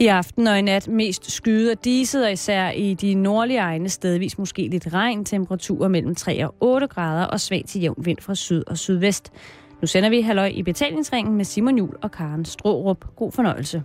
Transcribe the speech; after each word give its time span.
I 0.00 0.06
aften 0.06 0.46
og 0.46 0.58
i 0.58 0.62
nat 0.62 0.88
mest 0.88 1.30
skyde 1.30 1.72
og 1.72 1.84
diset, 1.84 2.24
og 2.24 2.32
især 2.32 2.70
i 2.70 2.94
de 2.94 3.14
nordlige 3.14 3.58
egne 3.58 3.88
stedvis 3.88 4.38
måske 4.38 4.68
lidt 4.68 4.92
regn, 4.92 5.24
temperaturer 5.24 5.88
mellem 5.88 6.14
3 6.14 6.46
og 6.46 6.54
8 6.60 6.86
grader 6.86 7.24
og 7.24 7.40
svag 7.40 7.64
til 7.66 7.80
jævn 7.80 8.04
vind 8.04 8.18
fra 8.20 8.34
syd 8.34 8.62
og 8.66 8.78
sydvest. 8.78 9.32
Nu 9.80 9.86
sender 9.86 10.10
vi 10.10 10.20
halløj 10.20 10.46
i 10.46 10.62
betalingsringen 10.62 11.36
med 11.36 11.44
Simon 11.44 11.78
Jul 11.78 11.94
og 12.02 12.10
Karen 12.10 12.44
Strårup. 12.44 13.04
God 13.16 13.32
fornøjelse. 13.32 13.82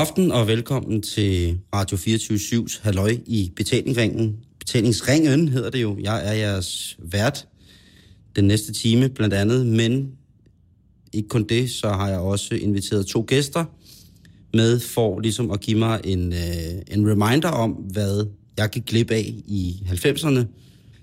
God 0.00 0.06
aften 0.06 0.32
og 0.32 0.46
velkommen 0.46 1.02
til 1.02 1.58
Radio 1.74 1.96
24-7's 1.96 2.80
Halløj 2.82 3.16
i 3.26 3.52
betalingsringen. 3.56 4.36
Betalingsringen 4.58 5.48
hedder 5.48 5.70
det 5.70 5.82
jo. 5.82 5.96
Jeg 6.00 6.28
er 6.28 6.32
jeres 6.32 6.98
vært 6.98 7.48
den 8.36 8.44
næste 8.44 8.72
time 8.72 9.08
blandt 9.08 9.34
andet, 9.34 9.66
men 9.66 10.12
ikke 11.12 11.28
kun 11.28 11.44
det, 11.44 11.70
så 11.70 11.88
har 11.88 12.08
jeg 12.08 12.18
også 12.18 12.54
inviteret 12.54 13.06
to 13.06 13.24
gæster 13.28 13.64
med 14.54 14.80
for 14.80 15.20
ligesom 15.20 15.50
at 15.50 15.60
give 15.60 15.78
mig 15.78 16.00
en, 16.04 16.32
øh, 16.32 16.96
en 16.96 17.10
reminder 17.10 17.48
om, 17.48 17.70
hvad 17.70 18.26
jeg 18.56 18.68
gik 18.70 18.86
glip 18.86 19.10
af 19.10 19.34
i 19.46 19.82
90'erne. 19.86 20.44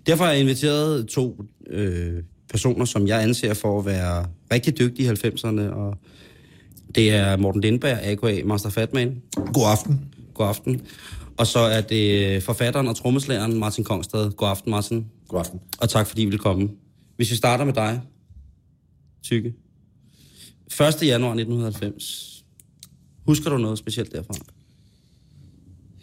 Derfor 0.08 0.23
har 0.23 0.32
jeg 0.32 0.42
inviteret 0.42 1.08
to 1.08 1.44
øh, 1.70 2.23
personer, 2.50 2.86
som 2.86 3.08
jeg 3.08 3.23
anser 3.23 3.54
for 3.54 3.80
at 3.80 3.86
være 3.86 4.26
rigtig 4.54 4.80
dygtige 4.80 5.06
i 5.06 5.28
90'erne, 5.28 5.61
og 5.61 5.98
det 6.96 7.10
er 7.10 7.38
Morten 7.38 7.62
Lindberg, 7.62 8.00
a.k.a. 8.02 8.44
Master 8.46 8.70
Fatman. 8.70 9.22
God 9.54 9.72
aften. 9.72 10.06
God 10.34 10.48
aften. 10.48 10.82
Og 11.38 11.48
så 11.48 11.60
er 11.60 11.82
det 11.82 12.44
forfatteren 12.44 12.88
og 12.88 12.96
trommeslageren 12.96 13.60
Martin 13.60 13.84
Kongstad. 13.84 14.32
God 14.32 14.50
aften, 14.50 14.72
Martin. 14.72 15.06
God 15.28 15.40
aften. 15.40 15.60
Og 15.80 15.90
tak 15.90 16.08
fordi 16.08 16.22
I 16.22 16.26
vil 16.26 16.40
komme. 16.40 16.70
Hvis 17.16 17.32
vi 17.32 17.36
starter 17.36 17.66
med 17.66 17.74
dig, 17.74 18.02
Tykke. 19.24 19.54
1. 20.68 20.80
januar 20.80 21.32
1990. 21.32 22.44
Husker 23.26 23.50
du 23.50 23.58
noget 23.58 23.78
specielt 23.78 24.12
derfra? 24.12 24.34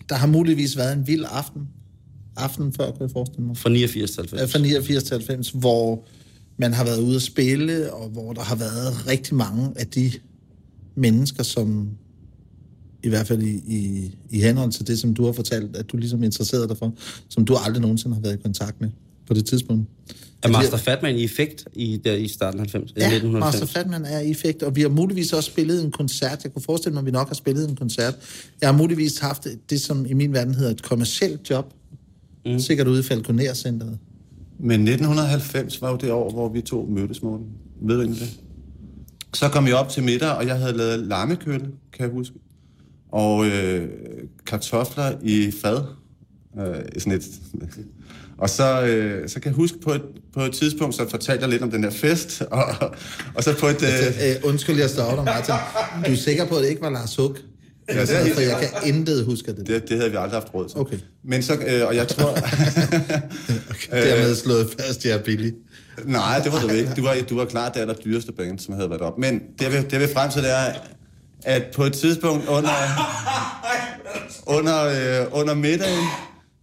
Der 0.08 0.14
har 0.14 0.26
muligvis 0.26 0.76
været 0.76 0.92
en 0.96 1.06
vild 1.06 1.24
aften. 1.30 1.68
Aften 2.36 2.72
før, 2.72 2.90
kan 2.90 3.00
jeg 3.00 3.10
forestille 3.10 3.46
mig. 3.46 3.56
Fra 3.56 3.70
89 3.70 4.10
til 4.10 4.20
90? 4.20 4.52
Fra 4.52 4.58
89 4.58 5.02
til 5.02 5.14
90, 5.14 5.50
hvor 5.50 6.04
man 6.56 6.72
har 6.72 6.84
været 6.84 7.00
ude 7.00 7.16
at 7.16 7.22
spille, 7.22 7.92
og 7.92 8.08
hvor 8.08 8.32
der 8.32 8.42
har 8.42 8.56
været 8.56 9.06
rigtig 9.06 9.34
mange 9.34 9.72
af 9.76 9.86
de 9.86 10.12
mennesker, 10.94 11.42
som 11.42 11.88
i 13.02 13.08
hvert 13.08 13.26
fald 13.26 13.42
i, 13.42 13.62
i, 13.66 14.14
i 14.30 14.40
henhold 14.40 14.72
til 14.72 14.86
det, 14.86 14.98
som 14.98 15.14
du 15.14 15.24
har 15.24 15.32
fortalt, 15.32 15.76
at 15.76 15.92
du 15.92 15.96
ligesom 15.96 16.22
interesserede 16.22 16.68
dig 16.68 16.76
for, 16.76 16.92
som 17.28 17.44
du 17.44 17.56
aldrig 17.56 17.82
nogensinde 17.82 18.14
har 18.14 18.22
været 18.22 18.34
i 18.34 18.42
kontakt 18.42 18.80
med 18.80 18.90
på 19.26 19.34
det 19.34 19.46
tidspunkt. 19.46 19.88
Er 20.42 20.48
Master 20.48 20.76
Fatman 20.76 21.16
i 21.16 21.24
effekt 21.24 21.64
i, 21.72 22.00
der, 22.04 22.12
i 22.14 22.28
starten 22.28 22.60
af 22.60 22.66
90? 22.70 22.92
Ja, 22.96 23.06
1990? 23.06 23.60
Master 23.60 23.80
Fatman 23.80 24.04
er 24.04 24.20
i 24.20 24.30
effekt, 24.30 24.62
og 24.62 24.76
vi 24.76 24.80
har 24.80 24.88
muligvis 24.88 25.32
også 25.32 25.50
spillet 25.50 25.84
en 25.84 25.90
koncert. 25.90 26.44
Jeg 26.44 26.52
kunne 26.52 26.62
forestille 26.62 26.92
mig, 26.94 27.00
at 27.00 27.06
vi 27.06 27.10
nok 27.10 27.28
har 27.28 27.34
spillet 27.34 27.68
en 27.68 27.76
koncert. 27.76 28.14
Jeg 28.60 28.68
har 28.68 28.76
muligvis 28.76 29.18
haft 29.18 29.46
det, 29.70 29.80
som 29.80 30.06
i 30.06 30.12
min 30.12 30.32
verden 30.32 30.54
hedder 30.54 30.70
et 30.70 30.82
kommercielt 30.82 31.50
job. 31.50 31.74
Mm. 32.46 32.58
Sikkert 32.58 32.86
ude 32.86 33.00
i 33.00 33.02
Falconer-centeret. 33.02 33.98
Men 34.58 34.88
1990 34.88 35.80
var 35.80 35.90
jo 35.90 35.96
det 35.96 36.12
år, 36.12 36.30
hvor 36.30 36.48
vi 36.48 36.60
to 36.60 36.86
mødtes, 36.90 37.22
Morten. 37.22 37.46
Ved 37.82 37.94
du 37.94 38.00
egentlig 38.00 38.20
det? 38.20 38.40
Så 39.34 39.48
kom 39.48 39.66
jeg 39.66 39.74
op 39.74 39.88
til 39.88 40.02
middag, 40.02 40.30
og 40.30 40.46
jeg 40.46 40.56
havde 40.56 40.76
lavet 40.76 40.98
lammekølle, 40.98 41.66
kan 41.92 42.06
jeg 42.06 42.10
huske. 42.10 42.34
Og 43.12 43.46
øh, 43.46 43.88
kartofler 44.46 45.12
i 45.22 45.52
fad. 45.62 45.82
Øh, 46.58 46.74
sådan 46.98 47.12
et. 47.12 47.24
Og 48.38 48.50
så, 48.50 48.82
øh, 48.82 49.28
så 49.28 49.40
kan 49.40 49.50
jeg 49.50 49.56
huske 49.56 49.80
på 49.80 49.92
et, 49.92 50.02
på 50.34 50.40
et 50.40 50.52
tidspunkt, 50.52 50.94
så 50.94 51.10
fortalte 51.10 51.42
jeg 51.42 51.50
lidt 51.50 51.62
om 51.62 51.70
den 51.70 51.82
der 51.82 51.90
fest, 51.90 52.42
og, 52.50 52.64
og 53.34 53.44
så 53.44 53.58
på 53.58 53.66
et... 53.66 53.82
Øh... 53.82 53.88
Altså, 53.88 54.24
øh, 54.26 54.48
undskyld, 54.48 54.78
jeg 54.78 54.90
står 54.90 55.14
dig, 55.14 55.24
Martin. 55.24 55.54
Du 56.06 56.12
er 56.12 56.16
sikker 56.16 56.46
på, 56.46 56.56
at 56.56 56.62
det 56.62 56.70
ikke 56.70 56.82
var 56.82 56.90
Lars 56.90 57.16
Hug? 57.16 57.36
Ja, 57.88 58.00
det 58.00 58.10
er, 58.10 58.34
for 58.34 58.40
jeg 58.40 58.56
kan 58.60 58.94
intet 58.94 59.24
huske 59.24 59.56
det. 59.56 59.66
det. 59.66 59.88
Det 59.88 59.96
havde 59.96 60.10
vi 60.10 60.16
aldrig 60.16 60.40
haft 60.40 60.54
råd 60.54 60.68
til. 60.68 60.78
Okay. 60.78 60.98
Men 61.24 61.42
så, 61.42 61.52
øh, 61.66 61.86
og 61.86 61.96
jeg 61.96 62.08
tror... 62.08 62.30
okay, 63.70 64.08
dermed 64.08 64.34
slået 64.34 64.74
fast, 64.78 65.04
jeg 65.04 65.18
er 65.18 65.22
billig. 65.22 65.52
Nej, 66.04 66.40
det 66.44 66.52
var 66.52 66.60
du 66.60 66.68
ikke. 66.68 66.90
Du 66.96 67.02
var, 67.02 67.16
du 67.30 67.36
var 67.36 67.44
klart 67.44 67.74
det 67.74 67.80
aller 67.80 67.94
dyreste 67.94 68.32
band, 68.32 68.58
som 68.58 68.74
havde 68.74 68.90
været 68.90 69.02
op. 69.02 69.18
Men 69.18 69.42
det, 69.58 69.72
vil, 69.72 69.90
det 69.90 70.00
vil 70.00 70.08
frem 70.14 70.30
til, 70.30 70.42
det 70.42 70.50
er, 70.50 70.72
at 71.44 71.62
på 71.74 71.84
et 71.84 71.92
tidspunkt 71.92 72.48
under, 72.48 72.70
under, 74.58 74.84
øh, 74.84 75.40
under 75.40 75.54
middagen, 75.54 76.04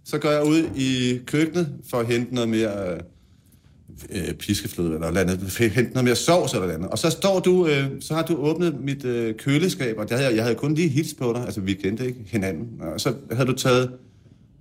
så 0.05 0.17
går 0.17 0.29
jeg 0.29 0.43
ud 0.43 0.69
i 0.75 1.19
køkkenet 1.25 1.69
for 1.89 1.99
at 1.99 2.05
hente 2.05 2.35
noget 2.35 2.49
mere 2.49 2.97
øh, 4.09 4.33
piskefløde 4.33 4.93
eller 4.93 5.21
andet, 5.21 5.57
hente 5.59 5.91
noget 5.91 6.03
mere 6.03 6.15
sovs 6.15 6.53
eller 6.53 6.73
andet. 6.73 6.89
Og 6.89 6.97
så 6.97 7.09
står 7.09 7.39
du, 7.39 7.67
øh, 7.67 7.85
så 7.99 8.13
har 8.13 8.23
du 8.23 8.35
åbnet 8.35 8.79
mit 8.81 9.05
øh, 9.05 9.35
køleskab, 9.35 9.97
og 9.97 10.09
det 10.09 10.17
havde 10.17 10.29
jeg, 10.29 10.35
jeg 10.35 10.43
havde 10.43 10.55
kun 10.55 10.73
lige 10.73 10.87
hils 10.87 11.13
på 11.13 11.33
dig, 11.33 11.45
altså 11.45 11.61
vi 11.61 11.73
kendte 11.73 12.05
ikke 12.05 12.19
hinanden. 12.27 12.67
Og 12.81 13.01
så 13.01 13.13
havde 13.31 13.47
du 13.47 13.55
taget 13.55 13.91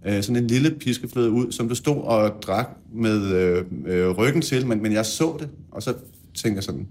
øh, 0.07 0.23
sådan 0.23 0.43
en 0.43 0.47
lille 0.47 0.71
piskefløde 0.71 1.31
ud, 1.31 1.53
som 1.53 1.69
du 1.69 1.75
stod 1.75 1.97
og 1.97 2.43
drak 2.43 2.69
med 2.95 3.35
øh, 3.35 3.65
øh, 3.87 4.09
ryggen 4.09 4.43
til, 4.43 4.67
men, 4.67 4.83
men 4.83 4.93
jeg 4.93 5.07
så 5.07 5.37
det, 5.41 5.49
og 5.71 5.83
så 5.83 5.95
tænkte 6.35 6.57
jeg 6.57 6.65
sådan, 6.65 6.87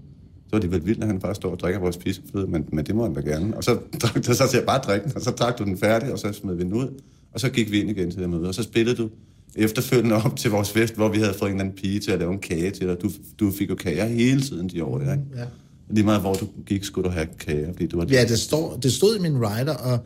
så 0.46 0.56
var 0.56 0.60
det 0.60 0.70
vel 0.70 0.86
vildt, 0.86 1.00
at 1.00 1.06
han 1.06 1.20
bare 1.20 1.34
står 1.34 1.50
og 1.50 1.60
drikker 1.60 1.80
vores 1.80 1.96
piskefløde, 1.96 2.46
men, 2.46 2.64
men 2.72 2.86
det 2.86 2.94
må 2.94 3.02
han 3.02 3.14
da 3.14 3.20
gerne. 3.20 3.56
Og 3.56 3.64
så, 3.64 3.78
så, 4.22 4.34
så 4.34 4.50
jeg 4.52 4.64
bare 4.66 4.78
drikke 4.78 5.04
den, 5.04 5.16
og 5.16 5.22
så 5.22 5.30
drak 5.30 5.58
du 5.58 5.64
den 5.64 5.78
færdig, 5.78 6.12
og 6.12 6.18
så 6.18 6.32
smed 6.32 6.54
vi 6.54 6.62
den 6.62 6.72
ud. 6.72 7.00
Og 7.32 7.40
så 7.40 7.50
gik 7.50 7.70
vi 7.70 7.80
ind 7.80 7.90
igen 7.90 8.10
til 8.10 8.20
det 8.20 8.30
møde, 8.30 8.48
og 8.48 8.54
så 8.54 8.62
spillede 8.62 8.96
du 8.96 9.10
efterfølgende 9.56 10.16
op 10.16 10.36
til 10.36 10.50
vores 10.50 10.70
fest, 10.70 10.94
hvor 10.94 11.08
vi 11.08 11.18
havde 11.18 11.34
fået 11.34 11.50
en 11.50 11.56
eller 11.56 11.64
anden 11.64 11.76
pige 11.82 12.00
til 12.00 12.10
at 12.10 12.18
lave 12.18 12.32
en 12.32 12.38
kage 12.38 12.70
til 12.70 12.88
dig. 12.88 13.02
Du, 13.02 13.10
du 13.40 13.50
fik 13.50 13.70
jo 13.70 13.74
kager 13.74 14.06
hele 14.06 14.40
tiden 14.40 14.68
de 14.68 14.84
år 14.84 14.98
der, 14.98 15.12
ikke? 15.12 15.24
Ja. 15.36 15.44
Lige 15.90 16.04
meget 16.04 16.20
hvor 16.20 16.34
du 16.34 16.46
gik, 16.66 16.84
skulle 16.84 17.08
du 17.08 17.14
have 17.14 17.26
kager, 17.38 17.72
fordi 17.72 17.86
du 17.86 17.96
var... 17.96 18.06
Ja, 18.10 18.24
det, 18.24 18.38
står, 18.38 18.76
det 18.76 18.92
stod 18.92 19.16
i 19.16 19.20
min 19.20 19.46
rider, 19.46 19.74
og 19.74 19.98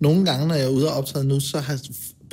nogle 0.00 0.24
gange, 0.24 0.48
når 0.48 0.54
jeg 0.54 0.64
er 0.64 0.68
ude 0.68 0.88
og 0.88 0.94
optræde 0.94 1.28
nu, 1.28 1.40
så 1.40 1.58
har 1.58 1.80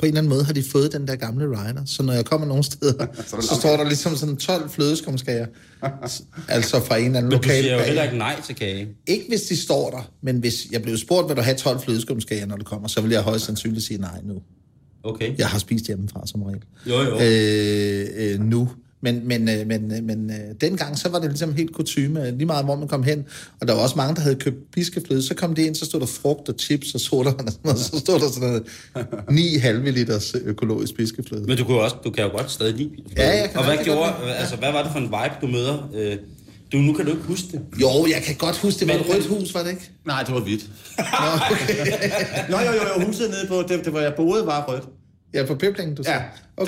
på 0.00 0.06
en 0.06 0.08
eller 0.08 0.18
anden 0.20 0.30
måde 0.30 0.44
har 0.44 0.52
de 0.52 0.62
fået 0.62 0.92
den 0.92 1.08
der 1.08 1.16
gamle 1.16 1.44
rider. 1.44 1.82
Så 1.86 2.02
når 2.02 2.12
jeg 2.12 2.24
kommer 2.24 2.46
nogle 2.46 2.64
steder, 2.64 3.06
så, 3.26 3.36
så 3.40 3.54
står 3.60 3.76
der 3.76 3.84
ligesom 3.84 4.16
sådan 4.16 4.36
12 4.36 4.70
flødeskumskager. 4.70 5.46
altså 6.48 6.80
fra 6.84 6.96
en 6.96 7.04
eller 7.04 7.18
anden 7.18 7.22
Men 7.30 7.30
du 7.30 7.36
lokal 7.36 7.62
siger 7.62 7.72
jo 7.72 7.78
bag. 7.78 7.86
heller 7.86 8.02
ikke 8.02 8.18
nej 8.18 8.40
til 8.46 8.54
kage. 8.54 8.88
Ikke 9.06 9.24
hvis 9.28 9.42
de 9.42 9.56
står 9.56 9.90
der, 9.90 10.10
men 10.22 10.36
hvis 10.38 10.66
jeg 10.72 10.82
blev 10.82 10.96
spurgt, 10.96 11.28
vil 11.28 11.36
du 11.36 11.42
have 11.42 11.56
12 11.56 11.80
flødeskumskager, 11.80 12.46
når 12.46 12.56
du 12.56 12.64
kommer, 12.64 12.88
så 12.88 13.00
vil 13.00 13.10
jeg 13.10 13.22
højst 13.22 13.44
sandsynligt 13.44 13.84
sige 13.84 14.00
nej 14.00 14.20
nu. 14.24 14.42
Okay. 15.04 15.38
Jeg 15.38 15.48
har 15.48 15.58
spist 15.58 15.86
hjemmefra 15.86 16.26
som 16.26 16.42
regel. 16.42 16.62
Jo, 16.86 17.00
jo. 17.02 17.20
Øh, 17.20 18.06
øh, 18.34 18.40
nu. 18.40 18.68
Men, 19.02 19.28
men, 19.28 19.48
øh, 19.48 19.66
men, 19.66 19.92
øh, 19.96 20.02
men 20.04 20.30
øh, 20.30 20.36
dengang, 20.60 20.98
så 20.98 21.08
var 21.08 21.18
det 21.18 21.28
ligesom 21.30 21.54
helt 21.54 21.72
kutume, 21.72 22.30
lige 22.30 22.46
meget 22.46 22.64
hvor 22.64 22.76
man 22.76 22.88
kom 22.88 23.02
hen. 23.02 23.24
Og 23.60 23.68
der 23.68 23.74
var 23.74 23.80
også 23.82 23.96
mange, 23.96 24.14
der 24.14 24.20
havde 24.20 24.36
købt 24.36 24.56
piskefløde. 24.74 25.22
Så 25.22 25.34
kom 25.34 25.54
det 25.54 25.62
ind, 25.66 25.74
så 25.74 25.84
stod 25.84 26.00
der 26.00 26.06
frugt 26.06 26.48
og 26.48 26.54
chips 26.58 26.94
og 26.94 27.00
sodavand 27.00 27.46
og 27.46 27.52
sådan 27.52 27.60
noget. 27.64 27.80
Så 27.80 27.98
stod 27.98 28.20
der 28.20 28.28
sådan 28.30 28.48
noget 28.48 28.62
9 29.30 29.56
halve 29.58 29.90
liters 29.90 30.34
økologisk 30.44 30.94
piskefløde. 30.96 31.44
Men 31.46 31.56
du 31.58 31.64
kan 31.64 31.74
jo, 31.74 31.80
også, 31.84 31.96
du 32.04 32.10
kan 32.10 32.24
jo 32.24 32.30
godt 32.30 32.50
stadig 32.50 32.74
lide 32.74 32.88
piskefløde. 32.90 33.28
Ja, 33.28 33.40
jeg 33.40 33.50
kan 33.50 33.58
Og 33.58 33.64
hvad 33.64 33.84
gjorde, 33.84 34.12
altså 34.38 34.56
hvad 34.56 34.72
var 34.72 34.82
det 34.82 34.92
for 34.92 34.98
en 34.98 35.04
vibe, 35.04 35.34
du 35.42 35.46
møder? 35.46 36.16
Du, 36.72 36.76
nu 36.78 36.92
kan 36.92 37.04
du 37.04 37.10
ikke 37.10 37.22
huske 37.24 37.46
det. 37.52 37.60
Jo, 37.80 38.06
jeg 38.14 38.22
kan 38.26 38.34
godt 38.34 38.58
huske, 38.58 38.80
det 38.80 38.88
var 38.88 38.94
Men- 38.94 39.04
et 39.06 39.14
rødt 39.14 39.26
hus, 39.26 39.54
var 39.54 39.62
det 39.62 39.70
ikke? 39.70 39.90
Nej, 40.06 40.22
det 40.22 40.34
var 40.34 40.40
hvidt. 40.40 40.64
Nå, 40.98 41.04
okay. 41.50 41.74
Nå, 42.50 42.56
jo, 42.58 42.64
jo, 42.72 43.00
jo, 43.00 43.06
huset 43.06 43.30
nede 43.30 43.46
på, 43.48 43.62
det, 43.68 43.84
det 43.84 43.92
var 43.92 44.00
jeg 44.00 44.12
boede, 44.16 44.46
var 44.46 44.64
rødt. 44.68 44.84
Ja, 45.34 45.46
på 45.46 45.54
Piblingen, 45.54 45.94
du 45.94 46.02
Ja, 46.06 46.10
sagde. 46.10 46.22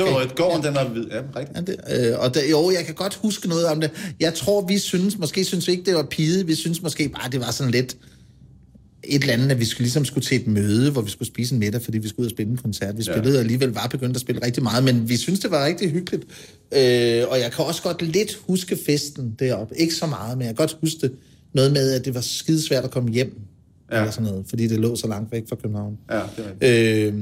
det 0.04 0.12
var 0.12 0.20
rødt. 0.20 0.34
Gården, 0.36 0.64
den 0.64 0.74
var 0.74 0.88
hvid. 0.88 1.04
Ja, 1.10 1.20
rigtigt. 1.36 1.68
Ja, 1.88 2.00
det, 2.00 2.10
øh, 2.12 2.18
og 2.18 2.34
der, 2.34 2.40
jo, 2.50 2.70
jeg 2.70 2.84
kan 2.86 2.94
godt 2.94 3.14
huske 3.14 3.48
noget 3.48 3.66
om 3.66 3.80
det. 3.80 3.90
Jeg 4.20 4.34
tror, 4.34 4.66
vi 4.66 4.78
synes, 4.78 5.18
måske 5.18 5.44
synes 5.44 5.66
vi 5.66 5.72
ikke, 5.72 5.84
det 5.84 5.94
var 5.94 6.02
pide. 6.10 6.46
Vi 6.46 6.54
synes 6.54 6.82
måske 6.82 7.08
bare, 7.08 7.30
det 7.30 7.40
var 7.40 7.50
sådan 7.50 7.70
lidt 7.70 7.96
et 9.04 9.20
eller 9.22 9.34
andet, 9.34 9.50
at 9.50 9.58
vi 9.60 9.64
skulle, 9.64 9.82
ligesom 9.84 10.04
skulle 10.04 10.24
til 10.24 10.40
et 10.40 10.46
møde, 10.46 10.90
hvor 10.90 11.02
vi 11.02 11.10
skulle 11.10 11.28
spise 11.28 11.54
en 11.54 11.58
middag, 11.58 11.82
fordi 11.82 11.98
vi 11.98 12.08
skulle 12.08 12.24
ud 12.24 12.26
og 12.26 12.30
spille 12.30 12.52
en 12.52 12.58
koncert. 12.58 12.96
Vi 12.98 13.02
spillede 13.02 13.34
ja. 13.34 13.40
alligevel, 13.40 13.68
var 13.68 13.86
begyndt 13.90 14.16
at 14.16 14.20
spille 14.20 14.46
rigtig 14.46 14.62
meget, 14.62 14.84
men 14.84 15.08
vi 15.08 15.16
synes, 15.16 15.40
det 15.40 15.50
var 15.50 15.64
rigtig 15.66 15.90
hyggeligt. 15.90 16.22
Øh, 16.72 17.24
og 17.28 17.40
jeg 17.40 17.52
kan 17.56 17.64
også 17.64 17.82
godt 17.82 18.02
lidt 18.02 18.38
huske 18.46 18.78
festen 18.86 19.36
deroppe. 19.38 19.78
Ikke 19.78 19.94
så 19.94 20.06
meget, 20.06 20.38
men 20.38 20.46
jeg 20.46 20.56
kan 20.56 20.66
godt 20.66 20.76
huske 20.80 20.98
det. 21.00 21.12
Noget 21.54 21.72
med, 21.72 21.92
at 21.92 22.04
det 22.04 22.14
var 22.14 22.20
skidesvært 22.20 22.84
at 22.84 22.90
komme 22.90 23.10
hjem. 23.12 23.40
Ja. 23.92 23.98
Eller 23.98 24.10
sådan 24.10 24.30
noget, 24.30 24.44
fordi 24.48 24.66
det 24.68 24.80
lå 24.80 24.96
så 24.96 25.06
langt 25.06 25.32
væk 25.32 25.42
fra 25.48 25.56
København. 25.56 25.98
Ja, 26.10 26.16
det 26.16 26.22
er 26.62 26.68
rigtigt. 26.68 27.14
Øh, 27.14 27.20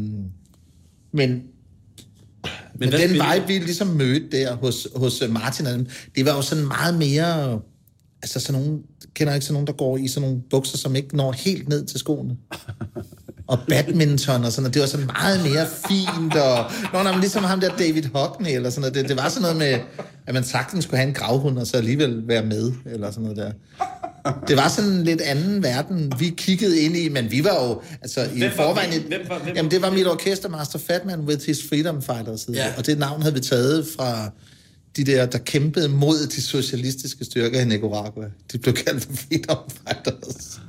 men 1.13 1.43
men, 2.75 2.91
men 2.91 3.01
den 3.01 3.11
vibe, 3.11 3.47
vi 3.47 3.59
ligesom 3.59 3.87
mødte 3.87 4.29
der 4.33 4.57
hos, 4.57 4.89
hos 4.97 5.23
øh, 5.23 5.33
Martin 5.33 5.89
det 6.15 6.27
var 6.27 6.37
jo 6.37 6.43
sådan 6.43 6.67
meget 6.67 6.99
mere 6.99 7.61
altså 8.23 8.41
sådan 8.41 8.63
nogle, 8.63 8.79
kender 9.15 9.35
ikke 9.35 9.47
sådan 9.47 9.53
nogen, 9.53 9.67
der 9.67 9.73
går 9.73 9.97
i 9.97 10.09
sådan 10.09 10.29
nogle 10.29 10.43
bukser, 10.51 10.79
som 10.79 10.97
ikke 10.97 11.17
når 11.17 11.33
helt 11.33 11.69
ned 11.69 11.87
til 11.87 11.99
skoene. 11.99 12.37
Og 13.47 13.59
badminton 13.69 14.45
og 14.45 14.53
sådan 14.53 14.63
noget. 14.63 14.75
Det 14.75 14.81
var 14.81 14.87
sådan 14.89 15.07
meget 15.07 15.43
mere 15.43 15.67
fint, 15.89 16.37
og 16.37 16.71
når 16.93 17.03
man 17.03 17.21
ligesom 17.21 17.45
ham 17.45 17.61
der 17.61 17.77
David 17.77 18.05
Hockney 18.15 18.55
eller 18.55 18.71
sådan 18.71 18.81
noget. 18.81 18.95
Det, 18.95 19.09
det 19.09 19.17
var 19.17 19.29
sådan 19.29 19.43
noget 19.43 19.57
med, 19.57 19.79
at 20.27 20.35
man 20.35 20.45
sagtens 20.45 20.85
skulle 20.85 20.97
have 20.99 21.09
en 21.09 21.15
gravhund, 21.15 21.59
og 21.59 21.67
så 21.67 21.77
alligevel 21.77 22.29
være 22.29 22.47
med, 22.47 22.73
eller 22.87 23.11
sådan 23.11 23.23
noget 23.23 23.37
der. 23.37 23.53
Det 24.49 24.57
var 24.57 24.69
sådan 24.69 24.91
en 24.91 25.05
lidt 25.05 25.21
anden 25.21 25.63
verden, 25.63 26.13
vi 26.19 26.35
kiggede 26.37 26.81
ind 26.81 26.97
i, 26.97 27.09
men 27.09 27.31
vi 27.31 27.45
var 27.45 27.65
jo, 27.69 27.83
altså 28.03 28.23
i 28.25 28.39
Hvem 28.39 28.41
var 28.57 28.65
forvejen... 28.65 29.03
Hvem 29.09 29.21
var- 29.29 29.39
hvem- 29.39 29.57
Jamen, 29.57 29.71
det 29.71 29.83
var 29.83 29.91
mit 29.91 30.07
orkester, 30.07 30.49
Master 30.49 30.79
Fatman 30.79 31.21
with 31.21 31.47
his 31.47 31.59
Freedom 31.69 32.03
Fighters. 32.03 32.49
Ja. 32.55 32.73
og 32.79 32.87
det 32.87 32.99
navn 32.99 33.23
havde 33.23 33.35
vi 33.35 33.41
taget 33.41 33.87
fra 33.97 34.31
de 34.97 35.05
der, 35.05 35.27
der 35.27 35.39
kæmpede 35.39 35.89
mod 35.89 36.27
de 36.27 36.43
socialistiske 36.43 37.25
styrker 37.25 37.61
i 37.61 37.65
Nicaragua. 37.65 38.25
De 38.53 38.59
blev 38.59 38.75
kaldt 38.75 39.05
for 39.05 39.13
Freedom 39.13 39.59
Fighters. 39.89 40.61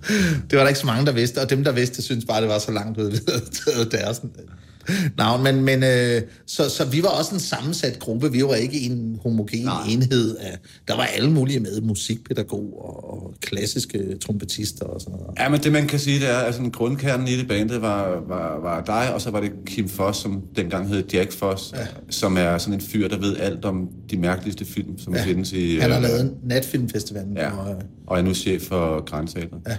Det 0.49 0.57
var 0.57 0.63
der 0.63 0.67
ikke 0.67 0.79
så 0.79 0.85
mange, 0.85 1.05
der 1.05 1.11
vidste, 1.11 1.41
og 1.41 1.49
dem, 1.49 1.63
der 1.63 1.71
vidste, 1.71 2.01
synes 2.01 2.25
bare, 2.25 2.41
det 2.41 2.49
var 2.49 2.59
så 2.59 2.71
langt 2.71 2.97
ud, 2.99 3.11
vi 3.11 3.17
havde 3.27 3.43
taget 3.65 3.91
deres 3.91 4.21
navn. 5.17 5.43
Men, 5.43 5.61
men 5.63 5.83
øh, 5.83 6.21
så, 6.45 6.69
så 6.69 6.85
vi 6.85 7.03
var 7.03 7.09
også 7.09 7.33
en 7.33 7.39
sammensat 7.39 7.99
gruppe. 7.99 8.31
Vi 8.31 8.43
var 8.43 8.55
ikke 8.55 8.79
en 8.79 9.19
homogen 9.23 9.65
Nej. 9.65 9.87
enhed. 9.89 10.37
Af, 10.37 10.57
der 10.87 10.95
var 10.95 11.03
alle 11.03 11.31
mulige 11.31 11.59
med, 11.59 11.81
musikpædagog 11.81 12.83
og, 12.85 13.13
og 13.13 13.33
klassiske 13.41 14.17
trompetister 14.17 14.85
og 14.85 15.01
sådan 15.01 15.19
noget. 15.19 15.39
Ja, 15.39 15.49
men 15.49 15.59
det 15.59 15.71
man 15.71 15.87
kan 15.87 15.99
sige, 15.99 16.19
det 16.19 16.29
er, 16.29 16.37
at 16.37 16.53
sådan, 16.53 16.71
grundkernen 16.71 17.27
i 17.27 17.37
det 17.37 17.47
bandet 17.47 17.81
var, 17.81 18.23
var, 18.27 18.59
var 18.61 18.83
dig, 18.83 19.13
og 19.13 19.21
så 19.21 19.31
var 19.31 19.39
det 19.39 19.51
Kim 19.65 19.89
Foss, 19.89 20.19
som 20.19 20.41
dengang 20.55 20.87
hed 20.87 21.03
Jack 21.13 21.31
Foss, 21.31 21.73
ja. 21.75 21.87
som 22.09 22.37
er 22.37 22.57
sådan 22.57 22.73
en 22.73 22.81
fyr, 22.81 23.07
der 23.07 23.17
ved 23.17 23.37
alt 23.37 23.65
om 23.65 23.89
de 24.11 24.17
mærkeligste 24.17 24.65
film, 24.65 24.99
som 24.99 25.15
ja. 25.15 25.23
findes 25.23 25.51
i... 25.51 25.79
Han 25.79 25.91
har 25.91 25.97
øh, 25.97 26.03
lavet 26.03 26.35
Natfilmfestivalen. 26.43 27.37
Ja, 27.37 27.57
Og, 27.57 27.69
øh, 27.69 27.81
og 28.07 28.17
er 28.17 28.21
nu 28.21 28.33
chef 28.33 28.61
for 28.61 29.05
Grænteatret. 29.05 29.59
Ja. 29.67 29.77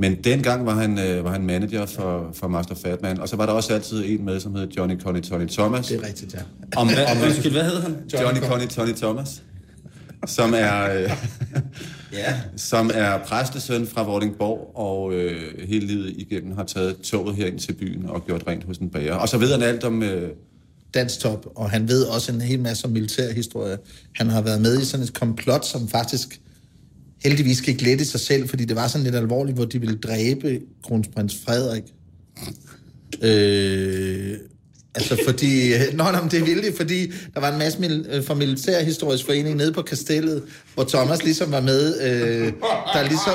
Men 0.00 0.14
dengang 0.14 0.66
var 0.66 0.74
han, 0.74 0.98
øh, 0.98 1.24
var 1.24 1.32
han 1.32 1.46
manager 1.46 1.86
for, 1.86 2.30
for 2.34 2.48
Master 2.48 2.74
Fatman, 2.74 3.20
og 3.20 3.28
så 3.28 3.36
var 3.36 3.46
der 3.46 3.52
også 3.52 3.74
altid 3.74 4.04
en 4.06 4.24
med, 4.24 4.40
som 4.40 4.54
hed 4.54 4.68
Johnny 4.68 5.00
Connie 5.00 5.22
Tony 5.22 5.46
Thomas. 5.48 5.86
det 5.86 6.00
er 6.02 6.06
rigtigt, 6.06 6.34
ja. 6.34 6.38
Om, 6.76 6.88
om, 6.88 7.22
undskyld, 7.26 7.52
hvad 7.52 7.64
hedder 7.64 7.80
han? 7.80 7.96
Johnny 8.22 8.40
Connie 8.40 8.66
Tony 8.66 8.92
Thomas, 8.92 9.42
som 10.26 10.54
er, 10.56 10.94
øh, 10.94 11.10
Ja. 12.12 12.40
som 12.56 12.90
er 12.94 13.18
præstesøn 13.18 13.86
fra 13.86 14.02
Vordingborg, 14.02 14.72
og 14.74 15.12
øh, 15.12 15.68
hele 15.68 15.86
livet 15.86 16.14
igennem 16.16 16.56
har 16.56 16.64
taget 16.64 16.96
toget 17.00 17.36
herind 17.36 17.58
til 17.58 17.72
byen 17.72 18.06
og 18.08 18.26
gjort 18.26 18.44
rent 18.46 18.64
hos 18.64 18.78
en 18.78 18.90
bager. 18.90 19.14
Og 19.14 19.28
så 19.28 19.38
ved 19.38 19.52
han 19.52 19.62
alt 19.62 19.84
om... 19.84 20.02
Øh, 20.02 20.30
danstop, 20.94 21.46
og 21.56 21.70
han 21.70 21.88
ved 21.88 22.04
også 22.04 22.32
en 22.32 22.40
hel 22.40 22.60
masse 22.60 22.84
om 22.84 22.90
militærhistorie. 22.90 23.78
Han 24.14 24.28
har 24.28 24.40
været 24.40 24.60
med 24.60 24.80
i 24.80 24.84
sådan 24.84 25.04
et 25.04 25.14
komplot, 25.14 25.66
som 25.66 25.88
faktisk 25.88 26.40
heldigvis 27.22 27.62
gik 27.62 27.82
let 27.82 28.00
i 28.00 28.04
sig 28.04 28.20
selv, 28.20 28.48
fordi 28.48 28.64
det 28.64 28.76
var 28.76 28.88
sådan 28.88 29.04
lidt 29.04 29.14
alvorligt, 29.14 29.56
hvor 29.56 29.64
de 29.64 29.80
ville 29.80 29.98
dræbe 29.98 30.60
kronprins 30.84 31.36
Frederik. 31.44 31.82
Øh, 33.22 34.36
altså 34.94 35.18
fordi... 35.26 35.72
Nå, 35.96 36.04
nå, 36.04 36.18
det 36.30 36.46
ville 36.46 36.62
de, 36.62 36.76
fordi 36.76 37.12
der 37.34 37.40
var 37.40 37.52
en 37.52 37.58
masse 37.58 37.80
mil, 37.80 38.06
øh, 38.10 38.24
fra 38.24 38.34
Militærhistorisk 38.34 39.24
Forening 39.24 39.56
nede 39.56 39.72
på 39.72 39.82
kastellet, 39.82 40.42
hvor 40.74 40.84
Thomas 40.84 41.24
ligesom 41.24 41.52
var 41.52 41.60
med, 41.60 42.00
øh, 42.02 42.52
der 42.94 43.02
ligesom... 43.02 43.34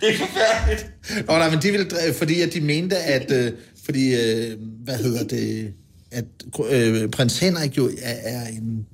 Det 0.00 0.08
er 0.08 0.18
forfærdeligt. 0.18 0.90
Nå, 1.26 1.32
nej, 1.32 1.50
men 1.50 1.62
de 1.62 1.70
ville, 1.70 1.86
dræ- 1.86 2.18
fordi 2.18 2.40
at 2.40 2.54
de 2.54 2.60
mente, 2.60 2.96
at, 2.96 3.32
øh, 3.32 3.52
fordi, 3.84 4.14
øh, 4.14 4.56
hvad 4.84 4.96
hedder 4.96 5.24
det, 5.24 5.72
at 6.10 6.24
øh, 6.70 7.10
prins 7.10 7.38
Henrik 7.38 7.76
jo 7.76 7.90
er, 8.02 8.14
er 8.22 8.46
en, 8.46 8.86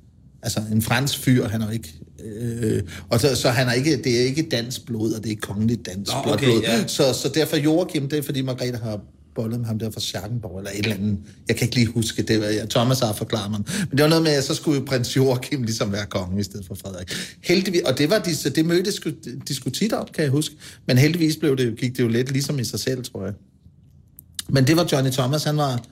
altså 0.43 0.61
en 0.71 0.81
fransk 0.81 1.19
fyr, 1.19 1.47
han 1.47 1.61
er 1.61 1.71
ikke, 1.71 1.93
øh, 2.23 2.83
og 3.09 3.19
så, 3.19 3.35
så 3.35 3.49
han 3.49 3.67
er 3.67 3.73
ikke, 3.73 3.97
det 4.03 4.21
er 4.21 4.25
ikke 4.25 4.47
dansk 4.51 4.85
blod, 4.85 5.11
og 5.13 5.17
det 5.19 5.25
er 5.25 5.29
ikke 5.29 5.41
kongeligt 5.41 5.85
dansk 5.85 6.11
Nå, 6.25 6.33
okay, 6.33 6.45
blod. 6.45 6.61
ja. 6.61 6.87
Så, 6.87 7.13
så 7.13 7.31
derfor 7.35 7.57
Joachim, 7.57 8.09
det 8.09 8.19
er 8.19 8.23
fordi 8.23 8.41
Margrethe 8.41 8.77
har 8.77 8.99
bollet 9.35 9.59
med 9.59 9.67
ham 9.67 9.79
der 9.79 9.91
fra 9.91 9.99
Schackenborg, 9.99 10.57
eller 10.57 10.71
et 10.71 10.77
eller 10.77 10.95
andet. 10.95 11.17
Jeg 11.47 11.55
kan 11.55 11.65
ikke 11.65 11.75
lige 11.75 11.87
huske 11.87 12.23
det. 12.23 12.39
Var, 12.39 12.45
jeg, 12.45 12.69
Thomas 12.69 12.99
har 12.99 13.13
forklaret 13.13 13.51
mig. 13.51 13.59
Men 13.59 13.91
det 13.91 14.01
var 14.01 14.07
noget 14.07 14.23
med, 14.23 14.31
at 14.31 14.43
så 14.43 14.55
skulle 14.55 14.85
prins 14.85 15.15
Joachim 15.15 15.63
ligesom 15.63 15.91
være 15.91 16.05
konge 16.05 16.39
i 16.39 16.43
stedet 16.43 16.65
for 16.65 16.75
Frederik. 16.75 17.11
Heldigvis, 17.43 17.81
og 17.81 17.97
det, 17.97 18.09
var 18.09 18.19
de, 18.19 18.35
så 18.35 18.49
det 18.49 18.65
mødte 18.65 18.91
de 19.47 19.55
skulle 19.55 19.75
tit 19.75 19.93
op, 19.93 20.11
kan 20.13 20.23
jeg 20.23 20.31
huske. 20.31 20.55
Men 20.87 20.97
heldigvis 20.97 21.37
blev 21.37 21.57
det, 21.57 21.77
gik 21.77 21.97
det 21.97 22.03
jo 22.03 22.07
lidt 22.07 22.31
ligesom 22.31 22.59
i 22.59 22.63
sig 22.63 22.79
selv, 22.79 23.03
tror 23.03 23.25
jeg. 23.25 23.33
Men 24.49 24.67
det 24.67 24.77
var 24.77 24.87
Johnny 24.91 25.11
Thomas, 25.11 25.43
han 25.43 25.57
var, 25.57 25.85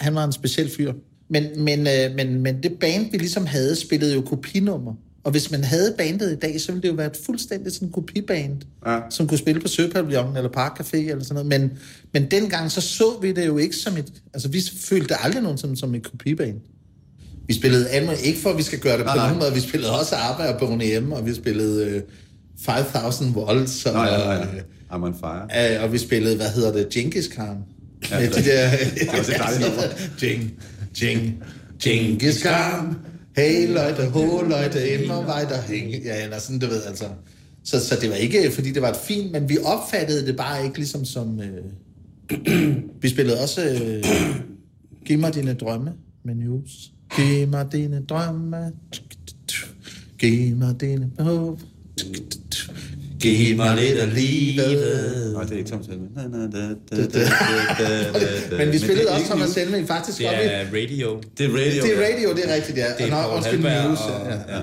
han 0.00 0.14
var 0.14 0.24
en 0.24 0.32
speciel 0.32 0.70
fyr. 0.76 0.92
Men, 1.32 1.44
men, 1.64 1.78
øh, 1.86 2.14
men, 2.16 2.40
men 2.42 2.62
det 2.62 2.72
band, 2.80 3.10
vi 3.12 3.18
ligesom 3.18 3.46
havde, 3.46 3.76
spillede 3.76 4.14
jo 4.14 4.20
kopinummer. 4.20 4.94
Og 5.24 5.30
hvis 5.30 5.50
man 5.50 5.64
havde 5.64 5.94
bandet 5.98 6.32
i 6.32 6.36
dag, 6.36 6.60
så 6.60 6.72
ville 6.72 6.82
det 6.82 6.88
jo 6.88 6.94
være 6.94 7.06
et 7.06 7.18
fuldstændig 7.26 7.72
sådan 7.72 7.90
kopiband, 7.90 8.56
Ja. 8.86 8.98
som 9.10 9.26
kunne 9.28 9.38
spille 9.38 9.60
på 9.60 9.68
Søpavillonen 9.68 10.36
eller 10.36 10.50
Park 10.50 10.80
Café 10.80 10.96
eller 10.96 11.24
sådan 11.24 11.44
noget. 11.44 11.60
Men, 11.60 11.70
men 12.12 12.30
dengang 12.30 12.70
så 12.72 12.80
så 12.80 13.04
vi 13.22 13.32
det 13.32 13.46
jo 13.46 13.58
ikke 13.58 13.76
som 13.76 13.96
et... 13.96 14.12
Altså, 14.34 14.48
vi 14.48 14.62
følte 14.80 15.08
det 15.08 15.16
aldrig 15.20 15.42
nogensinde 15.42 15.76
som 15.76 15.94
et 15.94 16.02
kopiband. 16.10 16.56
Vi 17.46 17.54
spillede 17.54 17.88
Alma, 17.88 18.12
ikke 18.12 18.38
for, 18.38 18.50
at 18.50 18.58
vi 18.58 18.62
skal 18.62 18.78
gøre 18.78 18.92
det 18.98 19.00
på 19.00 19.06
Nej, 19.06 19.16
nej. 19.16 19.26
nogen 19.26 19.38
måde, 19.42 19.54
vi 19.54 19.60
spillede 19.60 19.98
også 19.98 20.14
Arbejder 20.16 20.58
på 20.58 20.66
Boniem, 20.66 21.12
og 21.12 21.26
vi 21.26 21.34
spillede 21.34 21.86
øh, 21.86 22.02
5000 22.60 23.34
Volts, 23.34 23.86
og, 23.86 23.92
nej, 23.92 24.10
nej, 24.10 24.34
øh, 24.34 24.40
nej. 24.54 24.62
I'm 24.92 25.04
on 25.04 25.14
fire. 25.14 25.74
Øh, 25.76 25.82
og 25.82 25.92
vi 25.92 25.98
spillede, 25.98 26.36
hvad 26.36 26.50
hedder 26.50 26.72
det, 26.72 26.88
Genghis 26.88 27.28
Khan. 27.28 27.56
Ja, 28.10 28.18
Ja, 28.18 28.26
det 28.26 28.34
de 28.36 28.44
der... 28.50 28.70
det 28.94 29.08
var 29.16 29.22
så 29.22 29.32
dejligt 29.38 29.62
nummer. 29.68 29.82
Jing, 30.22 30.52
Jing, 31.00 31.42
Genghis 31.82 32.42
Khan. 32.42 32.96
Hey, 33.36 33.66
Leute, 33.66 34.10
ho, 34.10 34.42
Leute, 34.42 34.88
immer 34.88 35.20
weiter 35.20 35.62
hænge. 35.62 36.02
Ja, 36.04 36.24
eller 36.24 36.38
sådan, 36.38 36.58
du 36.58 36.66
ved, 36.66 36.82
altså. 36.82 37.04
Så, 37.64 37.86
så 37.86 37.96
det 38.00 38.10
var 38.10 38.16
ikke, 38.16 38.50
fordi 38.50 38.72
det 38.72 38.82
var 38.82 38.88
et 38.90 38.96
fint, 38.96 39.32
men 39.32 39.48
vi 39.48 39.58
opfattede 39.64 40.26
det 40.26 40.36
bare 40.36 40.64
ikke 40.64 40.76
ligesom 40.76 41.04
som... 41.04 41.40
Øh... 41.40 41.64
vi 43.02 43.08
spillede 43.08 43.40
også 43.40 43.64
øh... 43.64 44.04
Giv 45.04 45.18
mig 45.18 45.34
dine 45.34 45.54
drømme 45.54 45.92
med 46.24 46.34
news. 46.34 46.92
Giv 47.16 47.48
mig 47.48 47.72
dine 47.72 48.02
drømme. 48.08 48.72
Giv 50.18 50.56
mig 50.56 50.80
dine 50.80 51.10
håb. 51.18 51.60
Giv 53.22 53.56
mig 53.56 53.76
lidt 53.76 53.98
af 53.98 54.14
livet. 54.14 55.32
Nej, 55.32 55.42
det 55.42 55.52
er 55.52 55.56
ikke 55.56 55.68
Thomas 55.70 55.86
Helme. 55.86 56.08
Men 58.58 58.72
vi 58.72 58.78
spillede 58.78 59.08
også 59.08 59.26
Thomas 59.26 59.46
news. 59.48 59.54
Helming 59.56 59.88
faktisk 59.88 60.18
Det 60.18 60.24
i... 60.24 60.26
er 60.26 60.66
radio. 60.66 61.22
Det 61.38 61.46
er 61.46 61.50
radio. 61.50 61.82
Det 61.82 61.98
er 61.98 62.02
radio, 62.14 62.34
det 62.34 62.50
er 62.50 62.54
rigtigt, 62.54 62.78
ja. 62.78 62.84
Det 62.98 63.06
er 63.06 63.10
Paul 63.10 63.42
Halberg 63.42 63.98
og- 64.10 64.26
ja. 64.48 64.56
ja. 64.56 64.62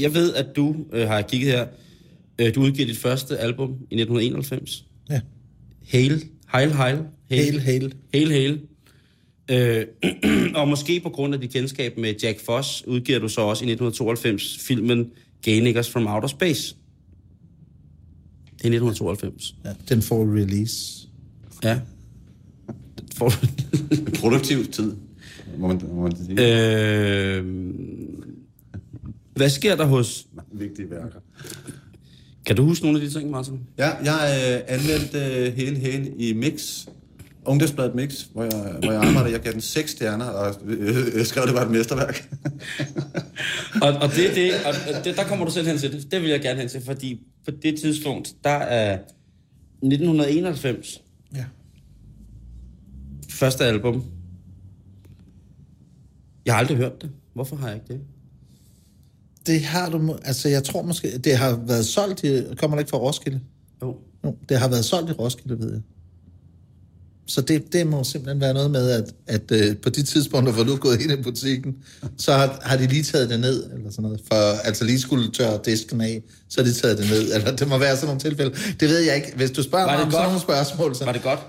Jeg 0.00 0.14
ved, 0.14 0.34
at 0.34 0.46
du 0.56 0.76
øh, 0.92 1.08
har 1.08 1.22
kigget 1.22 1.50
her. 1.50 1.66
Øh, 2.40 2.54
du 2.54 2.60
udgiver 2.62 2.86
dit 2.86 2.98
første 2.98 3.38
album 3.38 3.68
i 3.70 4.00
1991. 4.00 4.84
Ja. 5.10 5.20
Hail. 5.88 6.24
Heil, 6.52 6.72
heil. 6.74 6.98
Hail, 7.30 7.60
hail. 7.60 7.94
Hail, 8.14 8.30
hail. 8.32 8.60
Øh, 9.50 9.84
og 10.60 10.68
måske 10.68 11.00
på 11.00 11.08
grund 11.08 11.34
af 11.34 11.40
dit 11.40 11.50
kendskab 11.52 11.98
med 11.98 12.14
Jack 12.22 12.40
Foss, 12.44 12.84
udgiver 12.86 13.18
du 13.18 13.28
så 13.28 13.40
også 13.40 13.64
i 13.64 13.68
1992 13.70 14.58
filmen 14.66 15.06
Gay 15.44 15.60
Niggers 15.60 15.90
from 15.90 16.06
Outer 16.06 16.28
Space. 16.28 16.76
Det 18.58 18.64
er 18.64 18.78
1992. 18.78 19.54
ja. 19.64 19.70
Den 19.88 20.02
får 20.02 20.34
release. 20.34 21.08
Ja. 21.64 21.80
For, 23.14 23.32
Produktiv 24.20 24.66
tid, 24.66 24.92
må 25.58 25.66
man, 25.68 25.80
må 25.92 26.02
man 26.02 26.16
sige. 26.16 27.36
øh, 27.36 27.44
hvad 29.36 29.50
sker 29.50 29.76
der 29.76 29.84
hos... 29.84 30.26
Vigtige 30.52 30.90
værker. 30.90 31.20
Kan 32.46 32.56
du 32.56 32.64
huske 32.64 32.84
nogle 32.84 33.00
af 33.00 33.08
de 33.08 33.18
ting, 33.18 33.30
Martin? 33.30 33.60
Ja, 33.78 33.90
jeg 33.90 34.54
øh, 34.68 34.74
anmeldte 34.78 35.18
øh, 35.18 35.52
hele 35.52 35.78
hele 35.78 36.12
i 36.18 36.32
Mix, 36.32 36.86
Ungdomsbladet 37.44 37.94
Mix, 37.94 38.22
hvor 38.32 38.42
jeg, 38.42 38.74
hvor 38.82 38.92
jeg 38.92 39.02
arbejdede. 39.02 39.32
Jeg 39.32 39.40
gav 39.40 39.52
den 39.52 39.60
seks 39.60 39.90
stjerner, 39.90 40.24
og 40.24 40.54
øh, 40.66 40.96
jeg 41.16 41.26
skrev, 41.26 41.46
det 41.46 41.54
var 41.54 41.64
et 41.64 41.70
mesterværk. 41.70 42.28
Og, 43.82 43.88
og, 43.88 44.08
det, 44.10 44.30
det, 44.34 44.50
og 44.66 45.04
det, 45.04 45.16
der 45.16 45.24
kommer 45.24 45.44
du 45.44 45.52
selv 45.52 45.66
hen 45.66 45.78
til 45.78 45.92
det. 45.92 46.12
Det 46.12 46.22
vil 46.22 46.30
jeg 46.30 46.40
gerne 46.40 46.60
hen 46.60 46.68
til, 46.68 46.82
fordi 46.84 47.20
på 47.46 47.50
det 47.62 47.80
tidspunkt, 47.80 48.34
der 48.44 48.50
er 48.50 48.98
1991, 49.82 51.02
Ja. 51.34 51.44
første 53.30 53.64
album. 53.64 54.04
Jeg 56.46 56.54
har 56.54 56.58
aldrig 56.58 56.76
hørt 56.76 57.02
det. 57.02 57.10
Hvorfor 57.34 57.56
har 57.56 57.68
jeg 57.68 57.76
ikke 57.76 57.88
det? 57.92 58.00
Det 59.46 59.62
har 59.62 59.90
du... 59.90 60.16
Altså, 60.24 60.48
jeg 60.48 60.64
tror 60.64 60.82
måske... 60.82 61.18
Det 61.18 61.36
har 61.36 61.56
været 61.66 61.86
solgt 61.86 62.24
i... 62.24 62.42
Kommer 62.56 62.76
der 62.76 62.78
ikke 62.78 62.90
fra 62.90 62.98
Roskilde? 62.98 63.40
Jo. 63.82 63.96
Jo, 64.24 64.36
det 64.48 64.58
har 64.58 64.68
været 64.68 64.84
solgt 64.84 65.10
i 65.10 65.12
Roskilde, 65.12 65.58
ved 65.58 65.72
jeg. 65.72 65.82
Så 67.26 67.40
det, 67.40 67.72
det 67.72 67.86
må 67.86 68.04
simpelthen 68.04 68.40
være 68.40 68.54
noget 68.54 68.70
med, 68.70 68.90
at, 68.90 69.04
at 69.26 69.52
øh, 69.52 69.76
på 69.76 69.90
de 69.90 70.02
tidspunkter, 70.02 70.52
hvor 70.52 70.64
du 70.64 70.72
er 70.72 70.76
gået 70.76 71.00
ind 71.00 71.12
i 71.12 71.22
butikken, 71.22 71.74
så 72.18 72.32
har, 72.32 72.58
har 72.62 72.76
de 72.76 72.86
lige 72.86 73.02
taget 73.02 73.30
det 73.30 73.40
ned, 73.40 73.64
eller 73.74 73.90
sådan 73.90 74.02
noget. 74.02 74.20
For 74.32 74.58
altså 74.64 74.84
lige 74.84 75.00
skulle 75.00 75.30
tørre 75.32 75.60
disken 75.64 76.00
af, 76.00 76.22
så 76.48 76.60
har 76.60 76.68
de 76.68 76.74
taget 76.74 76.98
det 76.98 77.10
ned. 77.10 77.34
Eller 77.34 77.56
det 77.56 77.68
må 77.68 77.78
være 77.78 77.96
sådan 77.96 78.06
nogle 78.06 78.20
tilfælde. 78.20 78.54
Det 78.80 78.88
ved 78.88 78.98
jeg 78.98 79.16
ikke. 79.16 79.32
Hvis 79.36 79.50
du 79.50 79.62
spørger 79.62 79.86
mig 79.86 79.94
om 79.94 80.00
sådan 80.00 80.12
godt? 80.12 80.28
nogle 80.28 80.40
spørgsmål, 80.40 80.94
så... 80.94 81.04
Var 81.04 81.12
det 81.12 81.22
godt? 81.22 81.40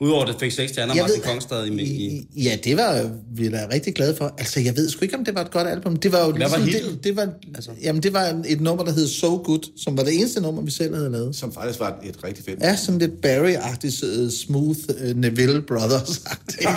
Udover 0.00 0.24
det 0.26 0.36
fik 0.40 0.52
seks 0.52 0.72
stjerner, 0.72 0.94
Jeg 0.94 1.02
Martin 1.02 1.22
Kongstad 1.22 1.66
i, 1.66 1.82
i, 1.82 2.28
Ja, 2.36 2.56
det 2.64 2.76
var 2.76 3.10
vi 3.34 3.48
da 3.48 3.66
rigtig 3.72 3.94
glade 3.94 4.16
for. 4.16 4.34
Altså, 4.38 4.60
jeg 4.60 4.76
ved 4.76 4.90
sgu 4.90 5.02
ikke, 5.02 5.16
om 5.16 5.24
det 5.24 5.34
var 5.34 5.40
et 5.40 5.50
godt 5.50 5.68
album. 5.68 5.96
Det 5.96 6.12
var 6.12 6.26
jo 6.26 6.32
Hvad 6.32 6.50
var 6.50 6.58
ligesom, 6.58 6.62
hittet? 6.64 6.90
det, 6.92 7.04
det 7.04 7.16
var, 7.16 7.28
altså. 7.54 7.70
Jamen, 7.82 8.02
det 8.02 8.12
var 8.12 8.42
et 8.46 8.60
nummer, 8.60 8.84
der 8.84 8.92
hed 8.92 9.08
So 9.08 9.36
Good, 9.36 9.72
som 9.76 9.96
var 9.96 10.04
det 10.04 10.14
eneste 10.14 10.40
nummer, 10.40 10.62
vi 10.62 10.70
selv 10.70 10.94
havde 10.94 11.10
lavet. 11.10 11.36
Som 11.36 11.52
faktisk 11.52 11.80
var 11.80 12.00
et 12.04 12.24
rigtig 12.24 12.44
fedt. 12.44 12.60
Ja, 12.62 12.76
sådan 12.76 12.98
lidt 12.98 13.12
Barry-agtigt, 13.26 14.22
uh, 14.22 14.30
smooth 14.30 14.78
uh, 15.04 15.16
Neville 15.16 15.62
Brothers-agtigt. 15.70 16.68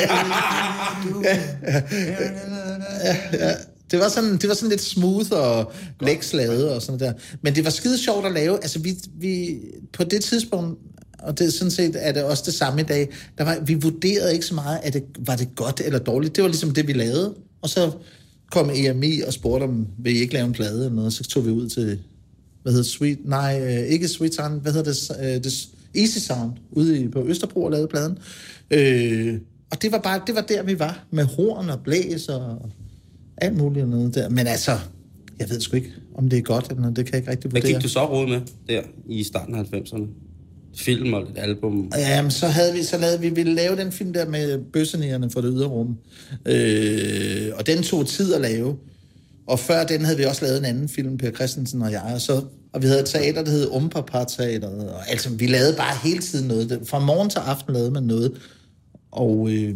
ja, 1.23 1.83
ja, 3.03 3.17
ja. 3.33 3.53
Det 3.91 3.99
var, 3.99 4.09
sådan, 4.09 4.37
det 4.37 4.49
var 4.49 4.55
sådan 4.55 4.69
lidt 4.69 4.81
smooth 4.81 5.31
og 5.31 5.71
læksladet 6.01 6.69
og 6.69 6.81
sådan 6.81 6.99
der. 6.99 7.13
Men 7.41 7.55
det 7.55 7.63
var 7.63 7.69
skide 7.69 7.97
sjovt 7.97 8.25
at 8.25 8.31
lave. 8.31 8.55
Altså, 8.55 8.79
vi, 8.79 8.95
vi, 9.19 9.59
på 9.93 10.03
det 10.03 10.23
tidspunkt, 10.23 10.79
og 11.23 11.39
det 11.39 11.47
er 11.47 11.51
sådan 11.51 11.71
set 11.71 11.95
er 11.95 12.11
det 12.11 12.23
også 12.23 12.43
det 12.45 12.53
samme 12.53 12.81
i 12.81 12.83
dag, 12.83 13.09
der 13.37 13.43
var, 13.43 13.59
vi 13.65 13.73
vurderede 13.73 14.33
ikke 14.33 14.45
så 14.45 14.55
meget, 14.55 14.79
at 14.83 14.93
det, 14.93 15.03
var 15.19 15.35
det 15.35 15.55
godt 15.55 15.81
eller 15.85 15.99
dårligt. 15.99 16.35
Det 16.35 16.41
var 16.41 16.47
ligesom 16.47 16.71
det, 16.71 16.87
vi 16.87 16.93
lavede. 16.93 17.35
Og 17.61 17.69
så 17.69 17.91
kom 18.51 18.69
EMI 18.73 19.21
og 19.21 19.33
spurgte 19.33 19.63
om, 19.63 19.87
vil 19.99 20.15
I 20.15 20.19
ikke 20.19 20.33
lave 20.33 20.45
en 20.45 20.53
plade 20.53 20.85
eller 20.85 20.95
noget? 20.95 21.13
Så 21.13 21.23
tog 21.23 21.45
vi 21.45 21.51
ud 21.51 21.69
til, 21.69 21.99
hvad 22.63 22.73
hedder 22.73 22.85
Sweet, 22.85 23.19
nej, 23.25 23.61
øh, 23.63 23.87
ikke 23.87 24.07
Sweet 24.07 24.35
Sound, 24.35 24.61
hvad 24.61 24.73
hedder 24.73 24.91
det, 24.91 25.11
øh, 25.19 25.43
det 25.43 25.67
Easy 25.95 26.17
Sound, 26.17 26.51
ude 26.71 27.01
i, 27.01 27.07
på 27.07 27.25
Østerbro 27.27 27.63
og 27.63 27.71
lavede 27.71 27.87
pladen. 27.87 28.17
Øh, 28.71 29.39
og 29.71 29.81
det 29.81 29.91
var 29.91 29.99
bare, 29.99 30.21
det 30.27 30.35
var 30.35 30.41
der, 30.41 30.63
vi 30.63 30.79
var, 30.79 31.05
med 31.11 31.23
horn 31.23 31.69
og 31.69 31.79
blæs 31.83 32.29
og 32.29 32.69
alt 33.37 33.57
muligt 33.57 33.83
og 33.83 33.89
noget 33.89 34.15
der. 34.15 34.29
Men 34.29 34.47
altså, 34.47 34.71
jeg 35.39 35.49
ved 35.49 35.61
sgu 35.61 35.75
ikke, 35.75 35.93
om 36.15 36.29
det 36.29 36.39
er 36.39 36.43
godt 36.43 36.65
eller 36.69 36.81
noget, 36.81 36.95
det 36.95 37.05
kan 37.05 37.13
jeg 37.13 37.21
ikke 37.21 37.31
rigtig 37.31 37.51
Hvad 37.51 37.61
vurdere. 37.61 37.73
gik 37.73 37.83
du 37.83 37.89
så 37.89 38.05
råd 38.05 38.27
med 38.27 38.41
der 38.67 38.81
i 39.09 39.23
starten 39.23 39.55
af 39.55 39.63
90'erne? 39.63 40.28
Film 40.75 41.13
og 41.13 41.21
et 41.21 41.37
album? 41.37 41.91
Jamen, 41.97 42.31
så 42.31 42.47
havde 42.47 42.73
vi, 42.73 42.83
så 42.83 42.97
lavede 42.97 43.19
vi, 43.19 43.29
ville 43.29 43.53
lave 43.53 43.75
den 43.75 43.91
film 43.91 44.13
der 44.13 44.29
med 44.29 44.59
bøssenierne 44.73 45.29
for 45.29 45.41
det 45.41 45.51
ydre 45.55 45.67
rum. 45.67 45.97
Øh, 46.45 47.51
og 47.55 47.67
den 47.67 47.83
tog 47.83 48.07
tid 48.07 48.33
at 48.33 48.41
lave. 48.41 48.75
Og 49.47 49.59
før 49.59 49.83
den 49.83 50.05
havde 50.05 50.17
vi 50.17 50.23
også 50.23 50.45
lavet 50.45 50.57
en 50.57 50.65
anden 50.65 50.89
film, 50.89 51.17
Per 51.17 51.31
Christensen 51.31 51.81
og 51.81 51.91
jeg, 51.91 52.11
og, 52.13 52.21
så, 52.21 52.41
og 52.73 52.81
vi 52.81 52.87
havde 52.87 52.99
et 52.99 53.05
teater, 53.05 53.43
der 53.43 53.51
hed 53.51 53.67
Umpapar-teateret. 53.71 54.89
og 54.89 55.09
altså, 55.09 55.29
vi 55.29 55.47
lavede 55.47 55.73
bare 55.77 55.97
hele 56.03 56.19
tiden 56.19 56.47
noget. 56.47 56.79
Fra 56.85 56.99
morgen 56.99 57.29
til 57.29 57.39
aften 57.39 57.73
lavede 57.73 57.91
man 57.91 58.03
noget. 58.03 58.31
Og 59.11 59.49
øh, 59.51 59.75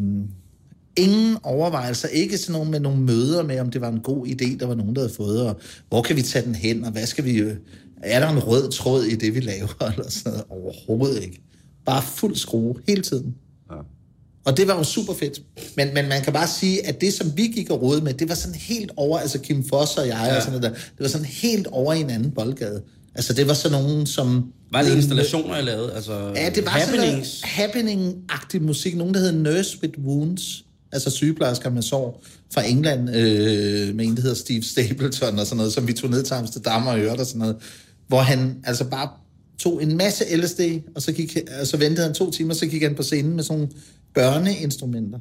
ingen 0.97 1.38
overvejelser, 1.43 2.07
ikke 2.07 2.38
sådan 2.38 2.53
nogen 2.53 2.71
med 2.71 2.79
nogle 2.79 3.00
møder 3.00 3.43
med, 3.43 3.59
om 3.59 3.71
det 3.71 3.81
var 3.81 3.89
en 3.89 4.00
god 4.00 4.27
idé, 4.27 4.57
der 4.59 4.65
var 4.65 4.75
nogen, 4.75 4.95
der 4.95 5.01
havde 5.01 5.13
fået, 5.13 5.47
og 5.47 5.59
hvor 5.89 6.01
kan 6.01 6.15
vi 6.15 6.21
tage 6.21 6.45
den 6.45 6.55
hen, 6.55 6.83
og 6.83 6.91
hvad 6.91 7.05
skal 7.05 7.25
vi... 7.25 7.38
Øh, 7.38 7.55
er 8.03 8.19
der 8.19 8.29
en 8.29 8.39
rød 8.39 8.72
tråd 8.72 9.03
i 9.03 9.15
det, 9.15 9.36
vi 9.36 9.39
laver, 9.39 9.81
eller 9.98 10.10
sådan 10.10 10.31
noget? 10.31 10.45
Overhovedet 10.50 11.24
ikke. 11.24 11.41
Bare 11.86 12.01
fuld 12.01 12.36
skrue 12.36 12.75
hele 12.88 13.01
tiden. 13.01 13.36
Ja. 13.72 13.75
Og 14.45 14.57
det 14.57 14.67
var 14.67 14.77
jo 14.77 14.83
super 14.83 15.13
fedt. 15.13 15.41
Men, 15.77 15.93
men 15.93 16.10
man 16.10 16.22
kan 16.22 16.33
bare 16.33 16.48
sige, 16.48 16.88
at 16.88 17.01
det, 17.01 17.13
som 17.13 17.31
vi 17.38 17.48
gik 17.48 17.69
og 17.69 17.81
rådede 17.81 18.03
med, 18.03 18.13
det 18.13 18.29
var 18.29 18.36
sådan 18.36 18.55
helt 18.55 18.91
over, 18.98 19.19
altså 19.19 19.39
Kim 19.39 19.63
Foss 19.69 19.98
og 19.98 20.07
jeg 20.07 20.25
ja. 20.29 20.36
og 20.36 20.41
sådan 20.41 20.60
noget 20.60 20.63
der, 20.63 20.79
det 20.79 21.00
var 21.00 21.07
sådan 21.07 21.25
helt 21.25 21.67
over 21.67 21.93
i 21.93 22.00
en 22.00 22.10
anden 22.10 22.31
boldgade. 22.31 22.81
Altså 23.15 23.33
det 23.33 23.48
var 23.48 23.53
sådan 23.53 23.83
nogen, 23.83 24.05
som... 24.05 24.53
Var 24.72 24.81
det 24.81 24.95
installationer, 24.95 25.55
jeg 25.55 25.63
lavede? 25.63 25.93
Altså, 25.93 26.31
Ja, 26.36 26.50
det 26.50 26.65
var 26.65 26.72
happenings? 26.72 27.27
sådan 27.27 27.50
noget 27.88 28.15
happening-agtig 28.27 28.62
musik. 28.62 28.95
Nogen, 28.95 29.13
der 29.13 29.19
hed 29.19 29.31
Nurse 29.31 29.77
with 29.81 30.00
Wounds. 30.00 30.63
Altså 30.91 31.10
sygeplejersker 31.10 31.69
med 31.69 31.81
sår 31.81 32.24
fra 32.53 32.67
England, 32.67 33.10
øh, 33.10 33.95
med 33.95 34.05
en, 34.05 34.15
der 34.15 34.22
hedder 34.22 34.36
Steve 34.36 34.63
Stapleton 34.63 35.39
og 35.39 35.45
sådan 35.45 35.57
noget, 35.57 35.74
som 35.74 35.88
vi 35.88 35.93
tog 35.93 36.10
ned 36.10 36.24
til 36.24 36.33
Amsterdam 36.33 36.88
og 36.88 36.98
hørte 36.98 37.19
og 37.19 37.25
sådan 37.25 37.39
noget. 37.39 37.55
Hvor 38.13 38.22
han 38.22 38.58
altså 38.63 38.84
bare 38.84 39.10
tog 39.60 39.84
en 39.84 39.98
masse 39.98 40.38
LSD, 40.38 40.60
og 40.96 41.01
så, 41.01 41.12
gik, 41.12 41.38
og 41.62 41.67
så 41.67 41.77
ventede 41.77 42.05
han 42.05 42.15
to 42.15 42.32
timer, 42.32 42.53
så 42.53 42.65
gik 42.65 42.82
han 42.82 42.96
på 42.96 43.03
scenen 43.03 43.36
med 43.36 43.43
sådan 43.43 43.58
nogle 43.58 43.74
børneinstrumenter. 44.13 45.20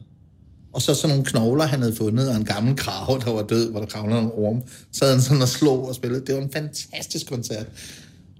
Og 0.72 0.82
så 0.82 0.94
sådan 0.94 1.08
nogle 1.08 1.24
knogler, 1.24 1.64
han 1.64 1.80
havde 1.80 1.96
fundet, 1.96 2.28
og 2.28 2.36
en 2.36 2.44
gammel 2.44 2.76
krav, 2.76 3.20
der 3.24 3.32
var 3.32 3.42
død, 3.42 3.70
hvor 3.70 3.80
der 3.80 3.86
kravlede 3.86 4.20
en 4.20 4.30
orm. 4.34 4.62
Så 4.92 5.04
havde 5.04 5.16
han 5.16 5.22
sådan 5.22 5.42
og 5.42 5.48
slog 5.48 5.88
og 5.88 5.94
spillede. 5.94 6.26
Det 6.26 6.34
var 6.34 6.40
en 6.42 6.50
fantastisk 6.52 7.26
koncert. 7.26 7.66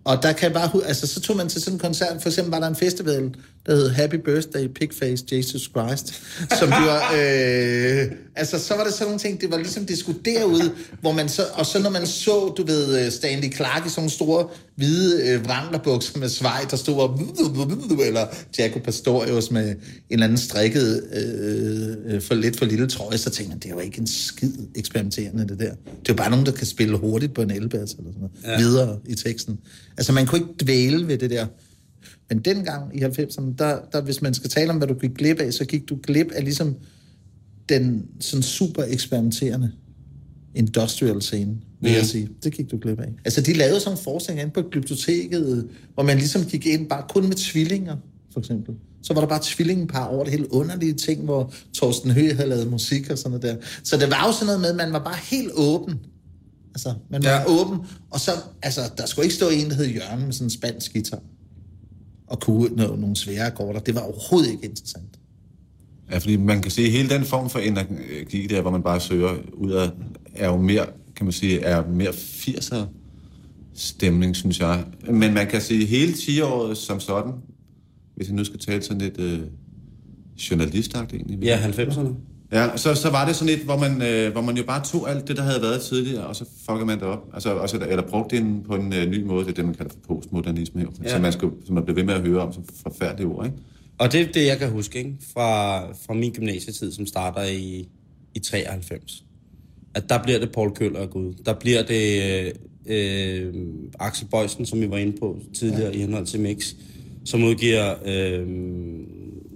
Og 0.05 0.23
der 0.23 0.33
kan 0.33 0.45
jeg 0.45 0.53
bare 0.53 0.87
altså 0.87 1.07
så 1.07 1.21
tog 1.21 1.37
man 1.37 1.49
til 1.49 1.61
sådan 1.61 1.75
en 1.75 1.79
koncert, 1.79 2.23
for 2.23 2.29
eksempel 2.29 2.51
var 2.51 2.61
der 2.61 2.67
en 2.67 2.77
festival, 2.77 3.35
der 3.67 3.75
hed 3.75 3.89
Happy 3.89 4.15
Birthday 4.15 4.69
Pigface 4.69 5.25
Jesus 5.33 5.63
Christ, 5.63 6.23
som 6.59 6.69
de 6.69 6.87
var, 6.87 7.13
øh, 7.19 8.11
altså 8.37 8.59
så 8.59 8.77
var 8.77 8.85
der 8.85 8.91
sådan 8.91 9.07
nogle 9.07 9.19
ting, 9.19 9.41
det 9.41 9.51
var 9.51 9.57
ligesom, 9.57 9.87
det 9.87 9.99
skulle 9.99 10.19
derud, 10.25 10.71
hvor 11.01 11.13
man 11.13 11.29
så, 11.29 11.43
og 11.55 11.67
så 11.67 11.79
når 11.79 11.91
man 11.91 12.07
så, 12.07 12.55
du 12.57 12.67
ved, 12.67 13.05
øh, 13.05 13.13
Stanley 13.13 13.55
Clark 13.55 13.87
i 13.87 13.89
sådan 13.89 14.01
nogle 14.01 14.11
store, 14.11 14.49
hvide 14.77 15.29
øh, 15.29 15.45
vranglerbukser 15.45 16.19
med 16.19 16.29
svej, 16.29 16.67
der 16.71 16.77
stod 16.77 16.95
og, 16.95 17.21
eller 18.07 18.27
Jaco 18.59 18.79
Pastorius 18.79 19.51
med 19.51 19.69
en 19.69 19.77
eller 20.11 20.25
anden 20.27 20.39
strikket, 20.39 21.05
øh, 21.13 22.15
øh, 22.15 22.23
for 22.23 22.35
lidt 22.35 22.59
for 22.59 22.65
lille 22.65 22.89
trøje, 22.89 23.19
så 23.19 23.31
tænkte 23.31 23.51
man, 23.51 23.59
det 23.59 23.67
er 23.71 23.75
jo 23.75 23.81
ikke 23.81 23.99
en 23.99 24.07
skid 24.07 24.53
eksperimenterende, 24.75 25.49
det 25.49 25.59
der. 25.59 25.65
Det 25.65 25.69
er 25.69 25.75
jo 26.09 26.15
bare 26.15 26.31
nogen, 26.31 26.47
der 26.47 26.53
kan 26.53 26.67
spille 26.67 26.97
hurtigt 26.97 27.35
på 27.35 27.43
en 27.43 27.51
elbass 27.51 27.93
eller 27.93 28.11
sådan 28.13 28.29
noget, 28.45 28.61
ja. 28.61 28.67
videre 28.67 28.99
i 29.07 29.15
teksten. 29.15 29.59
Altså, 29.97 30.13
man 30.13 30.27
kunne 30.27 30.41
ikke 30.41 30.65
dvæle 30.65 31.09
ved 31.09 31.19
det 31.19 31.31
der. 31.31 31.47
Men 32.29 32.39
dengang 32.39 32.97
i 32.97 33.05
90'erne, 33.05 33.55
der, 33.59 33.79
der, 33.93 34.01
hvis 34.01 34.23
man 34.23 34.35
skal 34.35 34.51
tale 34.51 34.71
om, 34.71 34.77
hvad 34.77 34.89
du 34.89 34.95
gik 34.95 35.15
glip 35.15 35.41
af, 35.41 35.53
så 35.53 35.65
gik 35.65 35.89
du 35.89 35.99
glip 36.03 36.31
af 36.33 36.45
ligesom 36.45 36.77
den 37.69 38.07
sådan 38.21 38.43
super 38.43 38.83
eksperimenterende 38.89 39.73
industrial 40.55 41.23
scene, 41.23 41.57
vil 41.81 41.91
mm. 41.91 41.97
jeg 41.97 42.07
sige. 42.07 42.29
Det 42.45 42.53
gik 42.53 42.71
du 42.71 42.79
glip 42.79 43.01
af. 43.01 43.13
Altså, 43.25 43.41
de 43.41 43.53
lavede 43.53 43.81
sådan 43.81 43.99
en 43.99 44.05
forskning 44.05 44.41
inde 44.41 44.53
på 44.53 44.63
biblioteket, 44.63 45.69
hvor 45.95 46.03
man 46.03 46.17
ligesom 46.17 46.45
gik 46.45 46.67
ind 46.67 46.89
bare 46.89 47.05
kun 47.09 47.29
med 47.29 47.37
tvillinger, 47.37 47.97
for 48.33 48.41
eksempel. 48.41 48.75
Så 49.03 49.15
var 49.15 49.21
der 49.21 49.29
bare 49.29 49.41
tvillingepar 49.43 50.07
over 50.07 50.25
det 50.25 50.33
hele 50.33 50.53
underlige 50.53 50.95
ting, 50.95 51.25
hvor 51.25 51.53
Torsten 51.75 52.11
Høgh 52.11 52.37
havde 52.37 52.49
lavet 52.49 52.71
musik 52.71 53.11
og 53.11 53.19
sådan 53.19 53.31
noget 53.31 53.43
der. 53.43 53.67
Så 53.85 53.97
det 53.97 54.11
var 54.11 54.27
jo 54.27 54.33
sådan 54.33 54.47
noget 54.47 54.61
med, 54.61 54.71
at 54.71 54.77
man 54.77 54.93
var 54.93 55.05
bare 55.05 55.19
helt 55.31 55.51
åben. 55.55 56.01
Altså, 56.75 56.95
man 57.11 57.23
var 57.25 57.31
Ja. 57.31 57.45
åben, 57.49 57.79
og 58.11 58.21
så, 58.21 58.31
altså, 58.63 58.81
der 58.97 59.07
skulle 59.07 59.25
ikke 59.25 59.35
stå 59.35 59.49
en, 59.49 59.71
der 59.71 59.75
hed 59.77 59.87
Jørgen 59.87 60.25
med 60.25 60.33
sådan 60.33 60.47
en 60.47 60.51
spansk 60.51 60.93
guitar 60.93 61.19
og 62.27 62.41
kunne 62.41 62.69
nå, 62.77 62.97
nogle 62.97 63.17
svære 63.17 63.47
akkorder. 63.47 63.81
Det 63.81 63.95
var 63.95 64.01
overhovedet 64.01 64.51
ikke 64.51 64.65
interessant. 64.65 65.19
Ja, 66.11 66.19
fordi 66.19 66.37
man 66.37 66.63
kan 66.63 66.71
sige, 66.71 66.87
at 66.87 66.93
hele 66.93 67.09
den 67.09 67.25
form 67.25 67.51
for 67.51 67.59
energi 67.59 68.47
der, 68.47 68.61
hvor 68.61 68.71
man 68.71 68.83
bare 68.83 69.01
søger 69.01 69.35
ud 69.55 69.71
af, 69.71 69.91
er 70.35 70.47
jo 70.47 70.57
mere, 70.57 70.87
kan 71.17 71.27
man 71.27 71.33
sige, 71.33 71.61
er 71.61 71.87
mere 71.89 72.09
80'er 72.11 72.77
stemning, 73.75 74.37
synes 74.37 74.61
jeg. 74.61 74.85
Men 75.11 75.35
man 75.35 75.47
kan 75.47 75.61
sige, 75.61 75.87
hele 75.87 76.13
10-året 76.13 76.77
som 76.79 77.01
sådan, 77.01 77.33
hvis 78.17 78.27
jeg 78.27 78.37
nu 78.37 78.45
skal 78.45 78.59
tale 78.61 78.83
sådan 78.83 78.99
lidt 79.03 79.19
øh, 79.21 79.41
journalistagtigt 80.51 81.23
egentlig. 81.23 81.45
Ja, 81.47 81.69
90'erne. 81.71 82.09
Ja, 82.53 82.77
så, 82.77 82.95
så 82.95 83.11
var 83.11 83.27
det 83.27 83.37
sådan 83.37 83.55
lidt, 83.55 83.65
hvor 83.65 83.77
man, 83.77 84.03
øh, 84.03 84.33
hvor 84.33 84.41
man 84.41 84.57
jo 84.57 84.65
bare 84.65 84.85
tog 84.85 85.11
alt 85.11 85.29
det, 85.29 85.37
der 85.37 85.43
havde 85.43 85.63
været 85.63 85.83
tidligere, 85.83 86.27
og 86.27 86.37
så 86.37 86.45
fucker 86.59 86.85
man 86.85 86.99
det 86.99 87.07
op. 87.07 87.29
Altså, 87.35 87.55
også, 87.55 87.79
eller 87.89 88.03
brugte 88.09 88.37
det 88.37 88.65
på 88.65 88.75
en 88.75 88.93
øh, 88.93 89.07
ny 89.11 89.23
måde. 89.23 89.45
Det 89.45 89.51
er 89.51 89.55
det, 89.55 89.65
man 89.65 89.75
kalder 89.75 89.93
for 89.93 90.15
postmodernisme. 90.15 90.81
Jo. 90.81 90.89
Ja. 91.03 91.09
Så 91.09 91.19
man, 91.19 91.33
skulle, 91.33 91.55
som 91.67 91.75
man 91.75 91.85
blev 91.85 91.97
ved 91.97 92.05
med 92.05 92.15
at 92.15 92.21
høre 92.21 92.41
om 92.41 92.53
som 92.53 92.65
forfærdelige 92.83 93.27
ord, 93.27 93.47
ikke? 93.47 93.57
Og 93.99 94.13
det 94.13 94.21
er 94.21 94.33
det, 94.33 94.47
jeg 94.47 94.59
kan 94.59 94.71
huske, 94.71 94.99
ikke? 94.99 95.15
Fra, 95.33 95.81
fra 95.93 96.15
min 96.15 96.33
gymnasietid, 96.33 96.93
som 96.93 97.07
starter 97.07 97.43
i, 97.43 97.89
i 98.35 98.39
93. 98.39 99.25
At 99.95 100.09
der 100.09 100.23
bliver 100.23 100.39
det 100.39 100.53
Paul 100.53 100.75
Køller 100.75 101.01
og 101.01 101.11
Gud. 101.11 101.35
Der 101.47 101.55
bliver 101.55 101.83
det 101.83 102.53
øh, 102.87 103.55
Axel 103.99 104.27
Bøjsen, 104.31 104.67
som 104.67 104.81
vi 104.81 104.91
var 104.91 104.97
inde 104.97 105.17
på 105.21 105.39
tidligere 105.55 105.91
ja. 105.91 105.97
i 105.97 105.99
henhold 105.99 106.27
til 106.27 106.41
Mix, 106.41 106.75
som 107.25 107.45
udgiver 107.45 107.95
øh, 108.05 108.47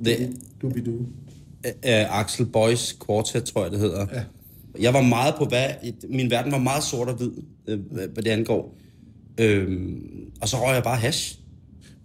the, 0.05 0.33
Dubidu. 0.63 0.93
Øh, 1.67 2.21
Axel 2.21 2.47
Boys 2.47 2.97
Quartet, 3.07 3.45
tror 3.45 3.63
jeg 3.63 3.73
det 3.73 3.81
hedder. 3.81 4.07
Ja. 4.13 4.23
Jeg 4.81 4.95
var 4.95 5.03
meget 5.03 5.35
på 5.39 5.45
hvad... 5.45 5.67
Min 6.09 6.31
verden 6.31 6.53
var 6.53 6.59
meget 6.59 6.85
sort 6.85 7.09
og 7.09 7.15
hvid, 7.15 7.31
øh, 7.69 7.79
hvad 7.91 8.23
det 8.23 8.31
angår. 8.31 8.77
Øh, 9.39 9.69
og 10.41 10.49
så 10.49 10.57
røg 10.57 10.75
jeg 10.75 10.83
bare 10.83 10.97
hash. 10.97 11.39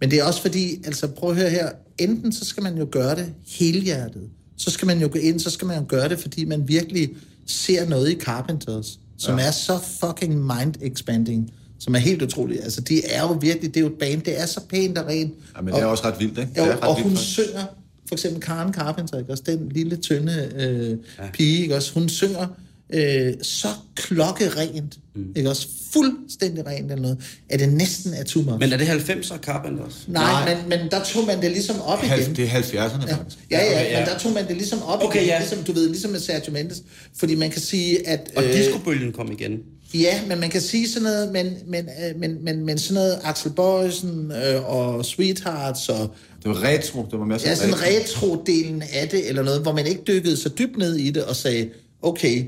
Men 0.00 0.10
det 0.10 0.18
er 0.18 0.24
også 0.24 0.42
fordi, 0.42 0.84
altså 0.84 1.06
prøv 1.06 1.30
at 1.30 1.36
høre 1.36 1.50
her, 1.50 1.70
enten 1.98 2.32
så 2.32 2.44
skal 2.44 2.62
man 2.62 2.78
jo 2.78 2.88
gøre 2.90 3.16
det 3.16 3.34
helhjertet, 3.46 4.22
så 4.56 4.70
skal 4.70 4.86
man 4.86 5.00
jo 5.00 5.08
gå 5.12 5.18
ind, 5.18 5.40
så 5.40 5.50
skal 5.50 5.66
man 5.66 5.78
jo 5.78 5.84
gøre 5.88 6.08
det, 6.08 6.18
fordi 6.18 6.44
man 6.44 6.68
virkelig 6.68 7.10
ser 7.46 7.88
noget 7.88 8.10
i 8.10 8.14
Carpenters, 8.20 9.00
som 9.18 9.38
ja. 9.38 9.46
er 9.46 9.50
så 9.50 9.78
fucking 10.00 10.34
mind-expanding, 10.34 11.50
som 11.78 11.94
er 11.94 11.98
helt 11.98 12.22
utroligt. 12.22 12.64
Altså, 12.64 12.80
de 12.80 13.06
er 13.06 13.22
jo 13.22 13.38
virkelig, 13.40 13.74
det 13.74 13.80
er 13.80 13.84
jo 13.84 13.92
et 13.92 13.98
band, 13.98 14.22
det 14.22 14.40
er 14.40 14.46
så 14.46 14.60
pænt 14.68 14.98
og 14.98 15.06
rent. 15.06 15.34
Ja, 15.56 15.60
men 15.62 15.74
det 15.74 15.82
er 15.82 15.86
også 15.86 16.04
ret 16.04 16.20
vildt, 16.20 16.38
ikke? 16.38 16.50
Det 16.54 16.62
er 16.62 16.76
ret 16.76 16.80
og 16.80 16.96
vildt, 16.96 17.08
hun 17.08 17.16
faktisk. 17.16 17.32
synger, 17.32 17.64
for 18.12 18.16
eksempel 18.16 18.42
Karen 18.42 18.74
Carpenter, 18.74 19.18
ikke 19.18 19.30
også? 19.32 19.42
Den 19.46 19.68
lille, 19.68 19.96
tynde 19.96 20.52
øh, 20.56 20.90
ja. 21.18 21.30
pige, 21.32 21.62
ikke 21.62 21.76
også? 21.76 21.92
Hun 21.94 22.08
synger 22.08 22.46
øh, 22.92 23.32
så 23.42 23.68
klokkerent, 23.94 24.98
mm. 25.14 25.32
ikke 25.36 25.50
også? 25.50 25.68
Fuldstændig 25.92 26.66
rent 26.66 26.90
eller 26.92 27.02
noget, 27.02 27.18
at 27.50 27.60
det 27.60 27.72
næsten 27.72 28.14
er 28.14 28.24
too 28.24 28.42
much. 28.42 28.58
Men 28.58 28.72
er 28.72 28.76
det 28.76 28.84
90'er 28.84 29.38
Carpenters? 29.38 30.04
Nej, 30.08 30.44
Nej. 30.44 30.54
Men, 30.54 30.68
men 30.68 30.90
der 30.90 31.04
tog 31.04 31.26
man 31.26 31.42
det 31.42 31.50
ligesom 31.50 31.80
op 31.80 31.98
Halv, 31.98 32.22
igen. 32.22 32.36
det 32.36 32.44
er 32.44 32.48
70'erne 32.48 33.08
Ja, 33.08 33.16
faktisk. 33.16 33.38
ja, 33.50 33.58
ja, 33.58 33.70
Okay, 33.70 33.90
ja. 33.90 33.98
men 33.98 34.08
der 34.08 34.18
tog 34.18 34.32
man 34.32 34.48
det 34.48 34.56
ligesom 34.56 34.82
op 34.82 35.02
Okay, 35.02 35.18
igen, 35.18 35.28
ja. 35.28 35.38
ligesom, 35.38 35.64
du 35.64 35.72
ved, 35.72 35.88
ligesom 35.88 36.10
med 36.10 36.20
Sergio 36.20 36.52
Mendes. 36.52 36.82
Fordi 37.16 37.34
man 37.34 37.50
kan 37.50 37.60
sige, 37.60 38.08
at... 38.08 38.30
Og 38.36 38.44
øh, 38.44 38.52
discobølgen 38.52 39.12
kom 39.12 39.32
igen. 39.32 39.58
Ja, 39.94 40.20
men 40.26 40.40
man 40.40 40.50
kan 40.50 40.60
sige 40.60 40.88
sådan 40.88 41.02
noget, 41.02 41.32
men, 41.32 41.56
men, 41.66 41.88
øh, 42.04 42.20
men, 42.20 42.44
men, 42.44 42.66
men 42.66 42.78
sådan 42.78 42.94
noget 42.94 43.18
Axel 43.24 43.50
Boysen 43.50 44.32
øh, 44.32 44.70
og 44.70 45.04
Sweethearts 45.04 45.88
og 45.88 46.14
Det 46.42 46.50
var 46.50 46.64
retro, 46.64 47.06
det 47.10 47.18
var 47.18 47.24
mere 47.24 47.40
ja, 47.44 47.54
sådan 47.54 47.74
retro. 47.74 47.86
retro-delen 47.86 48.82
af 48.92 49.08
det, 49.08 49.28
eller 49.28 49.42
noget, 49.42 49.62
hvor 49.62 49.72
man 49.72 49.86
ikke 49.86 50.02
dykkede 50.06 50.36
så 50.36 50.48
dybt 50.48 50.78
ned 50.78 50.96
i 50.96 51.10
det 51.10 51.24
og 51.24 51.36
sagde, 51.36 51.68
okay, 52.02 52.44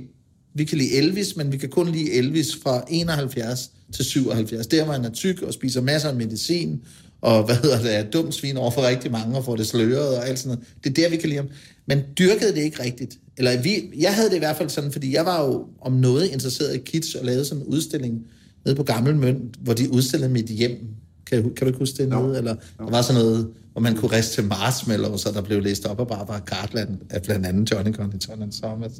vi 0.54 0.64
kan 0.64 0.78
lide 0.78 0.92
Elvis, 0.94 1.36
men 1.36 1.52
vi 1.52 1.56
kan 1.56 1.68
kun 1.68 1.92
lide 1.92 2.12
Elvis 2.12 2.56
fra 2.62 2.84
71 2.88 3.70
til 3.92 4.04
77. 4.04 4.66
Der, 4.66 4.84
hvor 4.84 4.92
han 4.92 5.04
er 5.04 5.10
tyk 5.10 5.42
og 5.42 5.54
spiser 5.54 5.80
masser 5.80 6.08
af 6.08 6.14
medicin, 6.14 6.80
og 7.20 7.44
hvad 7.44 7.56
hedder 7.56 7.82
det, 7.82 7.96
er 7.96 8.02
dum 8.02 8.32
svin 8.32 8.56
over 8.56 8.70
for 8.70 8.88
rigtig 8.88 9.12
mange, 9.12 9.36
og 9.36 9.44
får 9.44 9.56
det 9.56 9.66
sløret 9.66 10.16
og 10.18 10.28
alt 10.28 10.38
sådan 10.38 10.56
noget. 10.56 10.68
Det 10.84 10.90
er 10.90 11.02
der, 11.02 11.10
vi 11.10 11.16
kan 11.16 11.28
lide 11.28 11.40
ham. 11.40 11.48
Men 11.86 12.02
dyrkede 12.18 12.54
det 12.54 12.62
ikke 12.62 12.82
rigtigt. 12.82 13.18
Eller 13.36 13.62
vi, 13.62 13.82
jeg 13.98 14.14
havde 14.14 14.28
det 14.28 14.36
i 14.36 14.38
hvert 14.38 14.56
fald 14.56 14.68
sådan, 14.68 14.92
fordi 14.92 15.14
jeg 15.14 15.24
var 15.24 15.44
jo 15.44 15.66
om 15.80 15.92
noget 15.92 16.26
interesseret 16.26 16.74
i 16.74 16.78
kitsch, 16.78 17.16
og 17.18 17.24
lavede 17.24 17.44
sådan 17.44 17.62
en 17.62 17.68
udstilling 17.68 18.26
nede 18.64 18.76
på 18.76 18.82
Gammel 18.82 19.16
Mønt, 19.16 19.56
hvor 19.60 19.72
de 19.72 19.92
udstillede 19.92 20.32
mit 20.32 20.46
hjem. 20.46 20.78
Kan, 21.26 21.42
kan 21.42 21.52
du 21.60 21.66
ikke 21.66 21.78
huske 21.78 21.96
det 21.96 22.08
nede? 22.08 22.38
Eller 22.38 22.54
der 22.78 22.90
var 22.90 23.02
sådan 23.02 23.22
noget, 23.22 23.48
hvor 23.74 23.80
man 23.82 23.96
kunne 23.96 24.16
riste 24.16 24.34
til 24.34 24.44
marshmallow, 24.44 25.16
så 25.16 25.30
der 25.32 25.40
blev 25.42 25.62
læst 25.62 25.86
op 25.86 26.00
af 26.00 26.08
Barbara 26.08 26.40
Cartland 26.40 26.88
af 27.10 27.22
blandt 27.22 27.46
andet 27.46 27.70
Johnny 27.70 27.94
Conditon 27.94 28.42
and 28.42 28.52
Thomas. 28.52 28.92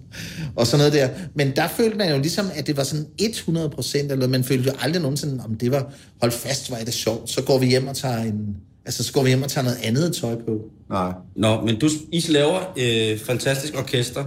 Og 0.57 0.66
sådan 0.66 0.78
noget 0.78 0.93
der. 0.93 1.09
Men 1.35 1.57
der 1.57 1.69
følte 1.69 1.99
man 1.99 2.11
jo 2.11 2.19
ligesom, 2.19 2.47
at 2.54 2.66
det 2.66 2.76
var 2.76 2.83
sådan 2.83 3.07
100 3.19 3.71
procent, 3.71 4.12
eller 4.12 4.28
man 4.28 4.45
følte 4.45 4.71
jo 4.71 4.76
aldrig 4.81 5.02
nogensinde, 5.02 5.45
om 5.45 5.54
det 5.54 5.71
var, 5.71 5.93
hold 6.21 6.33
fast, 6.33 6.71
var 6.71 6.76
det 6.76 6.95
sjovt. 6.95 7.31
Så 7.31 7.43
går 7.43 7.59
vi 7.59 7.66
hjem 7.66 7.87
og 7.87 7.97
tager 7.97 8.19
en, 8.19 8.57
altså 8.85 9.02
så 9.04 9.12
går 9.12 9.23
vi 9.23 9.28
hjem 9.28 9.43
og 9.43 9.50
tager 9.50 9.64
noget 9.64 9.78
andet 9.83 10.14
tøj 10.14 10.35
på. 10.35 10.61
Nej. 10.90 11.12
Nå, 11.37 11.61
men 11.61 11.78
du, 11.78 11.88
I 12.12 12.25
laver 12.28 12.61
øh, 12.78 13.19
fantastisk 13.19 13.75
orkester. 13.78 14.25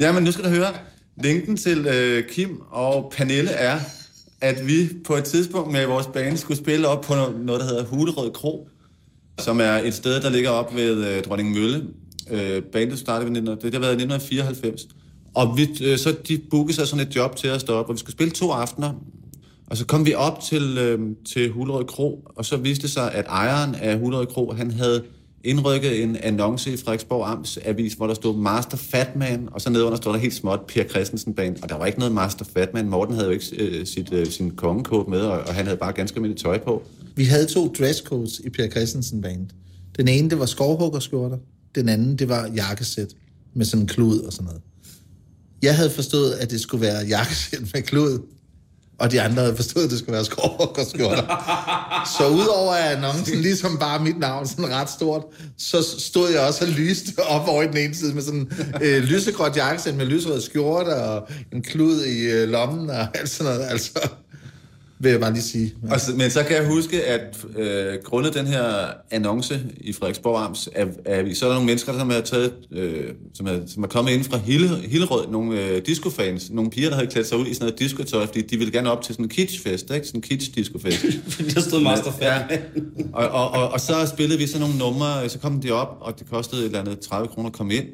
Ja, 0.00 0.12
men 0.12 0.22
nu 0.22 0.32
skal 0.32 0.44
du 0.44 0.48
høre. 0.48 0.72
Linken 1.22 1.56
til 1.56 1.86
øh, 1.86 2.24
Kim 2.28 2.60
og 2.70 3.12
Pernille 3.16 3.50
er, 3.50 3.78
at 4.40 4.66
vi 4.66 4.88
på 5.04 5.14
et 5.16 5.24
tidspunkt 5.24 5.72
med 5.72 5.86
vores 5.86 6.06
band 6.06 6.36
skulle 6.36 6.58
spille 6.58 6.88
op 6.88 7.00
på 7.00 7.12
no- 7.12 7.38
noget, 7.38 7.60
der 7.60 7.66
hedder 7.66 7.84
Hulerød 7.84 8.30
Kro, 8.30 8.68
som 9.38 9.60
er 9.60 9.72
et 9.72 9.94
sted, 9.94 10.20
der 10.20 10.30
ligger 10.30 10.50
op 10.50 10.76
ved 10.76 11.06
øh, 11.06 11.24
Dronning 11.24 11.52
Mølle. 11.52 11.86
Øh, 12.30 12.62
bandet 12.62 12.98
startede 12.98 13.24
ved 13.24 13.40
19, 13.40 13.50
det, 13.50 13.62
det 13.62 13.74
har 13.74 13.80
været 13.80 13.92
i 13.92 14.04
1994. 14.04 14.86
Og 15.34 15.56
vi, 15.56 15.68
øh, 15.84 15.98
så 15.98 16.16
de 16.28 16.38
bookede 16.50 16.74
sig 16.74 16.86
sådan 16.86 17.06
et 17.06 17.16
job 17.16 17.36
til 17.36 17.48
at 17.48 17.60
stå 17.60 17.74
op, 17.74 17.88
og 17.88 17.94
vi 17.94 17.98
skulle 17.98 18.12
spille 18.12 18.30
to 18.30 18.50
aftener. 18.50 18.92
Og 19.70 19.76
så 19.76 19.86
kom 19.86 20.06
vi 20.06 20.14
op 20.14 20.40
til, 20.40 20.78
øh, 20.78 21.00
til 21.32 21.50
Hulrød 21.50 21.84
Kro, 21.84 22.22
og 22.36 22.44
så 22.44 22.56
viste 22.56 22.82
det 22.82 22.90
sig, 22.90 23.12
at 23.12 23.26
ejeren 23.28 23.74
af 23.74 23.98
Hulrød 23.98 24.26
Kro, 24.26 24.52
han 24.52 24.70
havde 24.70 25.02
indrykket 25.46 26.02
en 26.02 26.16
annonce 26.16 26.72
i 26.72 26.76
Frederiksborg 26.76 27.28
Amts 27.28 27.58
avis, 27.64 27.92
hvor 27.92 28.06
der 28.06 28.14
stod 28.14 28.36
Master 28.36 28.76
Fatman, 28.76 29.48
og 29.52 29.60
så 29.60 29.70
nedenunder 29.70 29.96
stod 29.96 30.12
der 30.12 30.18
helt 30.18 30.34
småt 30.34 30.60
Per 30.68 30.84
Christensen 30.84 31.34
Band, 31.34 31.56
og 31.62 31.68
der 31.68 31.76
var 31.76 31.86
ikke 31.86 31.98
noget 31.98 32.14
Master 32.14 32.44
Fatman. 32.44 32.88
Morten 32.88 33.14
havde 33.14 33.26
jo 33.26 33.32
ikke 33.32 33.56
øh, 33.58 33.86
sit, 33.86 34.12
øh, 34.12 34.26
sin 34.26 34.50
kongekåb 34.50 35.08
med, 35.08 35.20
og, 35.20 35.40
og 35.40 35.54
han 35.54 35.64
havde 35.64 35.78
bare 35.78 35.92
ganske 35.92 36.16
almindeligt 36.16 36.42
tøj 36.42 36.58
på. 36.58 36.82
Vi 37.16 37.24
havde 37.24 37.46
to 37.46 37.74
dresscodes 37.78 38.40
i 38.44 38.50
Per 38.50 38.68
Christensen 38.70 39.22
Band. 39.22 39.46
Den 39.96 40.08
ene, 40.08 40.30
det 40.30 40.38
var 40.38 40.46
skovhuggerskjorter. 40.46 41.38
Den 41.74 41.88
anden, 41.88 42.16
det 42.16 42.28
var 42.28 42.50
jakkesæt 42.54 43.08
med 43.54 43.66
sådan 43.66 43.82
en 43.82 43.88
klud 43.88 44.20
og 44.20 44.32
sådan 44.32 44.44
noget. 44.44 44.62
Jeg 45.62 45.76
havde 45.76 45.90
forstået, 45.90 46.32
at 46.32 46.50
det 46.50 46.60
skulle 46.60 46.80
være 46.80 47.06
jakkesæt 47.06 47.60
med 47.74 47.82
klud, 47.82 48.18
og 48.98 49.12
de 49.12 49.22
andre 49.22 49.42
havde 49.42 49.56
forstået, 49.56 49.84
at 49.84 49.90
det 49.90 49.98
skulle 49.98 50.12
være 50.12 50.24
skovhuggerskjorter. 50.24 51.22
så 52.18 52.28
udover 52.28 52.72
at 52.72 52.96
annoncen 52.96 53.38
ligesom 53.38 53.78
bare 53.78 54.04
mit 54.04 54.18
navn 54.18 54.46
sådan 54.46 54.70
ret 54.70 54.90
stort, 54.90 55.22
så 55.58 55.82
stod 55.98 56.30
jeg 56.30 56.40
også 56.40 56.64
og 56.64 56.70
lyste 56.70 57.22
op 57.22 57.48
over 57.48 57.62
i 57.62 57.66
den 57.66 57.76
ene 57.76 57.94
side 57.94 58.14
med 58.14 58.22
sådan 58.22 58.50
øh, 58.82 59.02
lysegråt 59.02 59.56
jakkesæt 59.56 59.94
med 59.94 60.06
lyserød 60.06 60.40
skjorte 60.40 60.96
og 60.96 61.28
en 61.52 61.62
klud 61.62 62.04
i 62.04 62.20
øh, 62.30 62.48
lommen 62.48 62.90
og 62.90 63.18
alt 63.18 63.30
sådan 63.30 63.52
noget. 63.52 63.70
Altså, 63.70 64.08
vil 64.98 65.10
jeg 65.10 65.20
bare 65.20 65.32
lige 65.32 65.42
sige. 65.42 65.74
Og 65.90 66.00
så, 66.00 66.12
men 66.12 66.30
så 66.30 66.42
kan 66.42 66.56
jeg 66.56 66.66
huske, 66.66 67.04
at 67.04 67.44
øh, 67.56 67.94
grundet 68.04 68.34
den 68.34 68.46
her 68.46 68.86
annonce 69.10 69.60
i 69.76 69.92
Frederiksborg 69.92 70.44
Amts, 70.44 70.68
er, 70.74 70.86
er 71.04 71.22
vi, 71.22 71.34
så 71.34 71.44
er 71.44 71.48
der 71.48 71.54
nogle 71.54 71.66
mennesker, 71.66 71.98
som 71.98 72.10
er, 72.10 72.20
taget, 72.20 72.52
øh, 72.72 73.04
som 73.34 73.46
er, 73.46 73.58
som 73.66 73.82
er 73.82 73.86
kommet 73.88 74.12
ind 74.12 74.24
fra 74.24 74.36
Hille, 74.36 74.68
Hillerød, 74.76 75.28
nogle 75.28 75.60
øh, 75.60 75.86
discofans, 75.86 76.50
nogle 76.50 76.70
piger, 76.70 76.88
der 76.88 76.96
havde 76.96 77.10
klædt 77.10 77.26
sig 77.26 77.38
ud 77.38 77.46
i 77.46 77.54
sådan 77.54 77.64
noget 77.64 77.78
discotøj, 77.78 78.26
fordi 78.26 78.42
de 78.42 78.56
ville 78.56 78.72
gerne 78.72 78.90
op 78.90 79.02
til 79.02 79.14
sådan 79.14 79.24
en 79.24 79.28
kitschfest, 79.28 79.90
ikke? 79.94 80.06
Sådan 80.06 80.18
en 80.18 80.22
kitsch-discofest. 80.22 81.06
Fordi 81.36 81.50
der 81.50 81.60
stod 81.60 81.80
Master 81.80 82.12
Ja. 82.20 82.42
Og, 83.12 83.28
og, 83.28 83.50
og, 83.50 83.68
og 83.68 83.80
så 83.80 84.06
spillede 84.12 84.38
vi 84.38 84.46
sådan 84.46 84.60
nogle 84.60 84.78
numre, 84.78 85.28
så 85.28 85.38
kom 85.38 85.60
de 85.60 85.70
op, 85.70 85.96
og 86.00 86.18
det 86.18 86.30
kostede 86.30 86.60
et 86.60 86.66
eller 86.66 86.80
andet 86.80 87.00
30 87.00 87.28
kroner 87.28 87.48
at 87.48 87.56
komme 87.56 87.74
ind. 87.74 87.86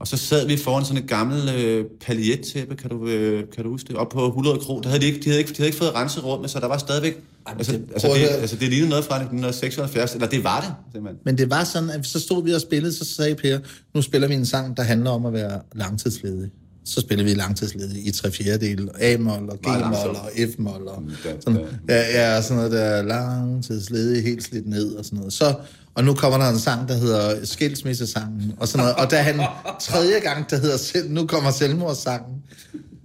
Og 0.00 0.06
så 0.08 0.16
sad 0.16 0.46
vi 0.46 0.56
foran 0.56 0.84
sådan 0.84 1.02
et 1.02 1.08
gammelt 1.08 1.50
øh, 1.50 1.84
paljettæppe, 2.00 2.74
kan 2.76 2.90
du, 2.90 3.06
øh, 3.08 3.44
kan 3.54 3.64
du 3.64 3.70
huske 3.70 3.88
det, 3.88 3.96
op 3.96 4.08
på 4.08 4.30
Hullerød 4.30 4.58
Kro. 4.58 4.80
Der 4.80 4.88
havde 4.88 5.00
de, 5.02 5.06
ikke, 5.06 5.20
de, 5.20 5.24
havde 5.24 5.38
ikke, 5.38 5.50
de 5.50 5.56
havde 5.56 5.68
ikke 5.68 5.78
fået 5.78 5.94
renset 5.94 6.24
rummet, 6.24 6.50
så 6.50 6.60
der 6.60 6.66
var 6.66 6.78
stadigvæk... 6.78 7.16
altså, 7.46 7.72
det- 7.72 7.84
altså, 7.92 8.08
det, 8.08 8.28
altså, 8.40 8.56
det 8.56 8.68
lignede 8.68 8.88
noget 8.90 9.04
fra 9.04 9.14
1976, 9.14 10.12
eller 10.14 10.28
det 10.28 10.44
var 10.44 10.60
det, 10.60 10.92
simpelthen. 10.94 11.20
Men 11.24 11.38
det 11.38 11.50
var 11.50 11.64
sådan, 11.64 11.90
at 11.90 12.06
så 12.06 12.20
stod 12.20 12.44
vi 12.44 12.52
og 12.54 12.60
spillede, 12.60 12.92
så 12.92 13.04
sagde 13.04 13.34
Per, 13.34 13.58
nu 13.94 14.02
spiller 14.02 14.28
vi 14.28 14.34
en 14.34 14.46
sang, 14.46 14.76
der 14.76 14.82
handler 14.82 15.10
om 15.10 15.26
at 15.26 15.32
være 15.32 15.60
langtidsledig. 15.74 16.50
Så 16.84 17.00
spiller 17.00 17.24
vi 17.24 17.34
langtidsledig 17.34 18.06
i 18.06 18.10
tre 18.10 18.30
fjerdedel, 18.30 18.88
A-mol 19.00 19.48
og 19.50 19.58
G-mol 19.66 20.16
og 20.16 20.30
F-mol 20.36 20.88
og 20.88 21.02
Ja, 21.24 21.30
sådan, 21.40 21.60
ja, 21.88 21.96
ja, 22.34 22.42
sådan 22.42 22.56
noget 22.56 22.72
der 22.72 23.02
langtidsledig, 23.02 24.22
helt 24.22 24.42
slidt 24.44 24.66
ned 24.68 24.92
og 24.94 25.04
sådan 25.04 25.16
noget. 25.18 25.32
Så, 25.32 25.54
og 25.96 26.04
nu 26.04 26.14
kommer 26.14 26.38
der 26.38 26.48
en 26.48 26.58
sang, 26.58 26.88
der 26.88 26.94
hedder 26.94 27.44
Skilsmissesangen 27.44 28.54
og 28.60 28.68
sådan 28.68 28.84
noget. 28.84 28.96
Og 28.96 29.10
da 29.10 29.16
han 29.16 29.40
tredje 29.80 30.18
gang, 30.18 30.50
der 30.50 30.56
hedder 30.56 31.08
nu 31.08 31.26
kommer 31.26 31.50
selvmordssangen, 31.50 32.42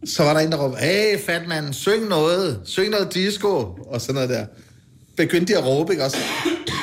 så 0.06 0.24
var 0.24 0.34
der 0.34 0.40
en, 0.40 0.52
der 0.52 0.58
råbte, 0.58 0.78
hey, 0.80 1.20
fat 1.26 1.42
mand, 1.48 1.74
syng 1.74 2.08
noget, 2.08 2.60
syng 2.66 2.90
noget 2.90 3.14
disco, 3.14 3.78
og 3.88 4.02
sådan 4.02 4.16
noget 4.16 4.30
der. 4.30 4.46
Begyndte 5.18 5.54
de 5.54 5.58
at 5.58 5.66
råbe, 5.66 5.94
ikke 5.94 6.06
også? 6.06 6.18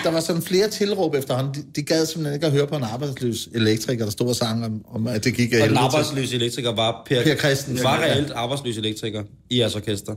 Der 0.04 0.10
var 0.10 0.20
sådan 0.20 0.42
flere 0.42 0.68
tilråb 0.68 1.14
efterhånden. 1.14 1.54
De, 1.54 1.62
de 1.76 1.82
gad 1.82 2.06
simpelthen 2.06 2.34
ikke 2.34 2.46
at 2.46 2.52
høre 2.52 2.66
på 2.66 2.76
en 2.76 2.82
arbejdsløs 2.82 3.48
elektriker, 3.54 4.04
der 4.04 4.12
stod 4.12 4.28
og 4.28 4.36
sang 4.36 4.64
om, 4.64 4.82
om 4.94 5.06
at 5.06 5.24
det 5.24 5.34
gik 5.34 5.52
af 5.52 5.62
Og 5.62 5.68
til. 5.68 5.76
arbejdsløse 5.76 6.36
elektriker 6.36 6.74
var 6.74 7.02
Per, 7.06 7.22
Per 7.22 7.36
Christensen. 7.36 7.84
Var 7.84 7.98
reelt 7.98 8.30
arbejdsløs 8.30 8.76
elektriker 8.76 9.22
i 9.50 9.60
jeres 9.60 9.76
orkester. 9.76 10.14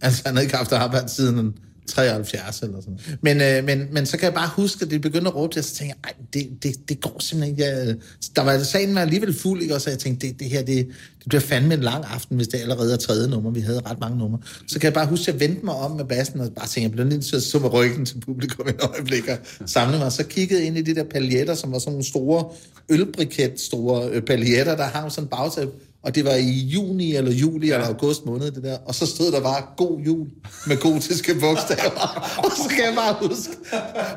Altså, 0.00 0.22
han 0.26 0.34
havde 0.34 0.44
ikke 0.44 0.56
haft 0.56 0.72
arbejde 0.72 1.08
siden 1.08 1.38
en 1.38 1.54
73 1.86 2.60
eller 2.60 2.80
sådan. 2.80 2.98
Men, 3.20 3.40
øh, 3.40 3.64
men, 3.64 3.88
men 3.92 4.06
så 4.06 4.16
kan 4.16 4.24
jeg 4.24 4.34
bare 4.34 4.50
huske, 4.56 4.84
at 4.84 4.90
det 4.90 5.00
begyndte 5.00 5.28
at 5.28 5.34
råbe 5.34 5.54
til, 5.54 5.60
og 5.60 5.64
så 5.64 5.74
tænkte 5.74 5.96
jeg, 6.04 6.14
det, 6.34 6.62
det, 6.62 6.88
det 6.88 7.00
går 7.00 7.16
simpelthen 7.20 7.58
ikke. 7.58 7.70
Jeg, 7.70 7.88
øh, 7.88 7.94
der 8.36 8.42
var 8.42 8.58
sagen 8.58 8.94
var 8.94 9.00
alligevel 9.00 9.34
fuld, 9.34 9.62
ikke? 9.62 9.74
Og 9.74 9.80
så 9.80 9.90
jeg 9.90 9.98
tænkte, 9.98 10.26
det, 10.26 10.40
det 10.40 10.48
her, 10.48 10.62
det, 10.62 10.86
det 11.18 11.28
bliver 11.28 11.40
fandme 11.40 11.74
en 11.74 11.80
lang 11.80 12.04
aften, 12.04 12.36
hvis 12.36 12.48
det 12.48 12.60
allerede 12.60 12.92
er 12.92 12.96
tredje 12.96 13.28
nummer. 13.28 13.50
Vi 13.50 13.60
havde 13.60 13.80
ret 13.80 14.00
mange 14.00 14.18
numre. 14.18 14.38
Så 14.66 14.78
kan 14.78 14.84
jeg 14.84 14.94
bare 14.94 15.06
huske, 15.06 15.22
at 15.22 15.34
jeg 15.34 15.48
vendte 15.48 15.64
mig 15.64 15.74
om 15.74 15.90
med 15.90 16.04
bassen, 16.04 16.40
og 16.40 16.52
bare 16.56 16.66
tænkte, 16.66 16.80
jeg 16.80 16.90
bliver 16.90 17.06
nødt 17.06 17.24
til 17.24 17.36
at 17.36 17.42
summe 17.42 17.68
med 17.68 17.74
ryggen 17.74 18.06
til 18.06 18.20
publikum 18.20 18.66
i 18.66 18.70
et 18.70 18.80
øjeblik 18.82 19.28
og 19.28 19.38
samle 19.66 19.98
mig. 19.98 20.12
Så 20.12 20.24
kiggede 20.24 20.60
jeg 20.60 20.66
ind 20.66 20.78
i 20.78 20.82
de 20.82 20.94
der 20.94 21.04
paljetter, 21.04 21.54
som 21.54 21.72
var 21.72 21.78
sådan 21.78 21.92
nogle 21.92 22.04
store 22.04 22.44
ølbriket, 22.88 23.60
store 23.60 24.08
øh, 24.08 24.22
paljetter, 24.22 24.76
der 24.76 24.84
hang 24.84 25.12
sådan 25.12 25.28
bagtæp. 25.28 25.68
Og 26.02 26.14
det 26.14 26.24
var 26.24 26.34
i 26.34 26.50
juni 26.50 27.16
eller 27.16 27.32
juli 27.32 27.66
ja. 27.68 27.74
eller 27.74 27.86
august 27.86 28.26
måned, 28.26 28.50
det 28.50 28.62
der. 28.62 28.78
Og 28.86 28.94
så 28.94 29.06
stod 29.06 29.32
der 29.32 29.40
bare, 29.40 29.62
god 29.76 30.00
jul, 30.00 30.28
med 30.66 30.76
gotiske 30.80 31.34
bogstaver. 31.34 32.20
og 32.44 32.50
så 32.56 32.68
kan 32.68 32.84
jeg 32.84 32.94
bare 32.94 33.28
huske. 33.28 33.52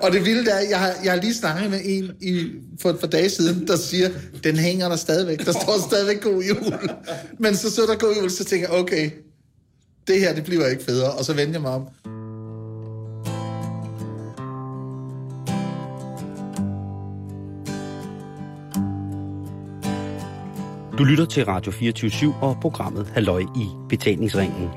Og 0.01 0.11
det 0.11 0.25
vilde 0.25 0.51
er, 0.51 0.59
jeg 0.69 0.79
har, 0.79 0.93
jeg 1.03 1.11
har 1.11 1.21
lige 1.21 1.33
snakket 1.33 1.69
med 1.69 1.79
en 1.85 2.11
i, 2.21 2.45
for 2.81 2.89
et 2.89 2.99
par 2.99 3.07
dage 3.07 3.29
siden, 3.29 3.67
der 3.67 3.77
siger, 3.77 4.09
den 4.43 4.55
hænger 4.55 4.89
der 4.89 4.95
stadigvæk. 4.95 5.45
Der 5.45 5.51
står 5.51 5.87
stadigvæk 5.87 6.21
god 6.21 6.43
jul. 6.43 6.89
Men 7.39 7.55
så 7.55 7.71
så 7.71 7.81
der 7.81 7.95
god 7.95 8.15
jul, 8.21 8.31
så 8.31 8.43
tænker 8.43 8.67
jeg, 8.69 8.79
okay, 8.79 9.11
det 10.07 10.19
her, 10.19 10.35
det 10.35 10.43
bliver 10.43 10.67
ikke 10.67 10.83
federe. 10.83 11.11
Og 11.11 11.25
så 11.25 11.33
vendte 11.33 11.53
jeg 11.53 11.61
mig 11.61 11.71
om. 11.71 11.87
Du 20.97 21.03
lytter 21.03 21.25
til 21.25 21.45
Radio 21.45 21.71
24 21.71 22.35
og 22.41 22.57
programmet 22.61 23.11
Halløj 23.13 23.39
i 23.39 23.67
betalingsringen. 23.89 24.69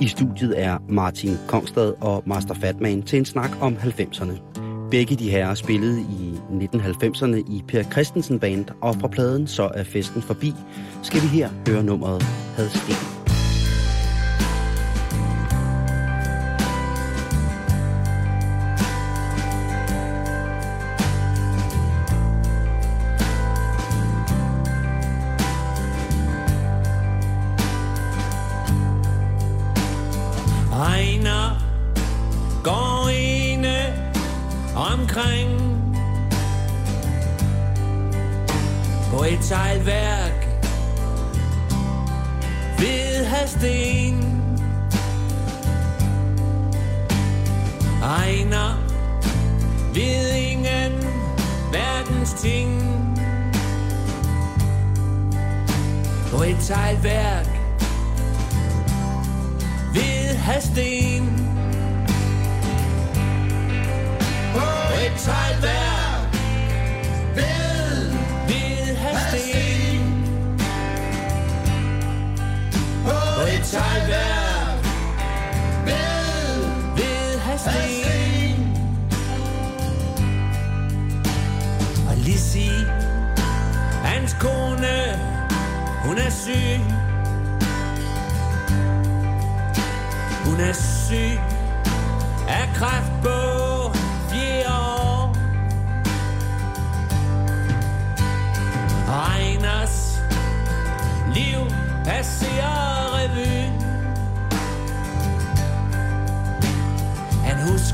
I 0.00 0.08
studiet 0.08 0.60
er 0.62 0.78
Martin 0.88 1.36
Kongstad 1.48 1.94
og 2.00 2.22
Master 2.26 2.54
Fatman 2.54 3.02
til 3.02 3.18
en 3.18 3.24
snak 3.24 3.50
om 3.60 3.76
90'erne. 3.76 4.60
Begge 4.90 5.16
de 5.16 5.30
herrer 5.30 5.54
spillede 5.54 6.00
i 6.00 6.34
1990'erne 6.50 7.36
i 7.36 7.64
Per 7.68 7.82
Christensen 7.82 8.38
Band, 8.38 8.64
og 8.80 8.94
fra 8.94 9.08
pladen 9.08 9.46
Så 9.46 9.70
er 9.74 9.84
festen 9.84 10.22
forbi, 10.22 10.54
skal 11.02 11.22
vi 11.22 11.26
her 11.26 11.50
høre 11.66 11.82
nummeret 11.82 12.22
Had 12.56 12.68
Sten. 12.68 13.17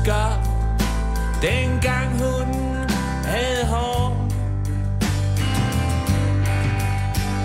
Husker 0.05 0.27
dengang 1.41 2.09
hun 2.11 2.47
havde 3.25 3.65
hår. 3.65 4.27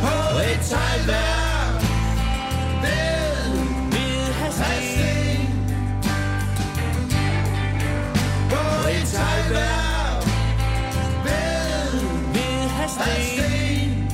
På 0.03 0.39
et 0.51 0.61
teglværk 0.71 1.83
ved, 2.83 3.53
ved 3.93 4.33
Hasten. 4.33 5.47
På 8.51 8.89
et 8.89 9.07
teglværk 9.15 10.25
ved, 11.25 12.01
ved 12.35 12.69
Hasten. 12.69 14.11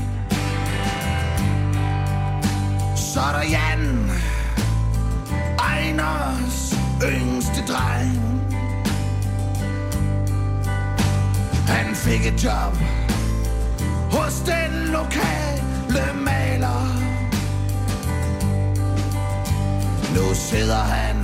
Så 2.97 3.21
er 3.21 3.33
der 3.33 3.43
fik 12.07 12.27
et 12.27 12.45
job 12.45 12.75
hos 14.11 14.35
den 14.47 14.73
lokale 14.93 16.05
maler. 16.15 16.83
Nu 20.15 20.35
sidder 20.35 20.85
han 20.97 21.17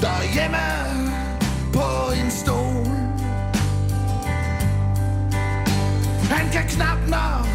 derhjemme 0.00 0.68
på 1.72 2.12
en 2.20 2.30
stol. 2.30 2.86
Han 6.30 6.50
kan 6.52 6.64
knap 6.68 6.98
nok 7.08 7.46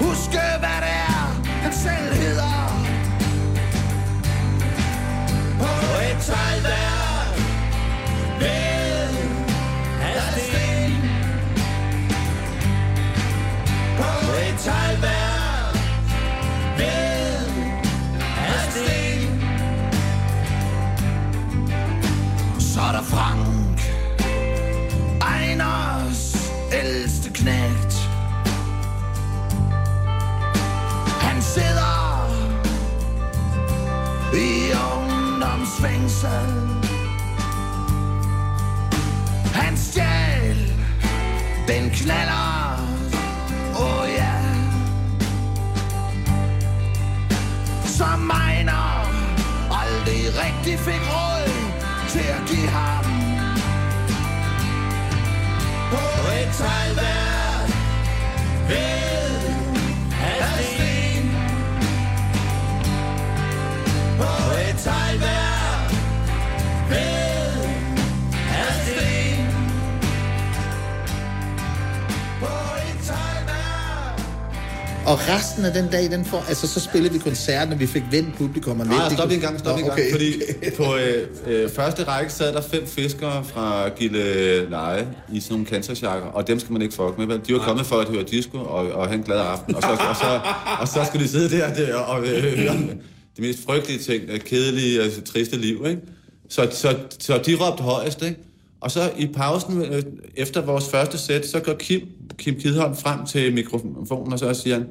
huske, 0.00 0.40
hvad 0.58 0.78
det 0.84 0.94
er, 1.08 1.42
han 1.62 1.72
selv 1.72 2.14
hedder. 2.14 2.56
På 5.58 5.72
et 6.10 6.18
teglværk 6.26 7.06
På 14.56 14.60
et 14.60 14.64
teglværk 14.64 15.76
ved 16.76 17.46
Så 22.60 22.80
er 22.80 22.92
der 22.92 23.02
Frank, 23.02 23.80
Ejners 25.22 26.50
ældste 26.72 27.30
knægt. 27.30 27.94
Han 31.20 31.42
sidder 31.42 32.28
i 34.34 34.72
ungdomsfængsel. 34.92 36.28
Han 39.54 39.76
stjal 39.76 40.56
den 41.68 41.90
knaller, 41.90 42.55
Som 47.96 48.20
mig, 48.20 48.64
når 48.64 49.06
aldrig 49.70 50.22
rigtig 50.44 50.78
fik 50.78 51.02
råd 51.12 51.48
til 52.08 52.18
at 52.18 52.42
give 52.48 52.68
ham. 52.68 52.95
Og 75.06 75.18
resten 75.28 75.64
af 75.64 75.72
den 75.72 75.88
dag, 75.90 76.10
den 76.10 76.24
får, 76.24 76.44
altså 76.48 76.66
så 76.68 76.80
spillede 76.80 77.12
vi 77.12 77.18
koncerten, 77.18 77.72
og 77.72 77.80
vi 77.80 77.86
fik 77.86 78.02
vendt 78.10 78.34
publikum. 78.36 78.80
Og 78.80 78.86
Nej, 78.86 79.14
stop 79.14 79.30
en 79.30 79.40
gang, 79.40 79.58
stop 79.58 79.72
Nå, 79.72 79.78
en 79.78 79.84
gang. 79.84 79.92
okay. 79.92 80.10
Fordi 80.10 80.32
på 80.78 80.96
øh, 80.96 81.26
øh, 81.46 81.70
første 81.70 82.04
række 82.04 82.32
sad 82.32 82.52
der 82.52 82.60
fem 82.60 82.86
fiskere 82.86 83.44
fra 83.44 83.88
Gille 83.88 84.70
Leje 84.70 85.08
i 85.32 85.40
sådan 85.40 85.54
nogle 85.54 85.66
cancersjakker, 85.66 86.26
og 86.28 86.48
dem 86.48 86.58
skal 86.58 86.72
man 86.72 86.82
ikke 86.82 86.94
fuck 86.94 87.18
med. 87.18 87.26
vel? 87.26 87.40
De 87.48 87.52
var 87.52 87.58
kommet 87.58 87.86
for 87.86 87.96
at 87.96 88.08
høre 88.08 88.22
disco 88.22 88.58
og, 88.58 88.92
og 88.92 89.06
have 89.06 89.18
en 89.18 89.22
glad 89.22 89.38
aften, 89.38 89.74
og 89.74 89.82
så, 89.82 89.88
og 89.88 90.16
så, 90.16 90.40
og 90.80 90.88
så 90.88 91.04
skulle 91.06 91.24
de 91.24 91.30
sidde 91.30 91.56
der, 91.56 91.74
der 91.74 91.94
og 91.96 92.26
øh, 92.26 92.42
høre 92.42 92.76
de 93.36 93.42
mest 93.42 93.58
frygtelige 93.66 93.98
ting, 93.98 94.22
øh, 94.28 94.40
kedelige, 94.40 95.02
altså, 95.02 95.20
triste 95.22 95.56
liv, 95.56 95.84
ikke? 95.88 96.00
Så, 96.48 96.68
så, 96.72 96.96
så 97.18 97.38
de 97.46 97.54
råbte 97.54 97.82
højest, 97.82 98.22
ikke? 98.22 98.36
Og 98.80 98.90
så 98.90 99.10
i 99.18 99.26
pausen, 99.26 99.82
øh, 99.82 100.02
efter 100.36 100.60
vores 100.60 100.88
første 100.88 101.18
sæt, 101.18 101.46
så 101.46 101.60
går 101.60 101.74
Kim, 101.74 102.00
Kim 102.38 102.54
Kidholm 102.54 102.96
frem 102.96 103.26
til 103.26 103.54
mikrofonen, 103.54 104.32
og 104.32 104.38
så 104.38 104.54
siger 104.54 104.76
han, 104.76 104.86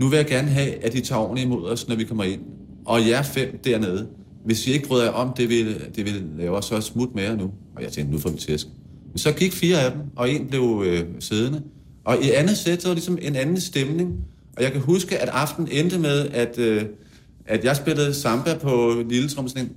nu 0.00 0.08
vil 0.08 0.16
jeg 0.16 0.26
gerne 0.26 0.48
have, 0.48 0.84
at 0.84 0.94
I 0.94 1.00
tager 1.00 1.20
ordentligt 1.20 1.46
imod 1.46 1.70
os, 1.70 1.88
når 1.88 1.96
vi 1.96 2.04
kommer 2.04 2.24
ind. 2.24 2.40
Og 2.86 3.08
jer 3.08 3.22
fem 3.22 3.60
dernede, 3.64 4.08
hvis 4.44 4.66
I 4.66 4.72
ikke 4.72 4.88
bryder 4.88 5.04
jer 5.04 5.10
om 5.10 5.32
det, 5.36 5.48
vi, 5.48 5.74
det 5.74 6.04
vi 6.04 6.10
laver, 6.38 6.60
så 6.60 6.80
smut 6.80 7.14
med 7.14 7.22
jer 7.22 7.36
nu. 7.36 7.50
Og 7.76 7.82
jeg 7.82 7.92
tænkte, 7.92 8.12
nu 8.12 8.18
får 8.18 8.30
vi 8.30 8.38
tæsk. 8.38 8.66
Men 9.12 9.18
så 9.18 9.32
gik 9.32 9.52
fire 9.52 9.82
af 9.82 9.92
dem, 9.92 10.00
og 10.16 10.30
en 10.30 10.46
blev 10.46 10.82
øh, 10.86 11.04
siddende. 11.20 11.62
Og 12.04 12.24
i 12.24 12.30
andet 12.30 12.56
sæt, 12.56 12.82
så 12.82 12.88
var 12.88 12.94
det 12.94 12.98
ligesom 12.98 13.18
en 13.22 13.36
anden 13.36 13.60
stemning. 13.60 14.14
Og 14.56 14.62
jeg 14.62 14.72
kan 14.72 14.80
huske, 14.80 15.18
at 15.18 15.28
aftenen 15.28 15.68
endte 15.72 15.98
med, 15.98 16.28
at, 16.28 16.58
øh, 16.58 16.84
at 17.46 17.64
jeg 17.64 17.76
spillede 17.76 18.14
samba 18.14 18.54
på 18.54 19.02
lille 19.08 19.28
trommeslin. 19.28 19.68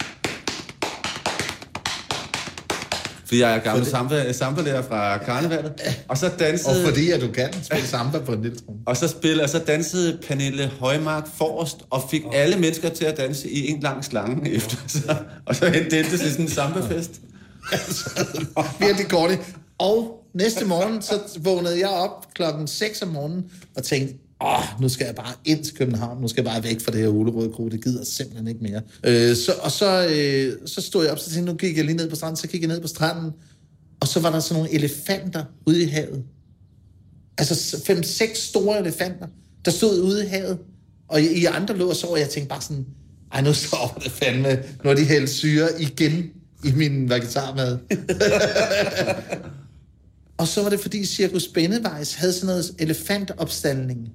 Fordi 3.32 3.42
jeg 3.42 3.56
er 3.56 3.60
gammel 3.60 3.86
samba, 3.86 4.32
samba 4.32 4.80
fra 4.80 5.18
karnevalet. 5.18 5.72
Og 6.08 6.18
så 6.18 6.30
dansede... 6.40 6.82
Og 6.82 6.88
fordi 6.88 7.12
at 7.12 7.22
du 7.22 7.28
kan 7.32 7.54
spille 7.64 7.88
samba 7.88 8.20
på 8.20 8.32
en 8.34 8.42
lille 8.42 8.58
trum. 8.58 8.76
Og 8.86 8.98
så, 8.98 9.08
spillede, 9.08 9.44
og 9.44 9.50
så 9.50 9.60
dansede 9.60 10.20
Pernille 10.28 10.72
Højmark 10.80 11.28
forrest, 11.38 11.78
og 11.90 12.04
fik 12.12 12.22
alle 12.34 12.58
mennesker 12.58 12.90
til 12.90 13.06
at 13.06 13.18
danse 13.18 13.50
i 13.50 13.70
en 13.70 13.80
lang 13.80 14.06
slange 14.06 14.52
efter 14.52 14.78
sig. 14.88 15.18
Og 15.46 15.56
så 15.56 15.66
endte 15.66 15.98
det 15.98 16.06
til 16.06 16.20
sådan 16.20 16.46
en 16.46 16.52
sambafest. 16.52 17.12
Virkelig 18.80 19.08
korte. 19.10 19.40
Og 19.78 20.26
næste 20.34 20.66
morgen, 20.66 21.02
så 21.02 21.20
vågnede 21.40 21.80
jeg 21.80 21.90
op 21.90 22.34
klokken 22.34 22.68
6 22.68 23.02
om 23.02 23.08
morgenen 23.08 23.46
og 23.76 23.84
tænkte, 23.84 24.14
åh, 24.46 24.82
nu 24.82 24.90
skal 24.90 25.06
jeg 25.06 25.16
bare 25.16 25.34
ind 25.46 25.64
til 25.64 25.76
København, 25.76 26.22
nu 26.22 26.28
skal 26.28 26.44
jeg 26.44 26.54
bare 26.54 26.64
væk 26.64 26.82
fra 26.82 26.92
det 26.92 27.00
her 27.00 27.08
ulerøde 27.08 27.54
kro, 27.54 27.70
det 27.70 27.84
gider 27.84 28.04
simpelthen 28.04 28.48
ikke 28.48 28.64
mere. 28.64 28.82
Øh, 29.04 29.36
så, 29.36 29.54
og 29.62 29.72
så, 29.72 30.08
øh, 30.08 30.68
så 30.68 30.82
stod 30.82 31.04
jeg 31.04 31.12
op, 31.12 31.20
så 31.20 31.26
tænkte 31.26 31.40
jeg, 31.40 31.54
nu 31.54 31.58
gik 31.58 31.78
jeg 31.78 31.86
lige 31.86 31.98
ned 31.98 32.10
på 32.10 32.16
stranden, 32.16 32.38
så 32.38 32.48
gik 32.48 32.62
jeg 32.62 32.68
ned 32.68 32.82
på 32.82 32.88
stranden, 32.88 33.32
og 34.00 34.08
så 34.08 34.20
var 34.20 34.32
der 34.32 34.40
sådan 34.40 34.62
nogle 34.62 34.76
elefanter 34.76 35.44
ude 35.66 35.84
i 35.84 35.86
havet. 35.86 36.24
Altså 37.38 37.82
fem-seks 37.86 38.40
store 38.40 38.80
elefanter, 38.80 39.28
der 39.66 39.72
stod 39.72 40.02
ude 40.02 40.26
i 40.26 40.28
havet, 40.28 40.58
og 41.08 41.22
i, 41.22 41.42
i 41.42 41.46
andre 41.46 41.78
lå 41.78 41.90
og 41.90 41.96
så, 41.96 42.08
og 42.08 42.20
jeg 42.20 42.30
tænkte 42.30 42.50
bare 42.50 42.62
sådan, 42.62 42.86
ej, 43.34 43.42
nu 43.42 43.54
står 43.54 44.00
det 44.04 44.12
fandme. 44.12 44.64
når 44.84 44.94
de 44.94 45.06
hældt 45.06 45.30
syre 45.30 45.82
igen 45.82 46.30
i 46.64 46.72
min 46.72 47.10
vegetarmad. 47.10 47.78
og 50.38 50.48
så 50.48 50.64
var 50.64 50.70
det, 50.70 50.80
fordi 50.80 51.06
Cirkus 51.06 51.48
Bennevejs 51.48 52.14
havde 52.14 52.34
sådan 52.34 52.48
noget 52.48 52.72
elefantopstandning. 52.80 54.10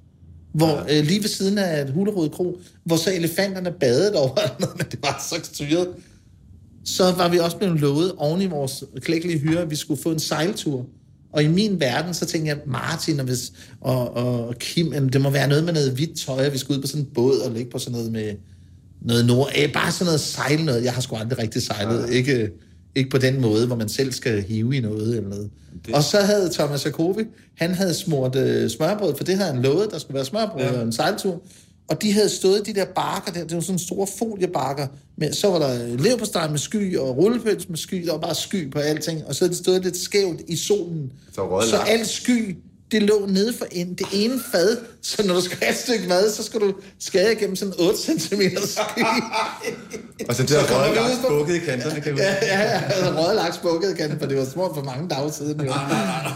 Hvor 0.51 0.85
øh, 0.89 1.05
lige 1.05 1.21
ved 1.21 1.29
siden 1.29 1.57
af 1.57 1.91
Hulerød 1.91 2.29
Kro, 2.29 2.59
hvor 2.83 2.95
så 2.95 3.13
elefanterne 3.13 3.71
badede 3.71 4.15
over, 4.15 4.37
men 4.59 4.85
det 4.91 4.99
var 5.01 5.25
så 5.29 5.39
styret. 5.43 5.87
Så 6.85 7.11
var 7.11 7.29
vi 7.29 7.37
også 7.37 7.57
blevet 7.57 7.79
lovet 7.79 8.11
oven 8.17 8.41
i 8.41 8.45
vores 8.45 8.83
klækkelige 9.01 9.39
hyre, 9.39 9.61
at 9.61 9.69
vi 9.69 9.75
skulle 9.75 10.01
få 10.01 10.11
en 10.11 10.19
sejltur. 10.19 10.85
Og 11.33 11.43
i 11.43 11.47
min 11.47 11.79
verden, 11.79 12.13
så 12.13 12.25
tænkte 12.25 12.49
jeg, 12.49 12.57
Martin 12.65 13.19
og, 13.19 13.25
hvis, 13.25 13.53
og, 13.81 14.15
og 14.15 14.55
Kim, 14.59 14.93
jamen, 14.93 15.13
det 15.13 15.21
må 15.21 15.29
være 15.29 15.47
noget 15.47 15.63
med 15.63 15.73
noget 15.73 15.91
hvidt 15.91 16.19
tøj, 16.19 16.45
og 16.45 16.53
vi 16.53 16.57
skal 16.57 16.75
ud 16.75 16.81
på 16.81 16.87
sådan 16.87 17.01
en 17.01 17.09
båd 17.13 17.39
og 17.39 17.51
ligge 17.51 17.71
på 17.71 17.79
sådan 17.79 17.91
noget 17.91 18.11
med 18.11 18.33
noget 19.01 19.25
nord... 19.25 19.49
Eh, 19.55 19.73
bare 19.73 19.91
sådan 19.91 20.05
noget 20.05 20.19
sejl 20.19 20.63
noget. 20.63 20.83
Jeg 20.83 20.93
har 20.93 21.01
sgu 21.01 21.15
aldrig 21.15 21.39
rigtig 21.39 21.61
sejlet. 21.61 22.07
Ja. 22.07 22.13
Ikke, 22.13 22.49
ikke 22.97 23.09
på 23.09 23.17
den 23.17 23.41
måde, 23.41 23.67
hvor 23.67 23.75
man 23.75 23.89
selv 23.89 24.11
skal 24.11 24.41
hive 24.41 24.75
i 24.75 24.79
noget 24.79 25.17
eller 25.17 25.29
noget. 25.29 25.49
Det... 25.85 25.95
Og 25.95 26.03
så 26.03 26.17
havde 26.17 26.49
Thomas 26.53 26.85
Jacobi, 26.85 27.23
han 27.57 27.73
havde 27.73 27.93
smurt 27.93 28.35
øh, 28.35 28.69
smørbrød, 28.69 29.15
for 29.17 29.23
det 29.23 29.35
havde 29.37 29.53
han 29.53 29.61
lovet, 29.61 29.91
der 29.91 29.99
skulle 29.99 30.15
være 30.15 30.25
smørbrød 30.25 30.61
ja. 30.61 30.77
og 30.77 30.83
en 30.83 30.91
sejltur. 30.91 31.41
Og 31.89 32.01
de 32.01 32.13
havde 32.13 32.29
stået 32.29 32.65
de 32.65 32.73
der 32.73 32.85
bakker 32.85 33.31
der, 33.31 33.43
det 33.43 33.55
var 33.55 33.61
sådan 33.61 33.79
store 33.79 34.07
foliebakker, 34.19 34.87
med, 35.17 35.33
så 35.33 35.47
var 35.47 35.59
der 35.59 35.97
leverpostej 35.97 36.49
med 36.49 36.57
sky 36.57 36.97
og 36.97 37.17
rullepøls 37.17 37.69
med 37.69 37.77
sky, 37.77 38.05
der 38.05 38.11
var 38.11 38.19
bare 38.19 38.35
sky 38.35 38.71
på 38.71 38.79
alting, 38.79 39.25
og 39.25 39.35
så 39.35 39.45
havde 39.45 39.53
de 39.53 39.57
stået 39.57 39.83
lidt 39.83 39.97
skævt 39.97 40.41
i 40.47 40.55
solen. 40.55 41.11
Så, 41.35 41.67
så 41.69 41.77
alt 41.77 42.07
sky, 42.07 42.57
det 42.91 43.03
lå 43.03 43.25
nede 43.29 43.53
for 43.53 43.65
en, 43.71 43.93
det 43.93 44.07
ene 44.13 44.39
fad, 44.51 44.77
så 45.01 45.27
når 45.27 45.33
du 45.33 45.41
skal 45.41 45.57
have 45.57 45.71
et 45.71 45.77
stykke 45.77 46.07
mad, 46.07 46.31
så 46.31 46.43
skal 46.43 46.59
du 46.59 46.73
skære 46.99 47.31
igennem 47.31 47.55
sådan 47.55 47.73
8 47.79 47.97
cm 47.97 48.41
sky. 48.65 49.01
og 50.29 50.35
så 50.35 50.57
har 50.57 50.79
røget 50.79 50.95
laks 50.95 51.19
bukket 51.27 51.55
i 51.55 51.59
kanterne, 51.59 52.01
kan 52.01 52.15
vi 52.15 52.19
Ja, 52.19 52.35
ja, 52.41 52.61
ja, 52.61 52.83
altså 52.83 53.11
røget 53.11 53.35
laks 53.35 53.57
bukket 53.57 53.93
i 53.93 53.95
kanten, 53.95 54.19
for 54.19 54.25
det 54.25 54.37
var 54.37 54.45
smurt 54.45 54.71
for 54.75 54.83
mange 54.83 55.09
dage 55.09 55.33
siden. 55.33 55.61
Jo. 55.61 55.71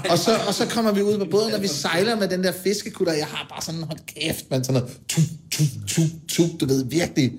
og, 0.10 0.18
så, 0.18 0.38
og 0.48 0.54
så 0.54 0.68
kommer 0.68 0.92
vi 0.92 1.02
ud 1.02 1.18
på 1.18 1.26
båden, 1.32 1.54
og 1.54 1.62
vi 1.62 1.68
sejler 1.68 2.16
med 2.16 2.28
den 2.28 2.44
der 2.44 2.52
fiskekutter. 2.52 3.14
Jeg 3.14 3.26
har 3.26 3.46
bare 3.50 3.62
sådan, 3.62 3.84
hold 3.84 4.00
kæft, 4.16 4.46
man, 4.50 4.64
sådan 4.64 4.82
noget, 4.82 4.98
tuk, 5.10 5.24
tuk, 5.52 5.68
tuk, 5.88 6.10
tuk, 6.30 6.60
du 6.60 6.66
ved, 6.66 6.86
virkelig 6.86 7.32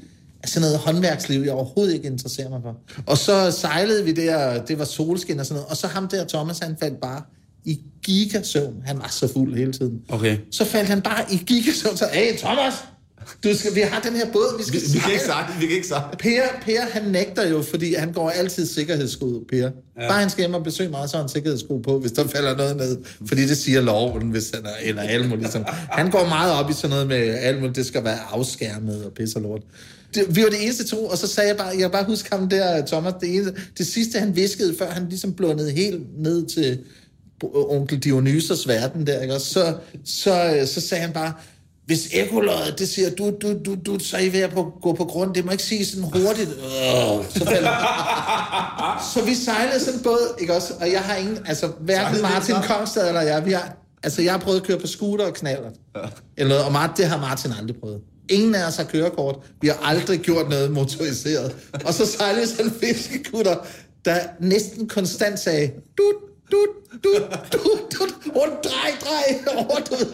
sådan 0.44 0.62
noget 0.62 0.78
håndværksliv, 0.78 1.40
jeg 1.40 1.52
overhovedet 1.52 1.94
ikke 1.94 2.06
interesserer 2.06 2.48
mig 2.48 2.60
for. 2.62 2.76
Og 3.06 3.18
så 3.18 3.50
sejlede 3.50 4.04
vi 4.04 4.12
der, 4.12 4.64
det 4.64 4.78
var 4.78 4.84
solskin 4.84 5.40
og 5.40 5.46
sådan 5.46 5.54
noget, 5.54 5.70
og 5.70 5.76
så 5.76 5.86
ham 5.86 6.08
der, 6.08 6.24
Thomas, 6.28 6.58
han 6.58 6.76
faldt 6.80 7.00
bare 7.00 7.22
i 7.64 7.80
gigasøvn. 8.04 8.74
Han 8.86 8.98
var 8.98 9.08
så 9.10 9.32
fuld 9.32 9.56
hele 9.56 9.72
tiden. 9.72 10.00
Okay. 10.08 10.36
Så 10.50 10.64
faldt 10.64 10.88
han 10.88 11.02
bare 11.02 11.24
i 11.32 11.36
gigasøvn, 11.46 11.96
så, 11.96 12.08
hey 12.12 12.38
Thomas, 12.38 12.74
du 13.44 13.56
skal, 13.56 13.74
vi 13.74 13.80
har 13.80 14.00
den 14.00 14.16
her 14.16 14.32
båd, 14.32 14.58
vi 14.58 14.64
skal 14.64 14.80
Vi, 14.80 14.86
vi 14.92 14.98
kan 14.98 15.12
ikke 15.12 15.24
sagt 15.24 15.60
vi 15.60 15.66
kan 15.66 15.76
ikke 15.76 15.88
sagt. 15.88 16.18
Per, 16.18 16.42
per, 16.62 16.80
han 16.90 17.02
nægter 17.02 17.48
jo, 17.48 17.62
fordi 17.62 17.94
han 17.94 18.12
går 18.12 18.30
altid 18.30 18.66
sikkerhedssko, 18.66 19.44
Per. 19.50 19.56
Ja. 19.56 19.70
Bare 20.08 20.20
han 20.20 20.30
skal 20.30 20.42
hjem 20.42 20.54
og 20.54 20.64
besøge 20.64 20.90
mig, 20.90 21.08
så 21.08 21.16
har 21.16 21.22
han 21.22 21.28
sikkerhedssko 21.28 21.78
på, 21.78 21.98
hvis 21.98 22.12
der 22.12 22.28
falder 22.28 22.56
noget 22.56 22.76
ned. 22.76 22.98
Fordi 23.26 23.46
det 23.46 23.56
siger 23.56 23.80
loven, 23.80 24.30
hvis 24.30 24.50
han 24.54 24.64
er, 24.64 24.70
eller 24.82 25.02
alt 25.02 25.28
muligt. 25.28 25.42
Ligesom. 25.42 25.64
Han 25.90 26.10
går 26.10 26.28
meget 26.28 26.52
op 26.52 26.70
i 26.70 26.72
sådan 26.72 26.90
noget 26.90 27.06
med 27.06 27.16
alt 27.16 27.58
muligt, 27.60 27.76
det 27.76 27.86
skal 27.86 28.04
være 28.04 28.18
afskærmet 28.30 29.04
og 29.04 29.12
pisse 29.12 29.38
og 29.38 29.42
lort. 29.42 29.62
Det, 30.14 30.36
vi 30.36 30.42
var 30.42 30.48
det 30.48 30.62
eneste 30.62 30.86
to, 30.86 31.06
og 31.06 31.18
så 31.18 31.26
sagde 31.26 31.48
jeg 31.48 31.56
bare, 31.56 31.68
jeg 31.68 31.78
kan 31.78 31.90
bare 31.90 32.04
huske 32.04 32.28
ham 32.32 32.48
der, 32.48 32.86
Thomas, 32.86 33.14
det, 33.20 33.34
eneste, 33.34 33.54
det 33.78 33.86
sidste 33.86 34.18
han 34.18 34.36
viskede, 34.36 34.74
før 34.78 34.90
han 34.90 35.08
ligesom 35.08 35.32
blundede 35.32 35.70
helt 35.70 36.22
ned 36.22 36.46
til 36.46 36.78
onkel 37.54 37.98
Dionysos 37.98 38.68
verden 38.68 39.06
der, 39.06 39.20
ikke? 39.20 39.34
Og 39.34 39.40
så, 39.40 39.74
så, 40.04 40.62
så 40.66 40.80
sagde 40.80 41.02
han 41.02 41.12
bare, 41.12 41.32
hvis 41.86 42.08
ekoløjet, 42.12 42.78
det 42.78 42.88
siger, 42.88 43.10
du, 43.10 43.30
du, 43.42 43.58
du, 43.64 43.76
du, 43.86 43.98
så 43.98 44.16
er 44.16 44.20
I 44.20 44.32
ved 44.32 44.40
at 44.40 44.50
på, 44.50 44.72
gå 44.82 44.92
på 44.92 45.04
grund. 45.04 45.34
Det 45.34 45.44
må 45.44 45.50
ikke 45.50 45.62
sige 45.62 45.86
sådan 45.86 46.04
hurtigt. 46.04 46.48
Øh, 46.48 47.30
så, 47.30 47.44
falder. 47.44 49.08
så 49.14 49.24
vi 49.24 49.34
sejlede 49.34 49.80
sådan 49.80 49.98
en 49.98 50.02
båd, 50.02 50.36
ikke 50.40 50.54
også? 50.54 50.72
Og 50.80 50.92
jeg 50.92 51.00
har 51.00 51.16
ingen, 51.16 51.38
altså 51.46 51.66
hverken 51.80 52.22
Martin 52.22 52.54
Kongstad 52.66 53.08
eller 53.08 53.20
jeg, 53.20 53.46
vi 53.46 53.52
har, 53.52 53.76
altså 54.02 54.22
jeg 54.22 54.32
har 54.32 54.38
prøvet 54.38 54.60
at 54.60 54.66
køre 54.66 54.78
på 54.78 54.86
scooter 54.86 55.26
og 55.26 55.34
knaller. 55.34 55.70
Ja. 55.96 56.00
Eller 56.36 56.64
og 56.64 56.72
Martin, 56.72 56.96
det 56.96 57.06
har 57.06 57.20
Martin 57.20 57.52
aldrig 57.60 57.76
prøvet. 57.80 58.00
Ingen 58.28 58.54
af 58.54 58.66
os 58.66 58.76
har 58.76 58.84
kørekort. 58.84 59.36
Vi 59.60 59.68
har 59.68 59.78
aldrig 59.82 60.20
gjort 60.20 60.48
noget 60.48 60.70
motoriseret. 60.70 61.56
Og 61.84 61.94
så 61.94 62.06
sejlede 62.06 62.46
sådan 62.46 62.66
en 62.66 62.72
fiskekutter, 62.80 63.56
der 64.04 64.18
næsten 64.40 64.88
konstant 64.88 65.38
sagde, 65.38 65.70
dut, 65.98 66.31
dut, 66.52 67.02
dut, 67.04 67.22
dut, 67.52 67.80
dut, 67.92 68.36
rundt, 68.36 68.64
drej, 68.64 68.90
drej, 69.00 69.54
du 69.90 69.94
ved. 69.94 70.12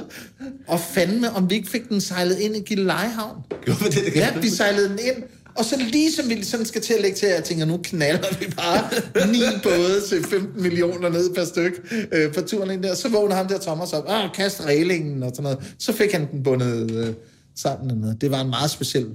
Og 0.67 0.81
fandme, 0.81 1.31
om 1.31 1.51
vi 1.51 1.55
ikke 1.55 1.71
fik 1.71 1.89
den 1.89 2.01
sejlet 2.01 2.39
ind 2.39 2.57
i 2.57 2.61
Gillelejehavn. 2.61 3.37
Gjorde 3.65 3.85
det? 3.85 3.95
det 3.95 4.17
Ja, 4.17 4.39
vi 4.43 4.49
sejlede 4.49 4.89
den 4.89 4.99
ind, 4.99 5.23
og 5.55 5.65
så 5.65 5.77
lige 5.93 6.13
som 6.13 6.29
vi 6.29 6.45
sådan 6.45 6.67
skal 6.67 6.83
til 6.83 6.95
at 6.95 7.01
lægge 7.01 7.17
til, 7.17 7.27
at 7.27 7.35
jeg 7.35 7.45
tænker, 7.45 7.65
nu 7.65 7.81
knaller 7.85 8.39
vi 8.41 8.47
bare 8.57 8.91
ni 9.33 9.43
både 9.63 10.01
til 10.09 10.25
15 10.25 10.63
millioner 10.63 11.09
ned 11.09 11.35
per 11.35 11.45
styk 11.45 11.95
øh, 12.13 12.33
på 12.33 12.41
turen 12.41 12.71
ind 12.71 12.83
der. 12.83 12.95
Så 12.95 13.09
vågner 13.09 13.37
ham 13.37 13.49
der 13.49 13.59
Thomas 13.59 13.93
op, 13.93 14.05
ah, 14.09 14.33
kast 14.35 14.65
reglingen 14.65 15.23
og 15.23 15.31
sådan 15.31 15.43
noget. 15.43 15.59
Så 15.79 15.93
fik 15.93 16.13
han 16.13 16.31
den 16.33 16.43
bundet 16.43 16.91
øh, 16.91 17.15
sammen. 17.57 17.99
Noget. 17.99 18.21
Det 18.21 18.31
var 18.31 18.41
en 18.41 18.51
meget 18.51 18.71
speciel 18.71 19.07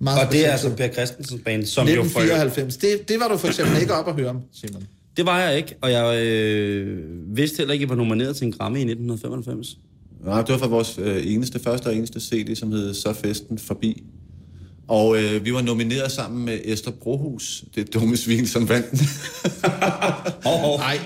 meget 0.00 0.26
Og 0.26 0.32
det 0.32 0.46
er 0.46 0.52
altså. 0.52 0.70
Per 0.70 0.88
Christensen 0.88 1.38
band, 1.38 1.66
som 1.66 1.88
jo 1.88 1.94
for 1.94 2.20
1994. 2.20 2.76
Det, 2.76 3.08
det 3.08 3.20
var 3.20 3.28
du 3.28 3.36
for 3.36 3.48
eksempel 3.48 3.80
ikke 3.80 3.94
op 3.94 4.08
at 4.08 4.14
høre 4.14 4.28
om, 4.28 4.40
Simon. 4.52 4.82
Det 5.16 5.26
var 5.26 5.40
jeg 5.40 5.56
ikke, 5.56 5.76
og 5.80 5.92
jeg 5.92 6.22
øh, 6.22 7.36
vidste 7.36 7.56
heller 7.58 7.72
ikke, 7.72 7.82
at 7.82 7.90
jeg 7.90 7.98
var 7.98 8.04
nomineret 8.04 8.36
til 8.36 8.46
en 8.46 8.52
Grammy 8.52 8.76
i 8.76 8.80
1995. 8.80 9.78
Nej, 10.24 10.42
det 10.42 10.52
var 10.52 10.58
fra 10.58 10.66
vores 10.66 10.98
øh, 11.02 11.32
eneste, 11.32 11.58
første 11.58 11.86
og 11.86 11.96
eneste 11.96 12.20
CD, 12.20 12.56
som 12.56 12.72
hed 12.72 12.94
Så 12.94 13.12
festen 13.12 13.58
forbi. 13.58 14.02
Og 14.88 15.22
øh, 15.22 15.44
vi 15.44 15.54
var 15.54 15.62
nomineret 15.62 16.12
sammen 16.12 16.44
med 16.44 16.58
Esther 16.64 16.92
Brohus, 16.92 17.64
det 17.74 17.94
dumme 17.94 18.16
svin, 18.16 18.46
som 18.46 18.68
vandt 18.68 18.90
den. 18.90 19.00
Oh, 20.44 20.64
oh. 20.64 20.78
Nej, 20.80 20.98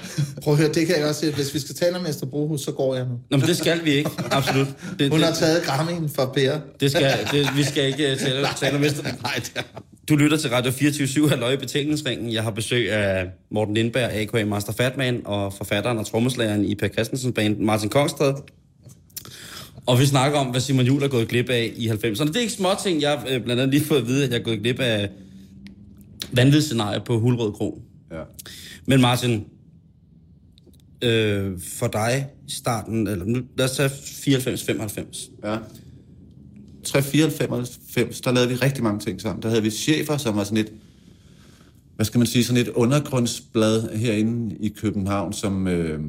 prøv 0.43 0.55
at 0.55 0.61
høre, 0.61 0.73
det 0.73 0.87
kan 0.87 0.99
jeg 0.99 1.07
også 1.07 1.21
sige. 1.21 1.35
Hvis 1.35 1.55
vi 1.55 1.59
skal 1.59 1.75
tale 1.75 1.99
om 1.99 2.07
Esther 2.07 2.27
Brohus, 2.27 2.61
så 2.61 2.73
går 2.73 2.95
jeg 2.95 3.05
nu. 3.05 3.15
Nå, 3.31 3.37
men 3.37 3.47
det 3.47 3.57
skal 3.57 3.85
vi 3.85 3.91
ikke, 3.91 4.11
absolut. 4.31 4.67
Det, 4.99 5.11
Hun 5.11 5.21
har 5.21 5.29
det, 5.29 5.39
taget 5.39 5.61
Grammy'en 5.61 6.15
for 6.15 6.33
Per. 6.35 6.59
det 6.81 6.91
skal, 6.91 7.13
det, 7.33 7.49
vi 7.57 7.63
skal 7.63 7.87
ikke 7.87 8.13
øh, 8.13 8.19
tale, 8.19 8.47
tale 8.57 8.77
om 8.77 8.83
Vester. 8.83 9.03
Nej, 9.23 9.35
det. 9.35 9.65
Du 10.11 10.17
lytter 10.17 10.37
til 10.37 10.51
Radio 10.51 10.73
24 10.73 11.29
Halløj 11.29 11.53
i 11.53 11.57
Betalingsringen. 11.57 12.33
Jeg 12.33 12.43
har 12.43 12.51
besøg 12.51 12.93
af 12.93 13.31
Morten 13.51 13.75
Lindberg, 13.75 14.11
a.k.a. 14.13 14.45
Master 14.45 14.73
Fatman, 14.73 15.23
og 15.25 15.53
forfatteren 15.53 15.99
og 15.99 16.07
trommeslageren 16.07 16.65
i 16.65 16.75
Per 16.75 16.89
Christensen 16.89 17.33
band, 17.33 17.59
Martin 17.59 17.89
Kongstad. 17.89 18.35
Og 19.87 19.99
vi 20.01 20.07
snakker 20.07 20.39
om, 20.39 20.47
hvad 20.47 20.61
Simon 20.61 20.87
Juhl 20.87 21.03
er 21.03 21.09
gået 21.09 21.29
glip 21.29 21.51
af 21.51 21.73
i 21.77 21.89
90'erne. 21.89 22.27
Det 22.27 22.37
er 22.37 22.41
ikke 22.41 22.53
små 22.53 22.69
ting. 22.83 23.03
Jeg 23.03 23.11
har 23.11 23.27
øh, 23.29 23.45
blandt 23.45 23.63
andet 23.63 23.69
lige 23.69 23.85
fået 23.85 24.01
at 24.01 24.07
vide, 24.07 24.25
at 24.25 24.31
jeg 24.31 24.39
er 24.39 24.43
gået 24.43 24.61
glip 24.61 24.81
af 24.81 25.11
vanvidsscenarie 26.33 27.01
på 27.01 27.19
Hulrød 27.19 27.53
Kro. 27.53 27.83
ja. 28.13 28.23
Men 28.87 29.01
Martin, 29.01 29.45
øh, 31.03 31.53
for 31.79 31.87
dig 31.87 32.27
i 32.49 32.51
starten, 32.51 33.07
eller 33.07 33.25
nu, 33.25 33.43
lad 33.59 33.65
os 33.65 33.77
tage 33.77 33.89
94-95. 33.89 35.31
Ja. 35.45 35.57
394, 36.91 38.21
der 38.21 38.33
lavede 38.33 38.49
vi 38.51 38.55
rigtig 38.55 38.85
mange 38.85 39.01
ting 39.01 39.21
sammen. 39.21 39.43
Der 39.43 39.49
havde 39.49 39.63
vi 39.63 39.71
chefer, 39.71 40.17
som 40.17 40.37
var 40.37 40.45
sådan 40.45 40.59
et, 40.59 40.73
hvad 41.97 42.07
skal 42.07 42.19
man 42.19 42.27
sige, 42.27 42.45
sådan 42.45 42.63
et 42.63 42.69
undergrundsblad 42.69 43.97
herinde 43.97 44.57
i 44.61 44.69
København, 44.69 45.33
som, 45.33 45.69
øh, 45.69 46.01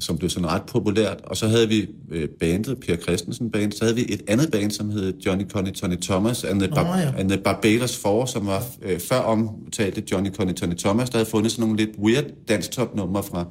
som 0.00 0.18
blev 0.18 0.30
sådan 0.30 0.48
ret 0.48 0.62
populært. 0.62 1.20
Og 1.24 1.36
så 1.36 1.48
havde 1.48 1.68
vi 1.68 1.86
øh, 2.10 2.28
bandet, 2.40 2.78
Per 2.86 2.96
Christensen 2.96 3.50
Band, 3.50 3.72
så 3.72 3.84
havde 3.84 3.96
vi 3.96 4.06
et 4.08 4.22
andet 4.28 4.50
band, 4.50 4.70
som 4.70 4.90
hed 4.90 5.12
Johnny 5.26 5.44
Conny 5.48 5.72
Tony 5.72 5.96
Thomas 6.02 6.44
and 6.44 6.60
the, 6.60 6.68
Bar- 6.68 6.98
ja. 6.98 7.12
and 7.18 7.30
the 7.30 7.38
Barbados 7.38 7.96
Four, 7.96 8.26
som 8.26 8.46
var 8.46 8.64
øh, 8.82 9.00
før 9.00 9.18
omtalte 9.18 10.02
Johnny 10.12 10.30
Conny 10.30 10.52
Tony 10.52 10.74
Thomas, 10.74 11.10
der 11.10 11.18
havde 11.18 11.30
fundet 11.30 11.52
sådan 11.52 11.62
nogle 11.62 11.76
lidt 11.76 11.90
weird 11.98 12.24
danstopnumre 12.48 13.22
fra 13.22 13.44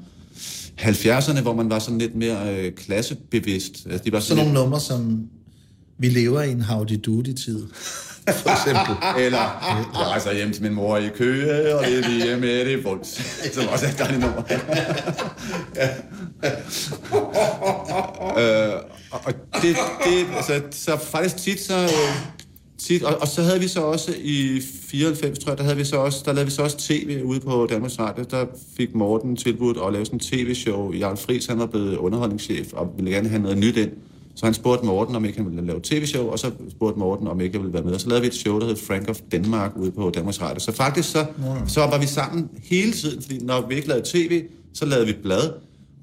70'erne, 0.81 1.41
hvor 1.41 1.53
man 1.53 1.69
var 1.69 1.79
sådan 1.79 1.97
lidt 1.97 2.15
mere 2.15 2.55
øh, 2.55 2.71
klassebevidst. 2.73 3.87
Altså, 3.89 4.03
de 4.05 4.11
var 4.11 4.19
Sådan 4.19 4.45
nogle 4.45 4.59
numre, 4.59 4.79
som 4.79 5.29
vi 5.97 6.09
lever 6.09 6.41
i 6.41 6.51
en 6.51 6.61
howdy 6.61 6.99
doody 7.05 7.33
tid 7.33 7.67
For 8.27 8.49
eksempel. 8.49 8.95
Eller, 9.25 9.37
jeg 9.93 10.07
rejser 10.07 10.33
hjem 10.33 10.51
til 10.51 10.63
min 10.63 10.73
mor 10.73 10.97
i 10.97 11.09
Køge, 11.09 11.75
og 11.75 11.85
det 11.85 12.05
er 12.05 12.09
lige 12.09 12.37
med 12.37 12.65
det 12.65 12.85
Vuls, 12.85 13.07
som 13.53 13.67
også 13.67 13.85
er 13.85 13.89
et 13.89 13.99
dejligt 13.99 14.21
nummer. 14.21 14.41
øh, 18.39 18.73
og 19.11 19.33
det, 19.61 19.75
det 20.05 20.25
altså, 20.35 20.61
så 20.71 20.97
faktisk 20.97 21.37
tit 21.37 21.61
så... 21.61 21.89
Tit, 22.77 23.03
og, 23.03 23.17
og, 23.21 23.27
så 23.27 23.41
havde 23.41 23.59
vi 23.59 23.67
så 23.67 23.81
også 23.81 24.13
i 24.21 24.61
94, 24.89 25.39
tror 25.39 25.51
jeg, 25.51 25.57
der 25.57 25.63
havde 25.63 25.77
vi 25.77 25.83
så 25.83 25.97
også, 25.97 26.21
der 26.25 26.33
lavede 26.33 26.45
vi 26.45 26.51
så 26.51 26.61
også 26.61 26.77
tv 26.77 27.21
ude 27.23 27.39
på 27.39 27.67
Danmarks 27.69 27.99
Radio. 27.99 28.23
Der 28.31 28.45
fik 28.77 28.95
Morten 28.95 29.35
tilbudt 29.35 29.77
at 29.87 29.93
lave 29.93 30.05
sådan 30.05 30.15
en 30.15 30.19
tv-show. 30.19 30.93
Jarl 30.93 31.17
Friis, 31.17 31.45
han 31.45 31.59
var 31.59 31.65
blevet 31.65 31.97
underholdningschef 31.97 32.73
og 32.73 32.93
ville 32.97 33.11
gerne 33.11 33.29
have 33.29 33.41
noget 33.41 33.57
nyt 33.57 33.77
ind. 33.77 33.91
Så 34.35 34.45
han 34.45 34.53
spurgte 34.53 34.85
Morten, 34.85 35.15
om 35.15 35.25
ikke 35.25 35.37
han 35.37 35.47
ville 35.51 35.67
lave 35.67 35.79
tv-show, 35.83 36.27
og 36.27 36.39
så 36.39 36.51
spurgte 36.71 36.99
Morten, 36.99 37.27
om 37.27 37.41
ikke 37.41 37.55
jeg 37.55 37.61
ville 37.61 37.73
være 37.73 37.83
med. 37.83 37.93
Og 37.93 38.01
så 38.01 38.07
lavede 38.09 38.21
vi 38.21 38.27
et 38.27 38.33
show, 38.33 38.59
der 38.59 38.65
hed 38.65 38.75
Frank 38.75 39.09
of 39.09 39.19
Denmark 39.31 39.71
ude 39.75 39.91
på 39.91 40.09
Danmarks 40.09 40.41
Radio. 40.41 40.59
Så 40.59 40.71
faktisk 40.71 41.11
så, 41.11 41.25
så 41.67 41.79
var 41.79 41.99
vi 41.99 42.05
sammen 42.05 42.49
hele 42.63 42.91
tiden, 42.91 43.21
fordi 43.21 43.37
når 43.37 43.67
vi 43.67 43.75
ikke 43.75 43.87
lavede 43.87 44.05
tv, 44.05 44.43
så 44.73 44.85
lavede 44.85 45.07
vi 45.07 45.13
blad. 45.23 45.51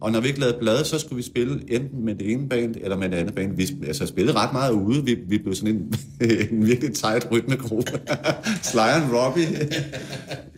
Og 0.01 0.13
når 0.13 0.21
vi 0.21 0.29
ikke 0.29 0.41
lavede 0.41 0.59
blade, 0.61 0.85
så 0.85 0.99
skulle 0.99 1.17
vi 1.17 1.23
spille 1.23 1.61
enten 1.69 2.05
med 2.05 2.15
det 2.15 2.33
ene 2.33 2.49
band, 2.49 2.75
eller 2.81 2.97
med 2.97 3.09
det 3.09 3.17
andet 3.17 3.35
band. 3.35 3.57
Vi 3.57 3.69
altså, 3.87 4.07
spillede 4.07 4.37
ret 4.37 4.53
meget 4.53 4.73
ude. 4.73 5.05
Vi, 5.05 5.17
vi 5.29 5.39
blev 5.39 5.55
sådan 5.55 5.75
en, 5.75 5.95
en 6.51 6.67
virkelig 6.67 6.95
tight 6.95 7.29
rytmegruppe. 7.33 7.93
Sly 8.73 8.79
and 8.79 9.13
Robbie 9.13 9.69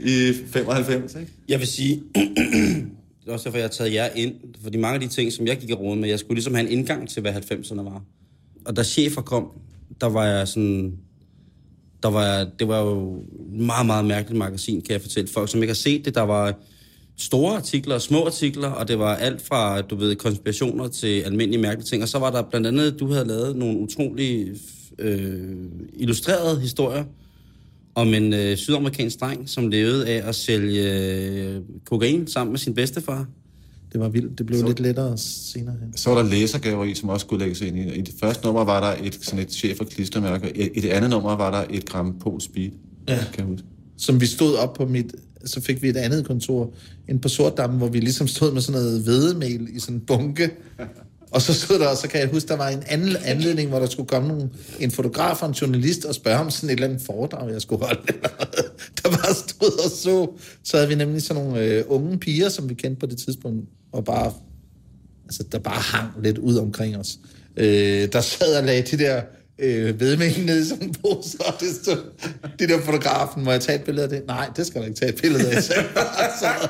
i 0.00 0.32
95, 0.46 1.14
ikke? 1.14 1.32
Jeg 1.48 1.58
vil 1.58 1.66
sige, 1.66 2.02
også 3.28 3.44
derfor, 3.44 3.58
jeg 3.58 3.64
har 3.64 3.70
taget 3.70 3.94
jer 3.94 4.08
ind. 4.14 4.34
Fordi 4.62 4.78
mange 4.78 4.94
af 4.94 5.00
de 5.00 5.08
ting, 5.08 5.32
som 5.32 5.46
jeg 5.46 5.58
gik 5.58 5.70
og 5.70 5.80
rode 5.80 5.96
med, 5.96 6.08
jeg 6.08 6.18
skulle 6.18 6.36
ligesom 6.36 6.54
have 6.54 6.66
en 6.66 6.78
indgang 6.78 7.08
til, 7.08 7.20
hvad 7.22 7.32
90'erne 7.32 7.82
var. 7.82 8.02
Og 8.64 8.76
da 8.76 8.82
chefer 8.82 9.22
kom, 9.22 9.50
der 10.00 10.06
var 10.06 10.24
jeg 10.24 10.48
sådan... 10.48 10.98
Der 12.02 12.10
var 12.10 12.46
det 12.58 12.68
var 12.68 12.80
jo 12.80 13.16
et 13.16 13.60
meget, 13.60 13.86
meget 13.86 14.04
mærkeligt 14.04 14.38
magasin, 14.38 14.80
kan 14.82 14.92
jeg 14.92 15.00
fortælle 15.00 15.28
folk, 15.28 15.50
som 15.50 15.62
ikke 15.62 15.70
har 15.70 15.74
set 15.74 16.04
det. 16.04 16.14
Der 16.14 16.22
var 16.22 16.54
store 17.18 17.56
artikler 17.56 17.94
og 17.94 18.02
små 18.02 18.26
artikler, 18.26 18.68
og 18.68 18.88
det 18.88 18.98
var 18.98 19.14
alt 19.14 19.42
fra, 19.42 19.82
du 19.82 19.96
ved, 19.96 20.16
konspirationer 20.16 20.88
til 20.88 21.20
almindelige 21.20 21.62
mærkelige 21.62 21.86
ting. 21.86 22.02
Og 22.02 22.08
så 22.08 22.18
var 22.18 22.30
der 22.30 22.42
blandt 22.42 22.66
andet, 22.66 23.00
du 23.00 23.12
havde 23.12 23.24
lavet 23.24 23.56
nogle 23.56 23.78
utrolig 23.78 24.48
øh, 24.98 25.56
illustrerede 25.94 26.60
historier 26.60 27.04
om 27.94 28.14
en 28.14 28.32
øh, 28.32 28.56
sydamerikansk 28.56 29.20
dreng, 29.20 29.48
som 29.48 29.68
levede 29.68 30.08
af 30.08 30.28
at 30.28 30.34
sælge 30.34 30.92
øh, 30.92 31.60
kokain 31.84 32.26
sammen 32.26 32.52
med 32.52 32.58
sin 32.58 32.74
bedstefar. 32.74 33.26
Det 33.92 34.00
var 34.00 34.08
vildt. 34.08 34.38
Det 34.38 34.46
blev 34.46 34.60
så... 34.60 34.66
lidt 34.66 34.80
lettere 34.80 35.18
senere 35.18 35.76
hen. 35.80 35.96
Så 35.96 36.10
var 36.10 36.22
der 36.22 36.30
læsergaver 36.30 36.84
i, 36.84 36.94
som 36.94 37.08
også 37.08 37.24
skulle 37.24 37.44
lægges 37.44 37.60
ind 37.60 37.78
i. 37.78 37.94
I 37.94 38.00
det 38.00 38.14
første 38.20 38.44
nummer 38.44 38.64
var 38.64 38.80
der 38.80 39.06
et, 39.06 39.18
sådan 39.22 39.40
et 39.40 39.48
chef- 39.48 39.80
og 39.80 39.86
klistermærke. 39.86 40.56
I, 40.56 40.68
I 40.74 40.80
det 40.80 40.88
andet 40.88 41.10
nummer 41.10 41.36
var 41.36 41.50
der 41.50 41.64
et 41.70 41.86
gram 41.86 42.18
Pol 42.18 42.40
Speed, 42.40 42.70
ja. 43.08 43.16
kan 43.16 43.38
jeg 43.38 43.46
huske. 43.46 43.66
Som 43.96 44.20
vi 44.20 44.26
stod 44.26 44.54
op 44.54 44.74
på 44.74 44.86
mit... 44.86 45.14
Så 45.44 45.60
fik 45.60 45.82
vi 45.82 45.88
et 45.88 45.96
andet 45.96 46.26
kontor 46.26 46.72
ind 47.08 47.20
på 47.20 47.28
Sortdammen, 47.28 47.78
hvor 47.78 47.88
vi 47.88 48.00
ligesom 48.00 48.26
stod 48.28 48.52
med 48.52 48.60
sådan 48.60 48.80
noget 48.80 49.02
hvedemel 49.02 49.68
i 49.76 49.78
sådan 49.78 49.96
en 49.96 50.00
bunke. 50.00 50.50
Og 51.34 51.42
så 51.42 51.54
stod 51.54 51.78
der, 51.78 51.88
og 51.88 51.96
så 51.96 52.08
kan 52.08 52.20
jeg 52.20 52.28
huske, 52.28 52.48
der 52.48 52.56
var 52.56 52.68
en 52.68 52.82
anden 52.86 53.16
anledning, 53.24 53.68
hvor 53.68 53.78
der 53.78 53.86
skulle 53.86 54.06
komme 54.06 54.28
nogle, 54.28 54.50
en 54.80 54.90
fotograf 54.90 55.42
og 55.42 55.48
en 55.48 55.54
journalist 55.54 56.04
og 56.04 56.14
spørge 56.14 56.38
om 56.38 56.50
sådan 56.50 56.68
et 56.68 56.72
eller 56.72 56.86
andet 56.86 57.02
foredrag, 57.02 57.52
jeg 57.52 57.62
skulle 57.62 57.84
holde. 57.84 58.00
der 59.02 59.08
bare 59.08 59.34
stod 59.34 59.84
og 59.84 59.90
så. 59.90 60.30
Så 60.64 60.76
havde 60.76 60.88
vi 60.88 60.94
nemlig 60.94 61.22
sådan 61.22 61.44
nogle 61.44 61.60
øh, 61.60 61.84
unge 61.88 62.18
piger, 62.18 62.48
som 62.48 62.68
vi 62.68 62.74
kendte 62.74 63.00
på 63.00 63.06
det 63.06 63.18
tidspunkt, 63.18 63.68
og 63.92 64.04
bare, 64.04 64.32
altså, 65.24 65.44
der 65.52 65.58
bare 65.58 65.80
hang 65.80 66.10
lidt 66.22 66.38
ud 66.38 66.56
omkring 66.56 66.96
os. 66.96 67.18
Øh, 67.56 68.08
der 68.12 68.20
sad 68.20 68.58
og 68.58 68.64
lagde 68.64 68.96
de 68.96 69.04
der 69.04 69.22
øh, 69.58 70.00
vedmængden 70.00 70.46
ned 70.46 70.62
i 70.62 70.68
sådan 70.68 70.88
en 70.88 70.94
pose, 70.94 71.38
og 71.40 71.54
det 71.60 71.68
stod, 71.82 72.02
det 72.58 72.68
der 72.68 72.80
fotografen, 72.80 73.44
må 73.44 73.50
jeg 73.50 73.60
tage 73.60 73.78
et 73.78 73.84
billede 73.84 74.04
af 74.04 74.08
det? 74.10 74.26
Nej, 74.26 74.50
det 74.56 74.66
skal 74.66 74.80
du 74.80 74.86
ikke 74.86 75.00
tage 75.00 75.12
et 75.12 75.20
billede 75.22 75.50
af. 75.50 75.62
Så, 76.40 76.68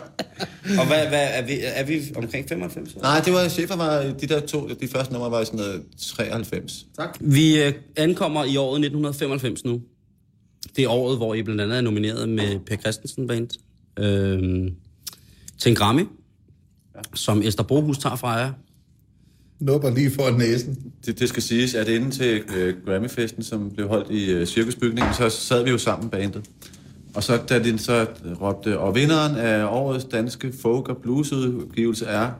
Og 0.79 0.87
hvad, 0.87 1.09
hvad 1.09 1.29
er, 1.31 1.47
vi, 1.47 1.61
er 1.62 1.85
vi 1.85 2.12
omkring 2.16 2.49
95? 2.49 2.97
Nej, 2.97 3.20
det 3.25 3.33
var 3.33 3.49
chefer 3.49 3.77
var, 3.77 4.03
de 4.03 4.27
der 4.27 4.40
to, 4.40 4.68
de 4.81 4.88
første 4.88 5.12
numre 5.12 5.31
var 5.31 5.40
i 5.40 5.44
sådan 5.44 5.61
noget 5.61 5.83
93. 5.99 6.87
Tak. 6.99 7.18
Vi 7.20 7.62
øh, 7.62 7.73
ankommer 7.97 8.44
i 8.44 8.57
året 8.57 8.79
1995 8.79 9.64
nu. 9.64 9.83
Det 10.77 10.85
er 10.85 10.88
året, 10.88 11.16
hvor 11.16 11.35
I 11.35 11.42
blandt 11.42 11.61
andet 11.61 11.77
er 11.77 11.81
nomineret 11.81 12.29
med 12.29 12.59
Per 12.66 12.77
Christensen 12.77 13.27
Band 13.27 13.49
øh, 13.99 14.70
til 15.59 15.70
en 15.70 15.77
Grammy, 15.77 16.07
ja. 16.94 17.01
som 17.14 17.42
Esther 17.42 17.64
Brohus 17.64 17.99
tager 17.99 18.16
fra 18.16 18.31
jer. 18.31 18.53
Nupper 19.60 19.90
lige 19.90 20.10
for 20.10 20.30
næsen. 20.38 20.78
Det, 21.06 21.20
det 21.20 21.28
skal 21.28 21.42
siges, 21.42 21.74
at 21.74 21.88
inden 21.88 22.10
til 22.10 22.42
øh, 22.56 22.74
Grammy-festen, 22.86 23.42
som 23.42 23.70
blev 23.70 23.88
holdt 23.88 24.10
i 24.10 24.30
øh, 24.30 24.46
cirkusbygningen, 24.46 25.14
så 25.14 25.28
sad 25.28 25.64
vi 25.64 25.70
jo 25.70 25.78
sammen 25.78 26.10
bandet. 26.10 26.50
Og 27.14 27.22
så 27.22 27.36
da 27.48 27.58
den 27.58 27.78
så 27.78 28.06
råbte, 28.40 28.78
og 28.78 28.94
vinderen 28.94 29.36
af 29.36 29.64
årets 29.64 30.04
danske 30.04 30.52
folk- 30.62 30.88
og 30.88 30.96
bluesudgivelse 30.96 32.06
er 32.06 32.30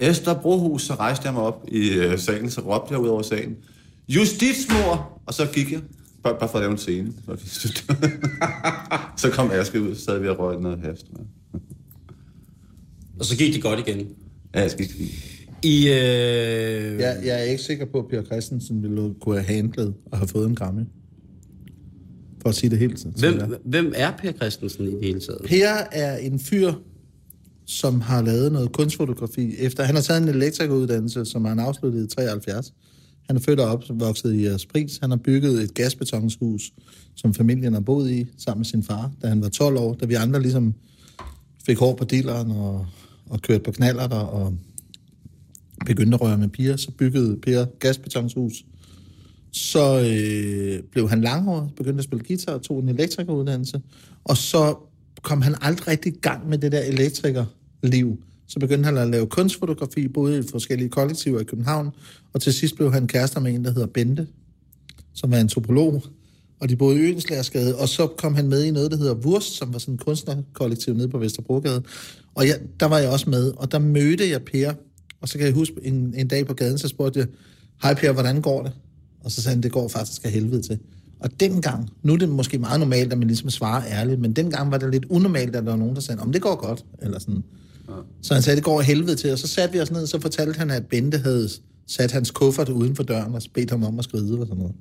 Esther 0.00 0.34
Brohus, 0.34 0.82
så 0.82 0.94
rejste 0.94 1.26
jeg 1.26 1.34
mig 1.34 1.42
op 1.42 1.64
i 1.68 1.90
øh, 1.90 2.18
salen, 2.18 2.50
så 2.50 2.60
råbte 2.60 2.92
jeg 2.92 3.00
ud 3.00 3.08
over 3.08 3.22
salen, 3.22 3.56
Justitsmor! 4.08 5.22
Og 5.26 5.34
så 5.34 5.48
gik 5.54 5.72
jeg, 5.72 5.80
bare, 6.22 6.36
bare 6.40 6.48
for 6.48 6.58
at 6.58 6.62
lave 6.62 6.72
en 6.72 6.78
scene. 6.78 7.12
så 9.16 9.30
kom 9.30 9.50
Aske 9.50 9.82
ud, 9.82 9.94
så 9.94 10.04
sad 10.04 10.18
vi 10.18 10.28
og 10.28 10.38
røg 10.38 10.60
noget 10.60 10.80
hast. 10.84 11.06
Og 13.18 13.24
så 13.24 13.36
gik 13.36 13.54
det 13.54 13.62
godt 13.62 13.88
igen. 13.88 14.08
Ja, 14.54 14.60
jeg 14.60 14.70
skal 14.70 14.82
ikke 14.82 15.31
I, 15.64 15.88
øh, 15.88 15.94
Jeg, 17.00 17.20
jeg 17.24 17.38
er 17.38 17.42
ikke 17.42 17.62
sikker 17.62 17.86
på, 17.86 17.98
at 17.98 18.04
Per 18.10 18.22
Christensen 18.22 18.82
ville 18.82 19.14
kunne 19.20 19.34
have 19.34 19.56
handlet 19.56 19.94
og 20.12 20.18
have 20.18 20.28
fået 20.28 20.48
en 20.48 20.54
Grammy. 20.54 20.82
For 22.42 22.48
at 22.48 22.54
sige 22.54 22.70
det 22.70 22.78
helt 22.78 23.00
sådan. 23.00 23.14
hvem, 23.18 23.60
hvem 23.64 23.92
er 23.96 24.10
Per 24.10 24.32
Christensen 24.32 24.84
i 24.84 24.90
det 24.90 24.98
hele 25.02 25.20
taget? 25.20 25.40
Per 25.44 25.68
er 25.92 26.16
en 26.16 26.38
fyr, 26.38 26.72
som 27.66 28.00
har 28.00 28.22
lavet 28.22 28.52
noget 28.52 28.72
kunstfotografi. 28.72 29.56
Efter 29.58 29.84
Han 29.84 29.94
har 29.94 30.02
taget 30.02 30.22
en 30.22 30.28
elektrikeruddannelse, 30.28 31.24
som 31.24 31.44
han 31.44 31.58
afsluttede 31.58 32.04
i 32.04 32.08
73. 32.08 32.72
Han 33.26 33.36
er 33.36 33.40
født 33.40 33.60
og 33.60 33.66
opvokset 33.66 34.34
i 34.34 34.58
Spris. 34.58 34.98
Han 34.98 35.10
har 35.10 35.16
bygget 35.16 35.62
et 35.62 35.74
gasbetonshus, 35.74 36.72
som 37.16 37.34
familien 37.34 37.72
har 37.72 37.80
boet 37.80 38.10
i, 38.10 38.26
sammen 38.38 38.60
med 38.60 38.64
sin 38.64 38.82
far, 38.82 39.12
da 39.22 39.26
han 39.28 39.42
var 39.42 39.48
12 39.48 39.76
år. 39.76 39.94
Da 39.94 40.06
vi 40.06 40.14
andre 40.14 40.42
ligesom 40.42 40.74
fik 41.66 41.78
hår 41.78 41.94
på 41.94 42.04
dilleren 42.04 42.50
og, 42.50 42.86
og 43.30 43.42
kørte 43.42 43.64
på 43.64 43.70
knaller 43.72 44.06
der, 44.06 44.16
og 44.16 44.54
begyndte 45.86 46.14
at 46.14 46.20
røre 46.20 46.38
med 46.38 46.48
piger, 46.48 46.76
så 46.76 46.90
byggede 46.90 47.36
Per 47.36 47.64
gasbetonshus. 47.78 48.64
Så 49.52 50.00
øh, 50.00 50.82
blev 50.92 51.08
han 51.08 51.20
langhåret, 51.20 51.70
begyndte 51.76 51.98
at 51.98 52.04
spille 52.04 52.24
guitar 52.24 52.52
og 52.52 52.62
tog 52.62 52.78
en 52.78 52.88
elektrikeruddannelse. 52.88 53.80
Og 54.24 54.36
så 54.36 54.76
kom 55.22 55.42
han 55.42 55.54
aldrig 55.60 55.88
rigtig 55.88 56.12
i 56.12 56.18
gang 56.18 56.48
med 56.48 56.58
det 56.58 56.72
der 56.72 56.80
elektrikerliv. 56.80 58.22
Så 58.46 58.58
begyndte 58.58 58.84
han 58.84 58.98
at 58.98 59.08
lave 59.08 59.26
kunstfotografi, 59.26 60.08
både 60.08 60.38
i 60.38 60.42
forskellige 60.50 60.88
kollektiver 60.88 61.40
i 61.40 61.44
København, 61.44 61.90
og 62.32 62.40
til 62.40 62.52
sidst 62.52 62.76
blev 62.76 62.92
han 62.92 63.06
kærester 63.06 63.40
med 63.40 63.54
en, 63.54 63.64
der 63.64 63.72
hedder 63.72 63.86
Bente, 63.86 64.26
som 65.14 65.32
er 65.32 65.36
antropolog, 65.36 66.02
og 66.60 66.68
de 66.68 66.76
boede 66.76 66.96
i 66.96 67.00
Øenslagersgade, 67.00 67.78
og 67.78 67.88
så 67.88 68.06
kom 68.06 68.34
han 68.34 68.48
med 68.48 68.64
i 68.64 68.70
noget, 68.70 68.90
der 68.90 68.96
hedder 68.96 69.14
Wurst, 69.14 69.56
som 69.56 69.72
var 69.72 69.78
sådan 69.78 69.94
en 69.94 69.98
kunstnerkollektiv 69.98 70.94
nede 70.94 71.08
på 71.08 71.18
Vesterbrogade. 71.18 71.82
Og 72.34 72.46
jeg, 72.46 72.58
der 72.80 72.86
var 72.86 72.98
jeg 72.98 73.10
også 73.10 73.30
med, 73.30 73.52
og 73.56 73.72
der 73.72 73.78
mødte 73.78 74.30
jeg 74.30 74.42
Per, 74.42 74.72
og 75.22 75.28
så 75.28 75.38
kan 75.38 75.46
jeg 75.46 75.54
huske 75.54 75.74
en, 75.82 76.14
en 76.16 76.28
dag 76.28 76.46
på 76.46 76.54
gaden, 76.54 76.78
så 76.78 76.88
spurgte 76.88 77.18
jeg, 77.18 77.26
hej 77.82 77.94
Per, 77.94 78.12
hvordan 78.12 78.40
går 78.40 78.62
det? 78.62 78.72
Og 79.20 79.30
så 79.30 79.42
sagde 79.42 79.54
han, 79.54 79.62
det 79.62 79.72
går 79.72 79.88
faktisk 79.88 80.24
af 80.24 80.30
helvede 80.30 80.62
til. 80.62 80.78
Og 81.20 81.40
dengang, 81.40 81.90
nu 82.02 82.12
er 82.12 82.16
det 82.16 82.28
måske 82.28 82.58
meget 82.58 82.80
normalt, 82.80 83.12
at 83.12 83.18
man 83.18 83.28
ligesom 83.28 83.50
svarer 83.50 83.82
ærligt, 83.86 84.20
men 84.20 84.32
dengang 84.32 84.70
var 84.70 84.78
det 84.78 84.90
lidt 84.90 85.04
unormalt, 85.04 85.56
at 85.56 85.64
der 85.64 85.70
var 85.70 85.76
nogen, 85.76 85.94
der 85.94 86.00
sagde, 86.00 86.20
om 86.20 86.32
det 86.32 86.42
går 86.42 86.56
godt, 86.66 86.84
eller 87.02 87.18
sådan. 87.18 87.44
Så 88.22 88.34
han 88.34 88.42
sagde, 88.42 88.56
det 88.56 88.64
går 88.64 88.78
af 88.78 88.86
helvede 88.86 89.16
til, 89.16 89.32
og 89.32 89.38
så 89.38 89.48
satte 89.48 89.72
vi 89.72 89.80
os 89.80 89.90
ned, 89.90 90.02
og 90.02 90.08
så 90.08 90.20
fortalte 90.20 90.58
han, 90.58 90.70
at 90.70 90.86
Bente 90.86 91.18
havde 91.18 91.48
sat 91.86 92.12
hans 92.12 92.30
kuffert 92.30 92.68
uden 92.68 92.96
for 92.96 93.02
døren 93.02 93.34
og 93.34 93.42
bedt 93.54 93.70
ham 93.70 93.84
om 93.84 93.98
at 93.98 94.04
skride 94.04 94.38
og 94.38 94.46
sådan 94.46 94.58
noget. 94.58 94.74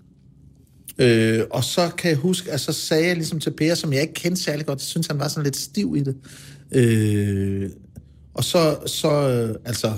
Øh, 0.98 1.46
og 1.52 1.64
så 1.64 1.90
kan 1.98 2.10
jeg 2.10 2.18
huske, 2.18 2.52
at 2.52 2.60
så 2.60 2.74
sagde 2.74 3.08
jeg 3.08 3.16
ligesom 3.16 3.40
til 3.40 3.52
Per, 3.52 3.76
som 3.76 3.94
jeg 3.94 4.02
ikke 4.02 4.14
kendte 4.14 4.42
særlig 4.42 4.66
godt, 4.66 4.80
jeg 4.80 4.86
synes, 4.86 5.08
han 5.08 5.20
var 5.20 5.28
sådan 5.28 5.44
lidt 5.44 5.58
stiv 5.58 5.96
i 5.98 6.04
det. 6.04 6.16
Øh, 6.72 7.70
og 8.34 8.44
så, 8.44 8.78
så 8.86 9.30
øh, 9.30 9.56
altså, 9.66 9.94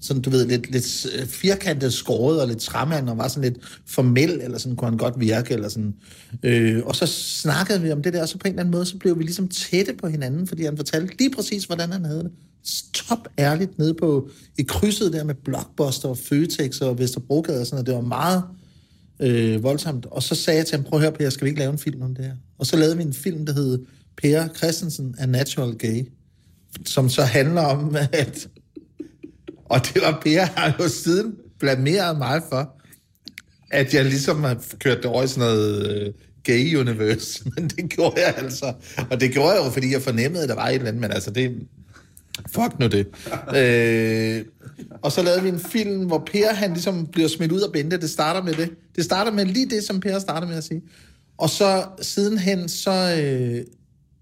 sådan, 0.00 0.22
du 0.22 0.30
ved, 0.30 0.46
lidt, 0.46 0.70
lidt 0.70 1.06
øh, 1.14 1.26
firkantet 1.26 1.92
skåret 1.92 2.40
og 2.40 2.48
lidt 2.48 2.58
træmand, 2.58 3.08
og 3.08 3.18
var 3.18 3.28
sådan 3.28 3.52
lidt 3.52 3.64
formel, 3.86 4.30
eller 4.30 4.58
sådan 4.58 4.76
kunne 4.76 4.90
han 4.90 4.98
godt 4.98 5.20
virke, 5.20 5.54
eller 5.54 5.68
sådan. 5.68 5.94
Øh, 6.42 6.82
og 6.84 6.96
så 6.96 7.06
snakkede 7.06 7.82
vi 7.82 7.92
om 7.92 8.02
det 8.02 8.12
der, 8.12 8.22
og 8.22 8.28
så 8.28 8.38
på 8.38 8.42
en 8.44 8.52
eller 8.52 8.60
anden 8.60 8.72
måde, 8.72 8.86
så 8.86 8.98
blev 8.98 9.18
vi 9.18 9.22
ligesom 9.22 9.48
tætte 9.48 9.92
på 9.92 10.08
hinanden, 10.08 10.46
fordi 10.46 10.64
han 10.64 10.76
fortalte 10.76 11.18
lige 11.18 11.30
præcis, 11.30 11.64
hvordan 11.64 11.92
han 11.92 12.04
havde 12.04 12.22
det. 12.22 12.30
Top 12.94 13.28
ærligt 13.38 13.78
nede 13.78 13.94
på, 13.94 14.30
i 14.58 14.62
krydset 14.62 15.12
der 15.12 15.24
med 15.24 15.34
Blockbuster 15.34 16.08
og 16.08 16.18
Føtex 16.18 16.80
og 16.80 16.98
Vesterbrogade 16.98 17.60
og 17.60 17.66
sådan 17.66 17.80
og 17.80 17.86
Det 17.86 17.94
var 17.94 18.00
meget 18.00 18.42
øh, 19.20 19.62
voldsomt. 19.62 20.06
Og 20.06 20.22
så 20.22 20.34
sagde 20.34 20.58
jeg 20.58 20.66
til 20.66 20.76
ham, 20.76 20.84
prøv 20.84 20.98
at 20.98 21.02
høre, 21.02 21.12
Per, 21.12 21.30
skal 21.30 21.44
vi 21.44 21.48
ikke 21.48 21.60
lave 21.60 21.72
en 21.72 21.78
film 21.78 22.02
om 22.02 22.14
det 22.14 22.24
her? 22.24 22.34
Og 22.58 22.66
så 22.66 22.76
lavede 22.76 22.96
vi 22.96 23.02
en 23.02 23.12
film, 23.12 23.46
der 23.46 23.52
hed 23.52 23.78
Per 24.16 24.48
Christensen 24.56 25.14
er 25.18 25.26
Natural 25.26 25.74
Gay, 25.74 26.08
som 26.86 27.08
så 27.08 27.22
handler 27.22 27.62
om, 27.62 27.96
at 28.12 28.48
og 29.70 29.80
det 29.86 30.02
var 30.02 30.20
Per, 30.22 30.44
har 30.44 30.76
jo 30.80 30.88
siden 30.88 31.34
blameret 31.58 32.18
mig 32.18 32.42
for, 32.48 32.76
at 33.70 33.94
jeg 33.94 34.04
ligesom 34.04 34.44
har 34.44 34.56
kørt 34.78 34.96
det 34.96 35.06
over 35.06 35.22
i 35.22 35.28
sådan 35.28 35.40
noget 35.40 35.90
øh, 35.90 36.12
gay 36.42 36.76
universe. 36.76 37.42
Men 37.56 37.68
det 37.68 37.90
gjorde 37.90 38.20
jeg 38.20 38.34
altså. 38.36 38.72
Og 39.10 39.20
det 39.20 39.32
gjorde 39.32 39.50
jeg 39.50 39.64
jo, 39.64 39.70
fordi 39.70 39.92
jeg 39.92 40.02
fornemmede, 40.02 40.42
at 40.42 40.48
der 40.48 40.54
var 40.54 40.68
et 40.68 40.74
eller 40.74 40.88
andet, 40.88 41.00
men 41.00 41.10
altså 41.10 41.30
det... 41.30 41.56
Fuck 42.52 42.78
nu 42.78 42.86
det. 42.86 43.06
øh, 43.56 44.44
og 45.02 45.12
så 45.12 45.22
lavede 45.22 45.42
vi 45.42 45.48
en 45.48 45.60
film, 45.60 46.06
hvor 46.06 46.22
Per 46.32 46.54
han 46.54 46.72
ligesom 46.72 47.06
bliver 47.06 47.28
smidt 47.28 47.52
ud 47.52 47.60
af 47.60 47.72
Bente. 47.72 48.00
Det 48.00 48.10
starter 48.10 48.42
med 48.42 48.54
det. 48.54 48.70
Det 48.96 49.04
starter 49.04 49.32
med 49.32 49.44
lige 49.44 49.70
det, 49.70 49.84
som 49.84 50.00
Per 50.00 50.18
starter 50.18 50.46
med 50.46 50.56
at 50.56 50.64
sige. 50.64 50.82
Og 51.38 51.50
så 51.50 51.84
sidenhen, 52.02 52.68
så, 52.68 53.16
øh, 53.22 53.64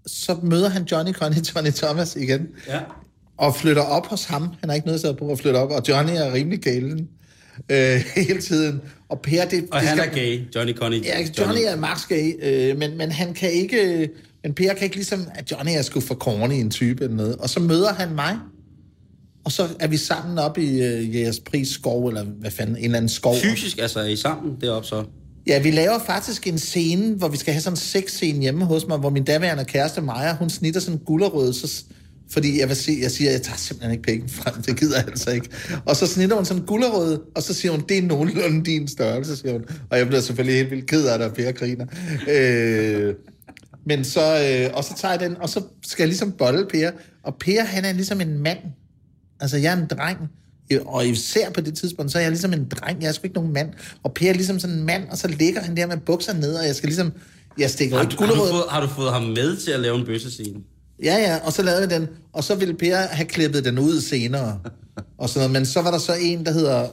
så 0.05 0.39
møder 0.43 0.69
han 0.69 0.83
Johnny 0.83 1.13
Connie, 1.13 1.43
Johnny 1.55 1.71
Thomas 1.71 2.15
igen. 2.15 2.47
Ja. 2.67 2.79
Og 3.39 3.55
flytter 3.55 3.81
op 3.81 4.05
hos 4.07 4.25
ham. 4.25 4.41
Han 4.59 4.69
har 4.69 4.75
ikke 4.75 4.87
noget 4.87 5.05
at 5.05 5.17
på 5.17 5.31
at 5.31 5.39
flytte 5.39 5.57
op. 5.57 5.71
Og 5.71 5.81
Johnny 5.87 6.11
er 6.15 6.33
rimelig 6.33 6.59
galen 6.59 7.07
øh, 7.69 8.01
hele 8.25 8.41
tiden. 8.41 8.81
Og 9.09 9.19
Per, 9.21 9.45
det, 9.45 9.67
Og 9.71 9.79
det 9.81 9.87
han 9.89 9.97
skal- 9.97 10.09
er 10.09 10.13
gay, 10.15 10.39
Johnny 10.55 10.73
Connie. 10.75 11.01
Ja, 11.03 11.27
Johnny 11.39 11.61
er 11.65 11.75
max 11.75 12.07
gay, 12.07 12.33
øh, 12.41 12.77
men, 12.77 12.97
men 12.97 13.11
han 13.11 13.33
kan 13.33 13.51
ikke... 13.51 14.09
Men 14.43 14.53
Per 14.53 14.73
kan 14.73 14.83
ikke 14.83 14.95
ligesom, 14.95 15.25
at 15.35 15.51
Johnny 15.51 15.71
er 15.77 15.81
sgu 15.81 15.99
for 15.99 16.15
corny 16.15 16.53
en 16.53 16.69
type 16.71 17.03
eller 17.03 17.15
noget. 17.17 17.35
Og 17.35 17.49
så 17.49 17.59
møder 17.59 17.93
han 17.93 18.15
mig. 18.15 18.35
Og 19.45 19.51
så 19.51 19.67
er 19.79 19.87
vi 19.87 19.97
sammen 19.97 20.37
op 20.37 20.57
i 20.57 20.81
øh, 20.83 21.15
Jægerspris 21.15 21.67
skov, 21.67 22.07
eller 22.07 22.23
hvad 22.23 22.51
fanden, 22.51 22.75
en 22.77 22.83
eller 22.83 22.97
anden 22.97 23.09
skov. 23.09 23.35
Fysisk, 23.35 23.77
altså 23.77 23.99
er 23.99 24.05
I 24.07 24.15
sammen 24.15 24.55
deroppe 24.61 24.87
så? 24.87 25.03
Ja, 25.47 25.61
vi 25.61 25.71
laver 25.71 25.99
faktisk 26.05 26.47
en 26.47 26.57
scene, 26.59 27.15
hvor 27.15 27.27
vi 27.27 27.37
skal 27.37 27.53
have 27.53 27.61
sådan 27.61 27.73
en 27.73 27.77
sexscene 27.77 28.41
hjemme 28.41 28.65
hos 28.65 28.87
mig, 28.87 28.97
hvor 28.97 29.09
min 29.09 29.23
daværende 29.23 29.65
kæreste 29.65 30.01
Maja, 30.01 30.35
hun 30.35 30.49
snitter 30.49 30.79
sådan 30.81 30.93
en 30.99 31.01
gullerød, 31.05 31.53
så, 31.53 31.83
fordi 32.31 32.59
jeg 32.59 32.67
vil 32.67 32.75
sige, 32.75 33.01
jeg 33.01 33.11
siger, 33.11 33.31
jeg 33.31 33.41
tager 33.41 33.57
simpelthen 33.57 33.91
ikke 33.91 34.03
penge 34.03 34.29
frem, 34.29 34.63
det 34.63 34.79
gider 34.79 34.97
jeg 34.97 35.07
altså 35.07 35.31
ikke. 35.31 35.49
Og 35.85 35.95
så 35.95 36.07
snitter 36.07 36.35
hun 36.35 36.45
sådan 36.45 36.61
en 36.61 36.67
gullerød, 36.67 37.19
og 37.35 37.43
så 37.43 37.53
siger 37.53 37.71
hun, 37.71 37.83
det 37.89 37.97
er 37.97 38.01
nogenlunde 38.01 38.65
din 38.65 38.87
størrelse, 38.87 39.37
siger 39.37 39.51
hun. 39.51 39.65
Og 39.89 39.97
jeg 39.97 40.07
bliver 40.07 40.21
selvfølgelig 40.21 40.57
helt 40.57 40.71
vildt 40.71 40.87
ked 40.87 41.07
af 41.07 41.19
det, 41.19 41.27
og 41.27 41.33
Per 41.33 41.51
griner. 41.51 41.85
Øh, 42.29 43.13
men 43.85 44.03
så, 44.03 44.21
øh, 44.21 44.77
og 44.77 44.83
så 44.83 44.93
tager 44.97 45.11
jeg 45.11 45.19
den, 45.19 45.37
og 45.41 45.49
så 45.49 45.63
skal 45.85 46.03
jeg 46.03 46.07
ligesom 46.07 46.31
bolle 46.31 46.65
Per. 46.71 46.91
Og 47.23 47.35
Per, 47.39 47.63
han 47.63 47.85
er 47.85 47.93
ligesom 47.93 48.21
en 48.21 48.39
mand. 48.43 48.59
Altså, 49.39 49.57
jeg 49.57 49.73
er 49.73 49.77
en 49.77 49.87
dreng. 49.87 50.17
Og 50.85 51.07
især 51.07 51.49
på 51.51 51.61
det 51.61 51.77
tidspunkt, 51.77 52.11
så 52.11 52.17
er 52.17 52.21
jeg 52.21 52.31
ligesom 52.31 52.53
en 52.53 52.67
dreng. 52.69 53.01
Jeg 53.01 53.07
er 53.07 53.11
sgu 53.11 53.23
ikke 53.23 53.35
nogen 53.35 53.53
mand. 53.53 53.69
Og 54.03 54.13
Per 54.13 54.29
er 54.29 54.33
ligesom 54.33 54.59
sådan 54.59 54.75
en 54.75 54.85
mand, 54.85 55.09
og 55.09 55.17
så 55.17 55.27
ligger 55.27 55.61
han 55.61 55.77
der 55.77 55.87
med 55.87 55.97
bukser 55.97 56.33
ned, 56.33 56.55
og 56.55 56.65
jeg 56.65 56.75
skal 56.75 56.87
ligesom... 56.87 57.11
Jeg 57.57 57.69
stikker 57.69 57.97
Har 57.97 58.03
du, 58.03 58.23
har, 58.23 58.33
du 58.33 58.35
fået, 58.35 58.63
har 58.69 58.81
du 58.81 58.87
fået 58.87 59.13
ham 59.13 59.23
med 59.23 59.57
til 59.57 59.71
at 59.71 59.79
lave 59.79 59.99
en 59.99 60.05
bøssescene? 60.05 60.59
Ja, 61.03 61.15
ja, 61.17 61.37
og 61.37 61.53
så 61.53 61.63
lavede 61.63 61.87
vi 61.87 61.95
den, 61.95 62.07
og 62.33 62.43
så 62.43 62.55
ville 62.55 62.73
Per 62.73 62.95
have 62.95 63.27
klippet 63.27 63.65
den 63.65 63.79
ud 63.79 64.01
senere. 64.01 64.59
Og 65.17 65.29
sådan 65.29 65.39
noget. 65.39 65.51
Men 65.51 65.65
så 65.65 65.81
var 65.81 65.91
der 65.91 65.97
så 65.97 66.13
en, 66.21 66.45
der 66.45 66.51
hedder 66.51 66.87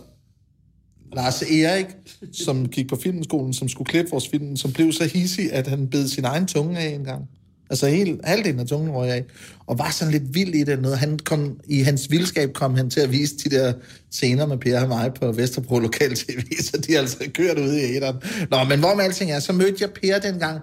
Lars 1.16 1.42
Erik, 1.42 1.86
som 2.32 2.68
gik 2.68 2.88
på 2.88 2.96
filmskolen, 2.96 3.52
som 3.52 3.68
skulle 3.68 3.88
klippe 3.88 4.10
vores 4.10 4.28
film, 4.28 4.56
som 4.56 4.72
blev 4.72 4.92
så 4.92 5.04
hissig, 5.04 5.52
at 5.52 5.66
han 5.66 5.88
bed 5.88 6.08
sin 6.08 6.24
egen 6.24 6.46
tunge 6.46 6.78
af 6.78 6.88
en 6.88 7.04
gang. 7.04 7.28
Altså 7.70 7.86
helt, 7.86 8.20
halvdelen 8.24 8.60
af 8.60 8.66
tungen 8.66 8.90
røg 8.90 9.10
af. 9.10 9.24
Og 9.66 9.78
var 9.78 9.90
sådan 9.90 10.12
lidt 10.12 10.34
vild 10.34 10.54
i 10.54 10.64
det. 10.64 10.82
Noget. 10.82 10.98
Han 10.98 11.18
kom, 11.18 11.60
I 11.68 11.80
hans 11.80 12.10
vildskab 12.10 12.52
kom 12.52 12.74
han 12.74 12.90
til 12.90 13.00
at 13.00 13.12
vise 13.12 13.36
de 13.36 13.56
der 13.56 13.72
scener 14.10 14.46
med 14.46 14.58
Per 14.58 14.80
og 14.80 14.88
mig 14.88 15.14
på 15.14 15.32
Vesterbro 15.32 15.78
Lokal 15.78 16.14
TV, 16.14 16.42
så 16.60 16.76
de 16.86 16.94
er 16.94 16.98
altså 16.98 17.16
kørt 17.34 17.58
ud 17.58 17.72
i 17.72 17.96
æderen. 17.96 18.16
Nå, 18.50 18.64
men 18.64 18.78
hvor 18.78 18.94
med 18.94 19.04
alting 19.04 19.30
er, 19.30 19.40
så 19.40 19.52
mødte 19.52 19.76
jeg 19.80 19.90
Per 19.90 20.18
dengang. 20.18 20.60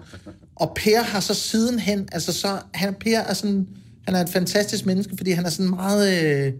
Og 0.56 0.72
Per 0.76 1.02
har 1.02 1.20
så 1.20 1.34
sidenhen, 1.34 2.08
altså 2.12 2.32
så, 2.32 2.58
han, 2.74 2.94
Per 2.94 3.18
er 3.18 3.34
sådan, 3.34 3.66
han 4.06 4.14
er 4.14 4.20
et 4.20 4.28
fantastisk 4.28 4.86
menneske, 4.86 5.16
fordi 5.16 5.30
han 5.30 5.46
er 5.46 5.50
sådan 5.50 5.70
meget... 5.70 6.24
Øh, 6.24 6.52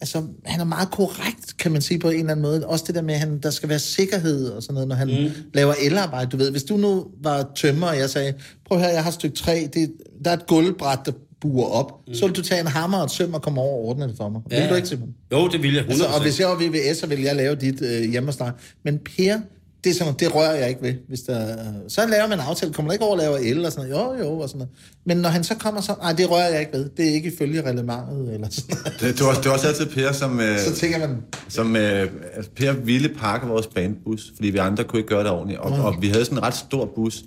altså, 0.00 0.22
han 0.44 0.60
er 0.60 0.64
meget 0.64 0.90
korrekt, 0.90 1.56
kan 1.58 1.72
man 1.72 1.82
sige 1.82 1.98
på 1.98 2.10
en 2.10 2.18
eller 2.18 2.30
anden 2.30 2.42
måde. 2.42 2.66
Også 2.66 2.84
det 2.86 2.94
der 2.94 3.02
med, 3.02 3.14
at 3.14 3.20
han, 3.20 3.38
der 3.38 3.50
skal 3.50 3.68
være 3.68 3.78
sikkerhed 3.78 4.48
og 4.48 4.62
sådan 4.62 4.74
noget, 4.74 4.88
når 4.88 4.96
han 4.96 5.08
mm. 5.08 5.30
laver 5.54 5.74
elarbejde. 5.82 6.30
Du 6.30 6.36
ved, 6.36 6.50
hvis 6.50 6.64
du 6.64 6.76
nu 6.76 7.06
var 7.22 7.50
tømmer, 7.54 7.86
og 7.86 7.98
jeg 7.98 8.10
sagde, 8.10 8.34
prøv 8.68 8.78
her, 8.78 8.88
jeg 8.88 9.02
har 9.02 9.10
et 9.10 9.14
stykke 9.14 9.36
træ, 9.36 9.66
det, 9.74 9.92
der 10.24 10.30
er 10.30 10.34
et 10.34 10.46
gulvbræt, 10.46 10.98
der 11.06 11.12
buer 11.40 11.66
op. 11.66 11.92
Mm. 12.08 12.14
Så 12.14 12.26
vil 12.26 12.36
du 12.36 12.42
tage 12.42 12.60
en 12.60 12.66
hammer 12.66 12.98
og 12.98 13.04
et 13.04 13.10
søm 13.10 13.34
og 13.34 13.42
komme 13.42 13.60
over 13.60 13.72
og 13.72 13.88
ordne 13.88 14.08
det 14.08 14.16
for 14.16 14.28
mig. 14.28 14.40
Ja. 14.50 14.60
Vil 14.60 14.70
du 14.70 14.74
ikke, 14.74 14.88
Simon? 14.88 15.14
Jo, 15.32 15.48
det 15.48 15.62
vil 15.62 15.74
jeg 15.74 15.84
100%. 15.84 15.88
Altså, 15.88 16.06
og 16.06 16.22
hvis 16.22 16.40
jeg 16.40 16.48
var 16.48 16.54
VVS, 16.54 16.96
så 16.96 17.06
ville 17.06 17.24
jeg 17.24 17.36
lave 17.36 17.54
dit 17.54 17.82
øh, 17.82 18.10
hjemme 18.10 18.28
og 18.28 18.34
starte. 18.34 18.56
Men 18.82 18.98
Per, 18.98 19.38
det, 19.84 19.90
er 19.90 19.94
sådan, 19.94 20.14
det 20.18 20.34
rører 20.34 20.54
jeg 20.54 20.68
ikke 20.68 20.82
ved. 20.82 20.94
Hvis 21.08 21.20
der, 21.20 21.56
så 21.88 22.06
laver 22.06 22.28
man 22.28 22.38
en 22.38 22.44
aftale. 22.48 22.72
Kommer 22.72 22.90
der 22.90 22.92
ikke 22.92 23.04
over 23.04 23.16
at 23.16 23.22
lave 23.22 23.46
el 23.46 23.66
og 23.66 23.72
sådan 23.72 23.90
noget? 23.90 24.18
Jo, 24.20 24.24
jo, 24.24 24.38
og 24.38 24.48
sådan 24.48 24.58
noget. 24.58 24.70
Men 25.06 25.16
når 25.16 25.28
han 25.28 25.44
så 25.44 25.54
kommer 25.54 25.80
så, 25.80 25.94
nej, 26.02 26.12
det 26.12 26.30
rører 26.30 26.48
jeg 26.48 26.60
ikke 26.60 26.72
ved. 26.72 26.90
Det 26.96 27.08
er 27.08 27.14
ikke 27.14 27.32
ifølge 27.32 27.62
reglementet 27.62 28.34
eller 28.34 28.48
sådan 28.50 28.76
noget. 28.84 29.00
Det, 29.00 29.18
det, 29.18 29.26
var, 29.26 29.34
det 29.34 29.44
var 29.44 29.52
også 29.52 29.68
altid 29.68 29.86
Per, 29.86 30.12
som, 30.12 30.40
øh, 30.40 30.58
Så 30.58 30.74
tænker 30.74 30.98
man, 30.98 31.16
som 31.48 31.76
øh, 31.76 32.08
altså, 32.34 32.50
Per 32.56 32.72
ville 32.72 33.08
pakke 33.08 33.46
vores 33.46 33.66
bandbus, 33.66 34.32
fordi 34.36 34.50
vi 34.50 34.58
andre 34.58 34.84
kunne 34.84 34.98
ikke 35.00 35.08
gøre 35.08 35.24
det 35.24 35.30
ordentligt. 35.30 35.60
Og, 35.60 35.72
og 35.72 35.94
vi 36.00 36.08
havde 36.08 36.24
sådan 36.24 36.38
en 36.38 36.42
ret 36.42 36.54
stor 36.54 36.92
bus. 36.94 37.24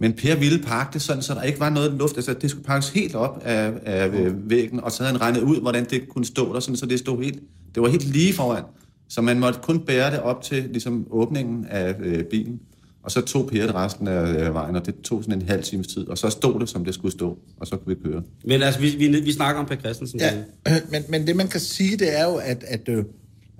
Men 0.00 0.12
Per 0.12 0.36
ville 0.36 0.58
pakke 0.58 0.92
det 0.92 1.02
sådan, 1.02 1.22
så 1.22 1.34
der 1.34 1.42
ikke 1.42 1.60
var 1.60 1.70
noget 1.70 1.92
luft. 1.92 2.16
Altså, 2.16 2.34
det 2.34 2.50
skulle 2.50 2.64
pakkes 2.64 2.88
helt 2.88 3.14
op 3.14 3.42
af, 3.44 3.72
af 3.86 4.08
øh, 4.08 4.50
væggen, 4.50 4.80
og 4.80 4.92
så 4.92 5.02
havde 5.02 5.12
han 5.12 5.20
regnet 5.20 5.42
ud, 5.42 5.60
hvordan 5.60 5.84
det 5.90 6.08
kunne 6.08 6.24
stå 6.24 6.54
der, 6.54 6.60
sådan, 6.60 6.76
så 6.76 6.86
det 6.86 6.98
stod 6.98 7.22
helt, 7.22 7.38
det 7.74 7.82
var 7.82 7.88
helt 7.88 8.04
lige 8.04 8.34
foran. 8.34 8.62
Så 9.10 9.20
man 9.20 9.38
måtte 9.38 9.58
kun 9.62 9.80
bære 9.80 10.10
det 10.10 10.20
op 10.20 10.42
til 10.42 10.62
ligesom, 10.62 11.06
åbningen 11.10 11.66
af 11.70 11.94
øh, 12.00 12.24
bilen. 12.24 12.60
Og 13.02 13.10
så 13.10 13.20
tog 13.20 13.46
Per 13.48 13.66
det 13.66 13.74
resten 13.74 14.08
af 14.08 14.28
øh, 14.28 14.54
vejen, 14.54 14.76
og 14.76 14.86
det 14.86 14.94
tog 15.00 15.24
sådan 15.24 15.42
en 15.42 15.48
halv 15.48 15.62
times 15.62 15.86
tid. 15.86 16.08
Og 16.08 16.18
så 16.18 16.30
stod 16.30 16.60
det, 16.60 16.68
som 16.68 16.84
det 16.84 16.94
skulle 16.94 17.12
stå, 17.12 17.38
og 17.60 17.66
så 17.66 17.76
kunne 17.76 17.96
vi 17.96 18.02
køre. 18.10 18.22
Men 18.44 18.62
altså, 18.62 18.80
vi, 18.80 18.90
vi, 18.90 19.20
vi 19.20 19.32
snakker 19.32 19.60
om 19.60 19.66
Per 19.66 19.76
Christensen. 19.76 20.20
ja, 20.20 20.32
men, 20.92 21.02
men 21.08 21.26
det 21.26 21.36
man 21.36 21.48
kan 21.48 21.60
sige, 21.60 21.96
det 21.96 22.18
er 22.18 22.24
jo, 22.24 22.34
at, 22.36 22.64
at 22.66 22.88
øh, 22.88 23.04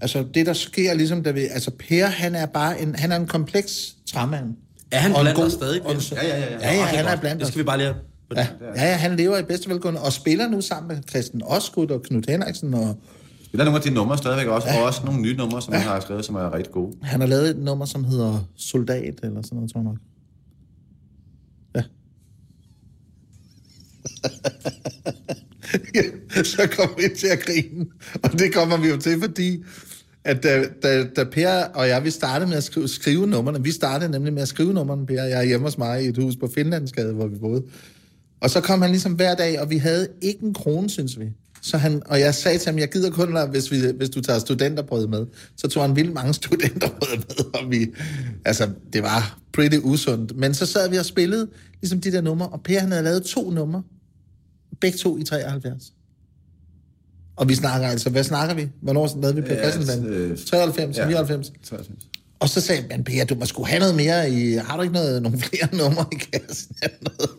altså, 0.01 0.25
det 0.35 0.47
der 0.47 0.53
sker 0.53 0.95
ligesom, 0.95 1.23
da 1.23 1.31
vi, 1.31 1.41
altså 1.41 1.71
Per, 1.89 2.07
han 2.07 2.35
er 2.35 2.47
bare 2.47 2.81
en, 2.83 2.95
han 2.95 3.13
er 3.13 3.17
en 3.17 3.27
kompleks 3.27 3.97
træmand. 4.13 4.55
Er 4.91 4.99
han 4.99 5.13
blandt 5.21 5.37
god- 5.37 5.45
os 5.45 5.53
stadig? 5.53 5.83
og? 5.83 5.95
Ja, 6.13 6.27
ja, 6.27 6.39
ja. 6.39 6.53
ja. 6.53 6.59
Ja, 6.61 6.75
ja, 6.75 6.83
han 6.85 7.07
er 7.07 7.21
blandt 7.21 7.41
Det 7.41 7.49
skal 7.49 7.59
vi 7.59 7.65
bare 7.65 7.79
lige. 7.79 7.95
Ja, 8.37 8.47
ja, 8.77 8.89
ja, 8.89 8.95
han 8.97 9.17
lever 9.17 9.39
i 9.39 9.43
bedste 9.43 9.69
velgående 9.71 10.01
og 10.01 10.13
spiller 10.13 10.49
nu 10.49 10.61
sammen 10.61 10.97
med 10.97 11.03
Christian 11.11 11.43
Osgood 11.45 11.91
og 11.91 12.03
Knud 12.03 12.23
Henriksen, 12.29 12.75
og 12.75 12.97
Spiller 13.51 13.65
nogle 13.65 13.77
af 13.77 13.83
de 13.83 13.91
numre 13.91 14.19
stadigvæk 14.19 14.47
også, 14.47 14.69
og 14.69 14.85
også 14.85 15.01
nogle 15.05 15.21
nye 15.21 15.37
numre, 15.37 15.63
som 15.63 15.75
han 15.75 15.83
har 15.83 16.01
skrevet, 16.01 16.25
som 16.25 16.35
er 16.35 16.55
rigtig 16.55 16.73
gode. 16.73 16.97
han 17.03 17.21
har 17.21 17.29
lavet 17.29 17.51
et 17.51 17.57
nummer, 17.57 17.85
som 17.85 18.05
hedder 18.05 18.49
Soldat, 18.57 19.15
eller 19.23 19.43
sådan 19.43 19.57
noget, 19.57 19.73
tror 19.73 19.81
jeg 19.81 19.85
nok. 19.85 19.97
Ja. 21.75 21.83
ja, 25.95 26.43
så 26.55 26.69
kommer 26.77 26.97
vi 26.97 27.17
til 27.17 27.27
at 27.27 27.41
grine. 27.41 27.87
Og 28.23 28.33
det 28.33 28.55
kommer 28.55 28.77
vi 28.77 28.89
jo 28.89 28.97
til, 28.97 29.21
fordi 29.21 29.65
at 30.25 30.43
da, 30.43 30.65
da, 30.83 31.05
da 31.05 31.25
Per 31.25 31.65
og 31.65 31.89
jeg, 31.89 32.05
vi 32.05 32.11
startede 32.11 32.49
med 32.49 32.57
at 32.57 32.65
skrive, 32.65 32.89
skrive 32.89 33.27
numrene, 33.27 33.63
vi 33.63 33.71
startede 33.71 34.11
nemlig 34.11 34.33
med 34.33 34.43
at 34.43 34.49
skrive 34.49 34.73
numrene, 34.73 35.07
Per, 35.07 35.23
jeg 35.23 35.39
er 35.39 35.43
hjemme 35.43 35.67
hos 35.67 35.79
mig 35.79 36.05
i 36.05 36.07
et 36.07 36.19
hus 36.19 36.37
på 36.37 36.49
Finlandsgade, 36.55 37.13
hvor 37.13 37.27
vi 37.27 37.39
boede. 37.39 37.63
Og 38.41 38.51
så 38.51 38.61
kom 38.61 38.83
han 38.83 38.91
ligesom 38.91 39.13
hver 39.13 39.35
dag, 39.35 39.61
og 39.61 39.71
vi 39.71 39.77
havde 39.77 40.09
ikke 40.23 40.45
en 40.45 40.55
krone, 40.55 40.91
synes 40.91 41.21
vi. 41.21 41.25
Så 41.63 41.77
han, 41.79 42.03
og 42.07 42.21
jeg 42.21 42.35
sagde 42.35 42.59
til 42.59 42.71
ham, 42.71 42.79
jeg 42.79 42.89
gider 42.93 43.11
kun 43.11 43.35
lade, 43.35 43.47
hvis, 43.47 43.71
vi, 43.71 43.81
hvis 43.97 44.11
du 44.11 44.21
tager 44.21 44.39
studenterbrød 44.39 45.07
med. 45.07 45.27
Så 45.57 45.69
tog 45.69 45.83
han 45.83 45.97
vildt 45.97 46.15
mange 46.15 46.35
studenterbrød 46.41 47.17
med, 47.17 47.45
og 47.61 47.71
vi, 47.71 47.87
altså, 48.45 48.69
det 48.93 49.03
var 49.03 49.39
pretty 49.53 49.77
usundt. 49.83 50.37
Men 50.37 50.55
så 50.55 50.67
sad 50.67 50.91
vi 50.91 50.97
og 50.97 51.05
spillede 51.05 51.49
ligesom 51.81 52.01
de 52.01 52.13
der 52.13 52.21
numre, 52.21 52.49
og 52.49 52.61
Per 52.63 52.81
han 52.81 52.91
havde 52.91 53.05
lavet 53.05 53.23
to 53.23 53.51
numre, 53.51 53.83
begge 54.81 54.99
to 54.99 55.19
i 55.19 55.23
73. 55.25 55.93
Og 57.37 57.49
vi 57.49 57.55
snakker 57.55 57.89
altså, 57.89 58.11
hvad 58.11 58.25
snakker 58.25 58.55
vi? 58.55 58.69
Hvornår 58.83 59.19
lavede 59.23 59.35
vi 59.37 59.43
Per 59.43 59.55
Ja, 59.55 59.71
Christensen? 59.71 60.07
øh, 60.07 60.39
93, 60.39 60.97
ja. 60.99 61.07
99? 61.07 61.53
93. 61.65 62.05
Og 62.41 62.49
så 62.49 62.61
sagde 62.61 62.85
man, 62.91 63.05
Per, 63.05 63.25
du 63.25 63.35
må 63.35 63.47
sgu 63.47 63.65
have 63.65 63.79
noget 63.81 63.95
mere 63.95 64.31
i... 64.31 64.53
Har 64.53 64.77
du 64.77 64.83
ikke 64.83 64.95
noget, 64.95 65.23
nogle 65.23 65.39
flere 65.39 65.69
numre 65.73 66.07
i 66.13 66.17
kassen? 66.17 66.77
eller 66.83 66.97
noget? 67.19 67.31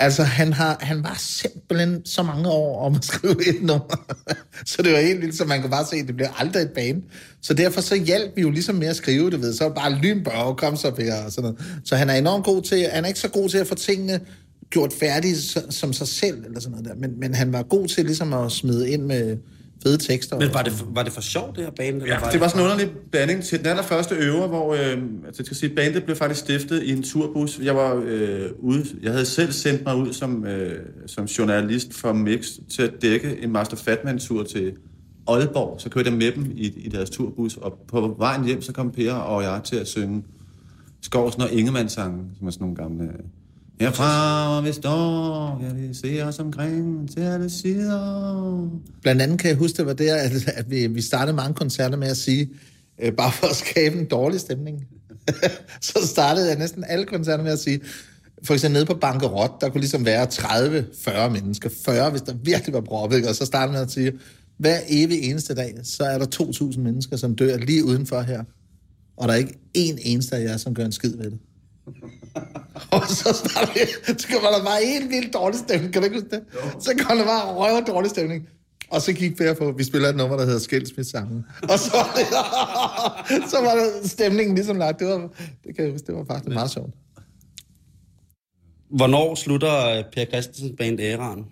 Altså, 0.00 0.22
han, 0.22 0.52
har, 0.52 0.78
han 0.80 1.04
var 1.04 1.16
simpelthen 1.18 2.06
så 2.06 2.22
mange 2.22 2.48
år 2.48 2.86
om 2.86 2.94
at 2.94 3.04
skrive 3.04 3.48
et 3.48 3.62
nummer. 3.62 4.06
så 4.66 4.82
det 4.82 4.92
var 4.92 4.98
helt 4.98 5.20
vildt, 5.20 5.36
så 5.36 5.44
man 5.44 5.60
kunne 5.60 5.70
bare 5.70 5.86
se, 5.86 5.96
at 5.96 6.06
det 6.06 6.16
blev 6.16 6.28
aldrig 6.38 6.62
et 6.62 6.70
bane. 6.70 7.02
Så 7.42 7.54
derfor 7.54 7.80
så 7.80 7.96
hjalp 7.96 8.36
vi 8.36 8.42
jo 8.42 8.50
ligesom 8.50 8.74
med 8.74 8.88
at 8.88 8.96
skrive 8.96 9.30
det 9.30 9.42
ved. 9.42 9.52
Så 9.52 9.64
var 9.64 9.74
bare 9.74 9.92
lynbørge, 9.92 10.56
kom 10.56 10.76
så 10.76 10.90
Per, 10.90 11.14
og 11.24 11.32
sådan 11.32 11.50
noget. 11.50 11.80
Så 11.84 11.96
han 11.96 12.10
er 12.10 12.14
enormt 12.14 12.44
god 12.44 12.62
til... 12.62 12.86
Han 12.92 13.04
er 13.04 13.08
ikke 13.08 13.20
så 13.20 13.28
god 13.28 13.48
til 13.48 13.58
at 13.58 13.66
få 13.66 13.74
tingene 13.74 14.20
gjort 14.70 14.92
færdige 15.00 15.36
som 15.70 15.92
sig 15.92 16.08
selv, 16.08 16.44
eller 16.44 16.60
sådan 16.60 16.70
noget 16.70 16.88
der. 16.88 16.94
Men, 16.94 17.20
men 17.20 17.34
han 17.34 17.52
var 17.52 17.62
god 17.62 17.88
til 17.88 18.04
ligesom 18.04 18.32
at 18.32 18.52
smide 18.52 18.90
ind 18.90 19.02
med 19.02 19.36
fede 19.82 19.98
tekster. 19.98 20.38
Men 20.38 20.48
var 20.54 20.62
det, 20.62 20.72
for- 20.72 20.86
var 20.94 21.02
det 21.02 21.12
for 21.12 21.20
sjovt, 21.20 21.56
det 21.56 21.64
her 21.64 21.70
band? 21.70 22.02
Eller 22.02 22.06
Ja, 22.24 22.30
det 22.32 22.40
var 22.40 22.48
sådan 22.48 22.60
en 22.66 22.70
underlig 22.72 22.94
blanding 23.10 23.44
til 23.44 23.58
den 23.58 23.66
allerførste 23.66 24.14
øver, 24.14 24.46
hvor 24.48 24.74
øh, 24.74 24.80
altså, 24.80 25.02
jeg 25.38 25.46
skal 25.46 25.56
sige, 25.56 25.74
bandet 25.74 26.04
blev 26.04 26.16
faktisk 26.16 26.40
stiftet 26.40 26.82
i 26.82 26.92
en 26.92 27.02
turbus. 27.02 27.58
Jeg 27.62 27.76
var 27.76 28.02
øh, 28.06 28.50
ude, 28.58 28.84
jeg 29.02 29.12
havde 29.12 29.26
selv 29.26 29.52
sendt 29.52 29.84
mig 29.84 29.96
ud 29.96 30.12
som, 30.12 30.46
øh, 30.46 30.78
som 31.06 31.24
journalist 31.24 31.94
for 31.94 32.12
Mix 32.12 32.46
til 32.70 32.82
at 32.82 32.92
dække 33.02 33.38
en 33.42 33.52
Master 33.52 33.76
Fatman-tur 33.76 34.42
til 34.42 34.72
Aalborg. 35.28 35.80
Så 35.80 35.88
kørte 35.90 36.10
jeg 36.10 36.18
med 36.18 36.32
dem 36.32 36.52
i, 36.56 36.66
i 36.76 36.88
deres 36.88 37.10
turbus, 37.10 37.56
og 37.56 37.78
på 37.88 38.14
vejen 38.18 38.44
hjem, 38.44 38.62
så 38.62 38.72
kom 38.72 38.90
Per 38.90 39.12
og 39.12 39.42
jeg 39.42 39.60
til 39.64 39.76
at 39.76 39.88
synge 39.88 40.24
Skovsen 41.02 41.42
og 41.42 41.52
Ingemann-sangen, 41.52 42.30
som 42.38 42.46
er 42.46 42.50
sådan 42.50 42.64
nogle 42.64 42.76
gamle... 42.76 43.08
Herfra, 43.80 44.52
hvor 44.52 44.60
vi 44.68 44.72
står, 44.72 45.60
ja, 45.62 45.72
vi 45.72 45.94
ser 45.94 46.24
os 46.24 46.38
omkring 46.38 47.10
til 47.10 47.20
alle 47.20 47.50
sider. 47.50 48.68
Blandt 49.02 49.22
andet 49.22 49.38
kan 49.38 49.48
jeg 49.48 49.56
huske, 49.56 49.76
det 49.76 49.86
var 49.86 49.92
der, 49.92 50.14
at, 50.14 50.48
at 50.48 50.70
vi, 50.70 50.86
vi 50.86 51.02
startede 51.02 51.36
mange 51.36 51.54
koncerter 51.54 51.96
med 51.96 52.08
at 52.08 52.16
sige, 52.16 52.50
øh, 53.02 53.12
bare 53.12 53.32
for 53.32 53.46
at 53.46 53.56
skabe 53.56 53.98
en 53.98 54.04
dårlig 54.04 54.40
stemning. 54.40 54.86
så 55.80 55.98
startede 56.06 56.48
jeg 56.48 56.58
næsten 56.58 56.84
alle 56.88 57.06
koncerter 57.06 57.44
med 57.44 57.52
at 57.52 57.58
sige, 57.58 57.80
for 58.44 58.54
eksempel 58.54 58.76
nede 58.76 58.86
på 58.86 58.94
Bankerot, 58.94 59.60
der 59.60 59.68
kunne 59.68 59.80
ligesom 59.80 60.04
være 60.04 60.26
30-40 60.26 61.28
mennesker, 61.28 61.70
40, 61.84 62.10
hvis 62.10 62.22
der 62.22 62.34
virkelig 62.44 62.74
var 62.74 62.80
proppet, 62.80 63.28
og 63.28 63.34
så 63.34 63.46
startede 63.46 63.72
man 63.72 63.82
at 63.82 63.90
sige, 63.90 64.12
hver 64.58 64.78
evig 64.88 65.22
eneste 65.22 65.54
dag, 65.54 65.74
så 65.82 66.04
er 66.04 66.18
der 66.18 66.26
2.000 66.42 66.80
mennesker, 66.80 67.16
som 67.16 67.36
dør 67.36 67.56
lige 67.56 67.84
udenfor 67.84 68.20
her, 68.20 68.44
og 69.16 69.28
der 69.28 69.34
er 69.34 69.38
ikke 69.38 69.58
én 69.78 69.98
eneste 70.02 70.36
af 70.36 70.42
jer, 70.42 70.56
som 70.56 70.74
gør 70.74 70.84
en 70.84 70.92
skid 70.92 71.16
ved 71.16 71.30
det. 71.30 71.38
og 72.96 73.02
så 73.08 73.32
starter 73.34 73.72
vi, 73.74 74.14
så 74.18 74.28
kommer 74.32 74.50
der 74.50 74.64
bare 74.64 74.84
en 74.84 75.10
vildt 75.10 75.34
dårlig 75.34 75.58
stemning, 75.58 75.92
kan 75.92 76.02
du 76.02 76.08
ikke 76.08 76.20
huske 76.20 76.36
det? 76.36 76.42
Så 76.80 76.94
kommer 76.98 77.24
der 77.24 77.30
bare 77.30 77.54
røv 77.54 77.86
dårlig 77.86 78.10
stemning. 78.10 78.48
Og 78.90 79.02
så 79.02 79.12
gik 79.12 79.36
Per 79.36 79.54
på, 79.54 79.72
vi 79.72 79.84
spiller 79.84 80.08
et 80.08 80.16
nummer, 80.16 80.36
der 80.36 80.44
hedder 80.44 80.58
Skilsmissangen. 80.58 81.44
Og 81.62 81.78
så 81.78 81.90
var, 81.96 82.12
det, 82.16 82.26
så 83.50 83.60
var 83.60 83.74
det 83.74 84.10
stemningen 84.10 84.54
ligesom 84.54 84.78
lagt. 84.78 84.98
Det, 84.98 85.06
var, 85.06 85.28
det 85.64 85.76
kan 85.76 85.84
jeg 85.84 85.92
huske, 85.92 86.06
det 86.06 86.14
var 86.14 86.24
faktisk 86.24 86.54
meget 86.54 86.70
sjovt. 86.70 86.90
Hvornår 88.90 89.34
slutter 89.34 89.86
øh, 89.86 90.04
Per 90.12 90.24
Christensen 90.24 90.76
band 90.76 91.00
æraen? 91.00 91.44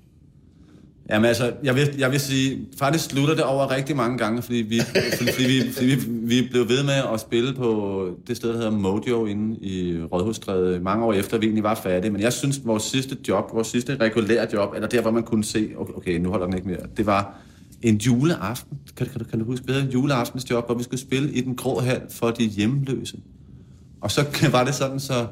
Jamen 1.10 1.24
altså, 1.24 1.52
jeg 1.62 1.74
vil, 1.74 1.94
jeg 1.98 2.10
vil 2.10 2.20
sige, 2.20 2.68
faktisk 2.78 3.10
slutter 3.10 3.34
det 3.34 3.44
over 3.44 3.70
rigtig 3.70 3.96
mange 3.96 4.18
gange, 4.18 4.42
fordi 4.42 4.56
vi, 4.56 4.80
fordi, 4.80 5.32
fordi 5.32 5.46
vi, 5.46 5.72
fordi 5.72 5.86
vi, 5.86 5.96
vi 6.06 6.48
blev 6.50 6.68
ved 6.68 6.84
med 6.84 7.02
at 7.14 7.20
spille 7.20 7.54
på 7.54 8.10
det 8.26 8.36
sted, 8.36 8.48
der 8.48 8.56
hedder 8.56 8.70
Mojo 8.70 9.26
inde 9.26 9.58
i 9.60 10.02
Rådhusstræde, 10.02 10.80
mange 10.80 11.04
år 11.04 11.12
efter 11.12 11.38
vi 11.38 11.46
egentlig 11.46 11.64
var 11.64 11.74
færdige. 11.74 12.10
Men 12.10 12.20
jeg 12.20 12.32
synes, 12.32 12.60
vores 12.64 12.82
sidste 12.82 13.16
job, 13.28 13.50
vores 13.52 13.68
sidste 13.68 13.96
regulære 13.96 14.46
job, 14.52 14.74
eller 14.74 14.88
der, 14.88 15.02
hvor 15.02 15.10
man 15.10 15.22
kunne 15.22 15.44
se, 15.44 15.70
okay, 15.76 15.92
okay 15.92 16.18
nu 16.18 16.30
holder 16.30 16.46
den 16.46 16.56
ikke 16.56 16.68
mere, 16.68 16.80
det 16.96 17.06
var 17.06 17.38
en 17.82 17.96
juleaften. 17.96 18.78
Kan, 18.96 19.06
kan, 19.06 19.24
kan 19.24 19.38
du 19.38 19.44
huske 19.44 19.66
bedre? 19.66 19.80
En 19.80 19.88
juleaftens 19.88 20.50
job, 20.50 20.66
hvor 20.66 20.74
vi 20.74 20.82
skulle 20.82 21.00
spille 21.00 21.32
i 21.32 21.40
den 21.40 21.56
grå 21.56 21.80
hal 21.80 22.02
for 22.10 22.30
de 22.30 22.44
hjemløse. 22.44 23.16
Og 24.00 24.10
så 24.10 24.26
var 24.52 24.64
det 24.64 24.74
sådan, 24.74 25.00
så 25.00 25.26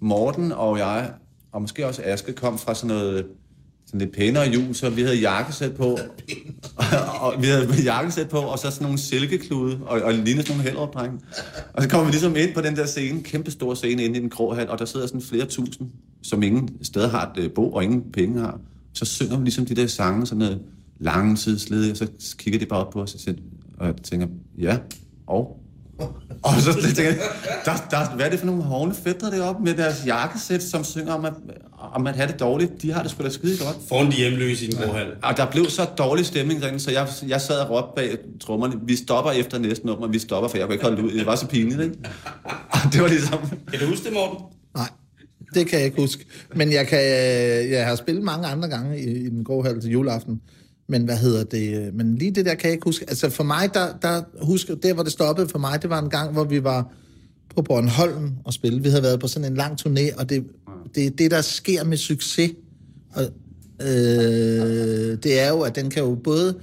Morten 0.00 0.52
og 0.52 0.78
jeg, 0.78 1.10
og 1.52 1.60
måske 1.60 1.86
også 1.86 2.02
Aske, 2.04 2.32
kom 2.32 2.58
fra 2.58 2.74
sådan 2.74 2.96
noget 2.96 3.26
sådan 3.90 4.00
lidt 4.00 4.16
pænere 4.16 4.42
jul, 4.42 4.74
så 4.74 4.90
vi 4.90 5.02
havde 5.02 5.20
jakkesæt 5.20 5.74
på, 5.74 5.84
og, 7.20 7.34
vi 7.42 7.46
havde 7.46 7.68
jakkesæt 7.84 8.28
på, 8.28 8.38
og 8.38 8.58
så 8.58 8.70
sådan 8.70 8.84
nogle 8.84 8.98
silkeklude, 8.98 9.78
og, 9.86 10.00
og 10.02 10.12
lignede 10.14 10.46
sådan 10.46 10.56
nogle 10.56 10.70
helopdrenge. 10.70 11.18
Og 11.74 11.82
så 11.82 11.88
kommer 11.88 12.06
vi 12.06 12.10
ligesom 12.10 12.36
ind 12.36 12.54
på 12.54 12.60
den 12.60 12.76
der 12.76 12.86
scene, 12.86 13.22
kæmpe 13.22 13.50
stor 13.50 13.74
scene 13.74 14.04
inde 14.04 14.18
i 14.18 14.20
den 14.20 14.30
grå 14.30 14.54
hal, 14.54 14.68
og 14.68 14.78
der 14.78 14.84
sidder 14.84 15.06
sådan 15.06 15.22
flere 15.22 15.44
tusind, 15.44 15.90
som 16.22 16.42
ingen 16.42 16.68
steder 16.82 17.08
har 17.08 17.32
et 17.36 17.44
øh, 17.44 17.50
bo, 17.50 17.72
og 17.72 17.84
ingen 17.84 18.02
penge 18.12 18.40
har. 18.40 18.60
Så 18.92 19.04
synger 19.04 19.38
vi 19.38 19.44
ligesom 19.44 19.66
de 19.66 19.74
der 19.74 19.86
sange, 19.86 20.26
sådan 20.26 20.38
noget 20.38 20.60
lange 21.00 21.36
tidsledige, 21.36 21.92
og 21.92 21.96
så 21.96 22.36
kigger 22.36 22.60
de 22.60 22.66
bare 22.66 22.86
op 22.86 22.92
på 22.92 23.02
os, 23.02 23.14
og, 23.14 23.20
siger, 23.20 23.34
og 23.78 23.86
jeg 23.86 23.94
tænker, 23.96 24.26
ja, 24.58 24.78
og 25.26 25.59
og 26.42 26.52
så 26.60 26.72
tænker 26.72 27.02
jeg, 27.02 27.18
der, 27.64 27.72
der, 27.90 28.16
hvad 28.16 28.26
er 28.26 28.30
det 28.30 28.38
for 28.38 28.46
nogle 28.46 28.62
hovne 28.62 28.94
fætter 28.94 29.30
deroppe 29.30 29.64
med 29.64 29.74
deres 29.74 30.02
jakkesæt, 30.06 30.62
som 30.62 30.84
synger 30.84 31.12
om 31.12 31.24
at, 31.24 31.32
om 31.94 32.06
at 32.06 32.16
have 32.16 32.28
det 32.28 32.40
dårligt? 32.40 32.82
De 32.82 32.92
har 32.92 33.02
det 33.02 33.10
sgu 33.10 33.24
da 33.24 33.30
skide 33.30 33.64
godt. 33.64 33.76
Foran 33.88 34.06
de 34.06 34.12
hjemløse 34.12 34.66
i 34.66 34.70
den 34.70 34.78
grå 34.78 34.92
hal. 34.92 35.06
Og 35.22 35.36
der 35.36 35.50
blev 35.50 35.70
så 35.70 35.84
dårlig 35.98 36.26
stemning 36.26 36.62
derinde, 36.62 36.80
så 36.80 36.90
jeg, 36.90 37.08
jeg 37.28 37.40
sad 37.40 37.60
og 37.60 37.70
råbte 37.70 37.92
bag 37.96 38.18
trommerne, 38.40 38.74
vi 38.82 38.96
stopper 38.96 39.30
efter 39.30 39.58
næste 39.58 39.86
nummer, 39.86 40.08
vi 40.08 40.18
stopper, 40.18 40.48
for 40.48 40.56
jeg 40.56 40.66
kunne 40.66 40.74
ikke 40.74 40.84
holde 40.84 40.96
det 40.96 41.02
ud. 41.02 41.12
Det 41.12 41.26
var 41.26 41.36
så 41.36 41.46
pinligt, 41.46 41.80
ikke? 41.80 41.96
Og 42.44 42.78
det 42.92 43.02
var 43.02 43.08
ligesom... 43.08 43.38
Kan 43.70 43.80
du 43.80 43.86
huske 43.86 44.04
det, 44.04 44.12
Morten? 44.12 44.38
Nej, 44.74 44.88
det 45.54 45.66
kan 45.66 45.78
jeg 45.78 45.86
ikke 45.86 46.00
huske. 46.00 46.24
Men 46.54 46.72
jeg, 46.72 46.86
kan, 46.86 47.00
jeg 47.70 47.86
har 47.86 47.94
spillet 47.94 48.24
mange 48.24 48.46
andre 48.46 48.68
gange 48.68 49.00
i, 49.00 49.10
i 49.26 49.28
den 49.28 49.44
grå 49.44 49.62
hal 49.62 49.80
til 49.80 49.90
juleaften. 49.90 50.40
Men 50.90 51.04
hvad 51.04 51.16
hedder 51.16 51.44
det? 51.44 51.76
Øh, 51.76 51.94
men 51.94 52.16
lige 52.16 52.30
det 52.30 52.46
der 52.46 52.54
kan 52.54 52.64
jeg 52.64 52.72
ikke 52.72 52.84
huske. 52.84 53.04
Altså 53.08 53.30
for 53.30 53.44
mig, 53.44 53.74
der, 53.74 53.86
der 54.02 54.22
husker, 54.42 54.74
der 54.74 54.94
hvor 54.94 55.02
det 55.02 55.12
stoppede 55.12 55.48
for 55.48 55.58
mig, 55.58 55.82
det 55.82 55.90
var 55.90 56.02
en 56.02 56.10
gang, 56.10 56.32
hvor 56.32 56.44
vi 56.44 56.64
var 56.64 56.92
på 57.56 57.62
Bornholm 57.62 58.32
og 58.44 58.52
spille. 58.52 58.82
Vi 58.82 58.88
havde 58.88 59.02
været 59.02 59.20
på 59.20 59.28
sådan 59.28 59.52
en 59.52 59.56
lang 59.56 59.80
turné, 59.80 60.18
og 60.20 60.30
det, 60.30 60.44
det, 60.94 61.18
det 61.18 61.30
der 61.30 61.40
sker 61.40 61.84
med 61.84 61.96
succes, 61.96 62.52
og, 63.12 63.22
øh, 63.80 65.18
det 65.22 65.40
er 65.40 65.48
jo, 65.48 65.60
at 65.60 65.76
den 65.76 65.90
kan 65.90 66.02
jo 66.02 66.14
både, 66.14 66.54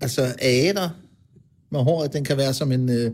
altså 0.00 0.34
æder 0.42 0.88
med 1.70 1.80
håret, 1.80 2.12
den 2.12 2.24
kan 2.24 2.36
være 2.36 2.54
som 2.54 2.72
en, 2.72 2.88
øh, 2.88 3.10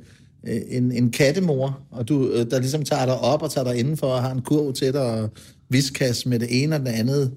en, 0.68 0.92
en 0.92 1.10
kattemor, 1.10 1.80
og 1.90 2.08
du, 2.08 2.28
øh, 2.28 2.50
der 2.50 2.58
ligesom 2.58 2.82
tager 2.82 3.06
dig 3.06 3.18
op 3.18 3.42
og 3.42 3.50
tager 3.50 3.64
dig 3.64 3.78
indenfor 3.78 4.06
og 4.06 4.22
har 4.22 4.32
en 4.32 4.42
kurv 4.42 4.72
til 4.72 4.92
dig, 4.92 5.02
og 5.02 5.30
viskas 5.68 6.26
med 6.26 6.38
det 6.38 6.62
ene 6.62 6.76
og 6.76 6.80
det 6.80 6.88
andet 6.88 7.32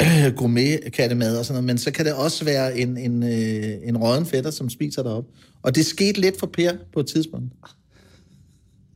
gourmet-kattemad 0.36 1.36
og 1.36 1.44
sådan 1.44 1.54
noget, 1.54 1.66
men 1.66 1.78
så 1.78 1.90
kan 1.90 2.04
det 2.04 2.14
også 2.14 2.44
være 2.44 2.78
en, 2.78 2.96
en, 2.96 3.22
øh, 3.22 3.88
en 3.88 3.96
råden 3.96 4.26
fætter, 4.26 4.50
som 4.50 4.70
spiser 4.70 5.02
dig 5.02 5.12
op. 5.12 5.24
Og 5.62 5.74
det 5.74 5.86
skete 5.86 6.20
lidt 6.20 6.38
for 6.38 6.46
Per 6.46 6.72
på 6.92 7.00
et 7.00 7.06
tidspunkt. 7.06 7.52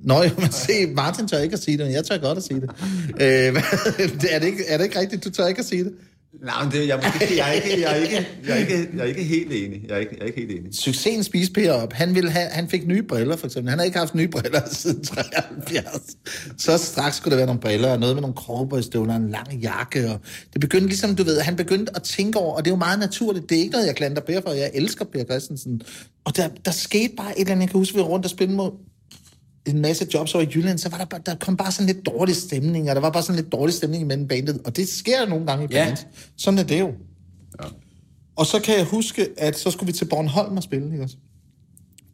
Nå, 0.00 0.22
jo, 0.22 0.30
men 0.38 0.52
se, 0.52 0.86
Martin 0.86 1.28
tør 1.28 1.38
ikke 1.38 1.54
at 1.54 1.62
sige 1.62 1.78
det, 1.78 1.86
men 1.86 1.94
jeg 1.94 2.04
tør 2.04 2.18
godt 2.18 2.38
at 2.38 2.44
sige 2.44 2.60
det. 2.60 2.70
Øh, 3.20 3.62
er, 4.34 4.38
det 4.38 4.46
ikke, 4.46 4.64
er 4.68 4.76
det 4.76 4.84
ikke 4.84 5.00
rigtigt, 5.00 5.24
du 5.24 5.30
tør 5.30 5.46
ikke 5.46 5.58
at 5.58 5.64
sige 5.64 5.84
det? 5.84 5.92
Nej, 6.42 6.64
men 6.64 6.72
det, 6.72 6.88
jeg, 6.88 6.88
jeg, 6.88 7.48
er 7.48 7.52
ikke, 7.52 7.80
jeg, 7.80 7.90
er 7.90 7.94
ikke, 7.94 8.26
jeg, 8.46 8.52
er 8.52 8.56
ikke, 8.56 8.88
jeg 8.94 9.02
er 9.02 9.04
ikke 9.04 9.24
helt 9.24 9.52
enig. 9.52 9.84
Jeg 9.88 9.94
er 9.94 9.98
ikke, 9.98 10.14
jeg 10.16 10.22
er 10.22 10.26
ikke 10.26 10.40
helt 10.40 10.50
enig. 10.50 10.74
Succesen 10.74 11.24
spiste 11.24 11.52
Per 11.52 11.72
op. 11.72 11.92
Han, 11.92 12.14
ville 12.14 12.30
have, 12.30 12.48
han 12.50 12.68
fik 12.68 12.86
nye 12.86 13.02
briller, 13.02 13.36
for 13.36 13.46
eksempel. 13.46 13.70
Han 13.70 13.78
har 13.78 13.84
ikke 13.84 13.98
haft 13.98 14.14
nye 14.14 14.28
briller 14.28 14.60
siden 14.72 15.04
73. 15.04 16.16
Så 16.58 16.78
straks 16.78 17.16
skulle 17.16 17.30
der 17.30 17.36
være 17.36 17.46
nogle 17.46 17.60
briller, 17.60 17.88
og 17.88 18.00
noget 18.00 18.16
med 18.16 18.20
nogle 18.22 18.36
cowboystøvler, 18.36 19.14
en 19.16 19.30
lang 19.30 19.54
jakke. 19.54 20.10
Og 20.10 20.20
det 20.52 20.60
begyndte 20.60 20.86
ligesom, 20.86 21.16
du 21.16 21.24
ved, 21.24 21.40
han 21.40 21.56
begyndte 21.56 21.96
at 21.96 22.02
tænke 22.02 22.38
over, 22.38 22.56
og 22.56 22.64
det 22.64 22.70
er 22.70 22.74
jo 22.74 22.78
meget 22.78 22.98
naturligt. 22.98 23.50
Det 23.50 23.56
er 23.56 23.60
ikke 23.60 23.72
noget, 23.72 23.86
jeg 23.86 23.96
klandrer 23.96 24.22
Per 24.22 24.40
for. 24.40 24.50
Jeg 24.50 24.70
elsker 24.74 25.04
Per 25.04 25.24
Christensen. 25.24 25.82
Og 26.24 26.36
der, 26.36 26.48
der 26.64 26.70
skete 26.70 27.14
bare 27.16 27.30
et 27.30 27.40
eller 27.40 27.52
andet, 27.52 27.62
jeg 27.62 27.70
kan 27.70 27.80
huske, 27.80 27.94
vi 27.94 28.00
var 28.00 28.06
rundt 28.06 28.26
og 28.26 28.30
spille 28.30 28.54
mod 28.54 28.70
en 29.66 29.80
masse 29.80 30.06
jobs 30.14 30.34
over 30.34 30.44
i 30.44 30.48
Jylland, 30.54 30.78
så 30.78 30.88
var 30.88 30.98
der, 30.98 31.04
bare, 31.04 31.20
der 31.26 31.34
kom 31.34 31.56
bare 31.56 31.72
sådan 31.72 31.86
lidt 31.86 32.06
dårlig 32.06 32.36
stemning, 32.36 32.88
og 32.90 32.94
der 32.94 33.00
var 33.00 33.10
bare 33.10 33.22
sådan 33.22 33.40
lidt 33.42 33.52
dårlig 33.52 33.74
stemning 33.74 34.02
imellem 34.02 34.28
bandet, 34.28 34.60
og 34.64 34.76
det 34.76 34.88
sker 34.88 35.26
nogle 35.26 35.46
gange 35.46 35.64
i 35.64 35.68
Ja. 35.70 35.84
bands. 35.84 36.06
Sådan 36.36 36.58
er 36.58 36.62
det 36.62 36.80
jo. 36.80 36.86
Ja. 37.62 37.68
Og 38.36 38.46
så 38.46 38.60
kan 38.60 38.76
jeg 38.76 38.84
huske, 38.84 39.28
at 39.36 39.58
så 39.58 39.70
skulle 39.70 39.86
vi 39.86 39.98
til 39.98 40.04
Bornholm 40.04 40.56
og 40.56 40.62
spille, 40.62 40.92
ikke 40.92 41.04
også? 41.04 41.16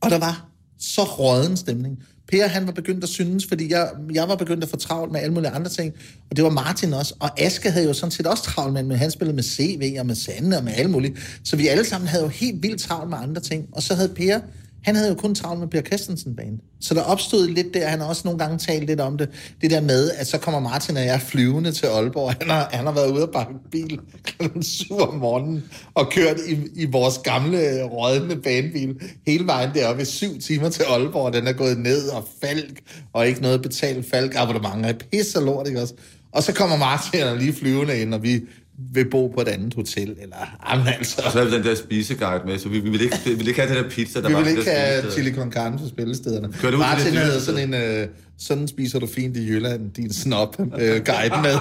Og 0.01 0.11
der 0.11 0.19
var 0.19 0.47
så 0.79 1.03
råden 1.03 1.57
stemning. 1.57 1.99
Per, 2.29 2.47
han 2.47 2.67
var 2.67 2.73
begyndt 2.73 3.05
at 3.05 3.11
synes, 3.11 3.47
fordi 3.47 3.73
jeg, 3.73 3.91
jeg 4.13 4.29
var 4.29 4.37
begyndt 4.37 4.65
at 4.65 4.71
få 4.71 4.77
travlt 4.77 5.13
med 5.13 5.21
alle 5.21 5.35
mulige 5.35 5.51
andre 5.51 5.71
ting, 5.71 5.95
og 6.31 6.37
det 6.37 6.45
var 6.45 6.51
Martin 6.51 6.93
også. 6.95 7.15
Og 7.21 7.41
Aske 7.41 7.71
havde 7.71 7.87
jo 7.87 7.93
sådan 7.93 8.11
set 8.11 8.27
også 8.27 8.43
travlt 8.43 8.73
med, 8.73 8.83
men 8.83 8.97
han 8.97 9.11
spillede 9.11 9.35
med 9.35 9.43
CV 9.43 9.97
og 9.99 10.07
med 10.07 10.15
Sande 10.15 10.57
og 10.57 10.65
med 10.65 10.73
alle 10.77 10.91
mulige. 10.91 11.17
Så 11.45 11.57
vi 11.57 11.69
alle 11.69 11.85
sammen 11.85 12.09
havde 12.09 12.23
jo 12.23 12.29
helt 12.29 12.63
vildt 12.63 12.81
travlt 12.81 13.11
med 13.11 13.19
andre 13.19 13.41
ting. 13.43 13.69
Og 13.73 13.83
så 13.83 13.95
havde 13.95 14.09
Per, 14.09 14.41
han 14.83 14.95
havde 14.97 15.09
jo 15.09 15.15
kun 15.15 15.35
travlt 15.35 15.61
med 15.61 15.69
Per 15.69 15.83
Christensen 15.83 16.37
band. 16.37 16.59
Så 16.81 16.95
der 16.95 17.03
opstod 17.03 17.49
lidt 17.49 17.75
der, 17.75 17.89
han 17.89 18.01
har 18.01 18.07
også 18.07 18.23
nogle 18.25 18.39
gange 18.39 18.59
talt 18.59 18.87
lidt 18.87 19.01
om 19.01 19.19
det, 19.19 19.29
det 19.61 19.71
der 19.71 19.81
med, 19.81 20.11
at 20.11 20.27
så 20.27 20.39
kommer 20.39 20.61
Martin 20.61 20.97
og 20.97 21.05
jeg 21.05 21.21
flyvende 21.21 21.73
til 21.73 21.87
Aalborg. 21.87 22.35
Han 22.41 22.51
har, 22.51 22.69
han 22.73 22.85
har 22.87 22.93
været 22.93 23.13
ude 23.13 23.23
og 23.23 23.33
bakke 23.33 23.53
bil 23.71 24.01
kl. 24.25 24.63
7 24.63 24.99
om 24.99 25.15
morgenen 25.15 25.65
og 25.95 26.11
kørt 26.11 26.37
i, 26.49 26.59
i 26.75 26.87
vores 26.87 27.19
gamle 27.19 27.83
rådne 27.83 28.37
banebil 28.37 29.01
hele 29.27 29.47
vejen 29.47 29.71
deroppe 29.75 30.03
i 30.03 30.05
syv 30.05 30.41
timer 30.41 30.69
til 30.69 30.83
Aalborg. 30.83 31.33
Den 31.33 31.47
er 31.47 31.53
gået 31.53 31.79
ned 31.79 32.09
og 32.09 32.29
falk, 32.41 32.81
og 33.13 33.29
ikke 33.29 33.43
noget 33.43 33.63
betalt 33.63 34.11
falk 34.11 34.35
abonnementer, 34.37 34.89
Er 34.89 34.93
pisse 34.93 35.39
og 35.39 35.45
lort, 35.45 35.67
ikke 35.67 35.83
også? 35.83 35.95
Og 36.33 36.43
så 36.43 36.53
kommer 36.53 36.77
Martin 36.77 37.23
og 37.23 37.37
lige 37.37 37.53
flyvende 37.53 38.01
ind, 38.01 38.15
og 38.15 38.23
vi 38.23 38.41
vil 38.93 39.11
bo 39.11 39.27
på 39.29 39.41
et 39.41 39.49
andet 39.49 39.75
hotel, 39.75 40.09
eller 40.23 40.37
jamen 40.71 40.87
altså... 40.87 41.23
Og 41.25 41.33
så 41.33 41.39
havde 41.39 41.51
vi 41.51 41.57
den 41.57 41.65
der 41.65 41.75
spiseguide 41.75 42.43
med, 42.47 42.59
så 42.59 42.69
vi, 42.69 42.81
vi, 42.81 42.91
ville 42.91 43.05
ikke, 43.05 43.17
vi 43.25 43.31
ville 43.35 43.49
ikke 43.49 43.61
have 43.61 43.75
den 43.75 43.85
der 43.85 43.91
pizza, 43.91 44.21
der 44.21 44.29
Vi 44.29 44.35
var 44.35 44.41
vil 44.43 44.55
på 44.55 44.59
ikke 44.59 44.71
have 44.71 44.99
spisested. 45.01 45.23
chili 45.23 45.37
con 45.37 45.53
carne 45.53 45.79
på 45.79 45.89
spillestederne. 45.89 46.49
Du 46.63 46.67
ud 46.69 46.77
Martin 46.77 47.15
havde 47.15 47.41
sådan 47.41 47.75
en, 47.75 47.75
øh, 47.75 48.07
sådan 48.41 48.69
spiser 48.69 48.99
du 48.99 49.07
fint 49.07 49.37
i 49.37 49.49
Jylland, 49.49 49.93
din 49.93 50.13
snop 50.13 50.61
øh, 50.61 51.05
guide 51.05 51.35
med. 51.43 51.55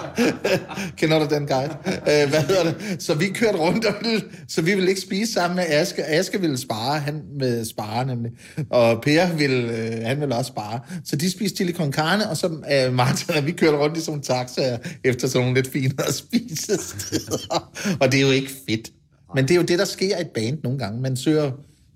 Kender 0.98 1.18
du 1.18 1.34
den 1.34 1.46
guide? 1.46 1.76
Øh, 1.86 2.28
hvad 2.30 2.40
hedder 2.40 2.64
det? 2.64 3.02
Så 3.02 3.14
vi 3.14 3.26
kørte 3.26 3.58
rundt, 3.58 3.84
og 3.84 3.94
ville, 4.02 4.22
så 4.48 4.62
vi 4.62 4.74
ville 4.74 4.88
ikke 4.88 5.00
spise 5.00 5.32
sammen 5.32 5.56
med 5.56 5.64
Aske. 5.68 6.04
Aske 6.04 6.40
ville 6.40 6.58
spare, 6.58 7.00
han 7.00 7.22
med 7.38 7.64
spare 7.64 8.06
nemlig. 8.06 8.32
Og 8.70 9.02
Per 9.02 9.36
ville, 9.36 9.76
øh, 9.76 10.02
han 10.04 10.20
ville 10.20 10.36
også 10.36 10.48
spare. 10.48 10.80
Så 11.04 11.16
de 11.16 11.30
spiste 11.30 11.56
chili 11.56 11.72
con 11.72 11.92
carne, 11.92 12.30
og 12.30 12.36
så 12.36 12.46
øh, 12.46 12.92
Martin 12.92 13.34
og 13.34 13.46
vi 13.46 13.52
kørte 13.52 13.76
rundt 13.76 13.96
i 13.96 14.00
sådan 14.00 14.10
nogle 14.10 14.22
taxaer, 14.22 14.78
efter 15.04 15.28
sådan 15.28 15.40
nogle 15.40 15.54
lidt 15.54 15.72
finere 15.72 16.12
spisesteder. 16.22 17.70
og 18.00 18.12
det 18.12 18.18
er 18.18 18.22
jo 18.22 18.30
ikke 18.30 18.50
fedt. 18.68 18.90
Men 19.34 19.44
det 19.44 19.50
er 19.50 19.56
jo 19.56 19.62
det, 19.62 19.78
der 19.78 19.84
sker 19.84 20.18
i 20.18 20.20
et 20.20 20.30
band 20.34 20.58
nogle 20.64 20.78
gange. 20.78 21.00
Man 21.00 21.16
søger... 21.16 21.50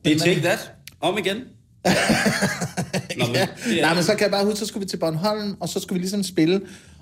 Det 0.04 0.12
er 0.12 0.18
Take 0.18 0.40
That. 0.40 0.72
Om 1.00 1.18
igen. 1.18 1.36
Nå, 3.18 3.26
men, 3.26 3.34
Ja. 3.34 3.42
er 3.42 3.80
Nej, 3.82 3.94
men 3.94 4.04
så 4.04 4.12
kan 4.12 4.20
jeg 4.20 4.30
bare 4.30 4.44
huske, 4.44 4.58
så 4.58 4.66
skulle 4.66 4.84
vi 4.84 4.88
til 4.88 4.96
Bornholm, 4.96 5.56
og 5.60 5.68
så 5.68 5.80
skulle 5.80 5.96
vi 5.96 6.02
ligesom 6.02 6.22
spille, 6.22 6.60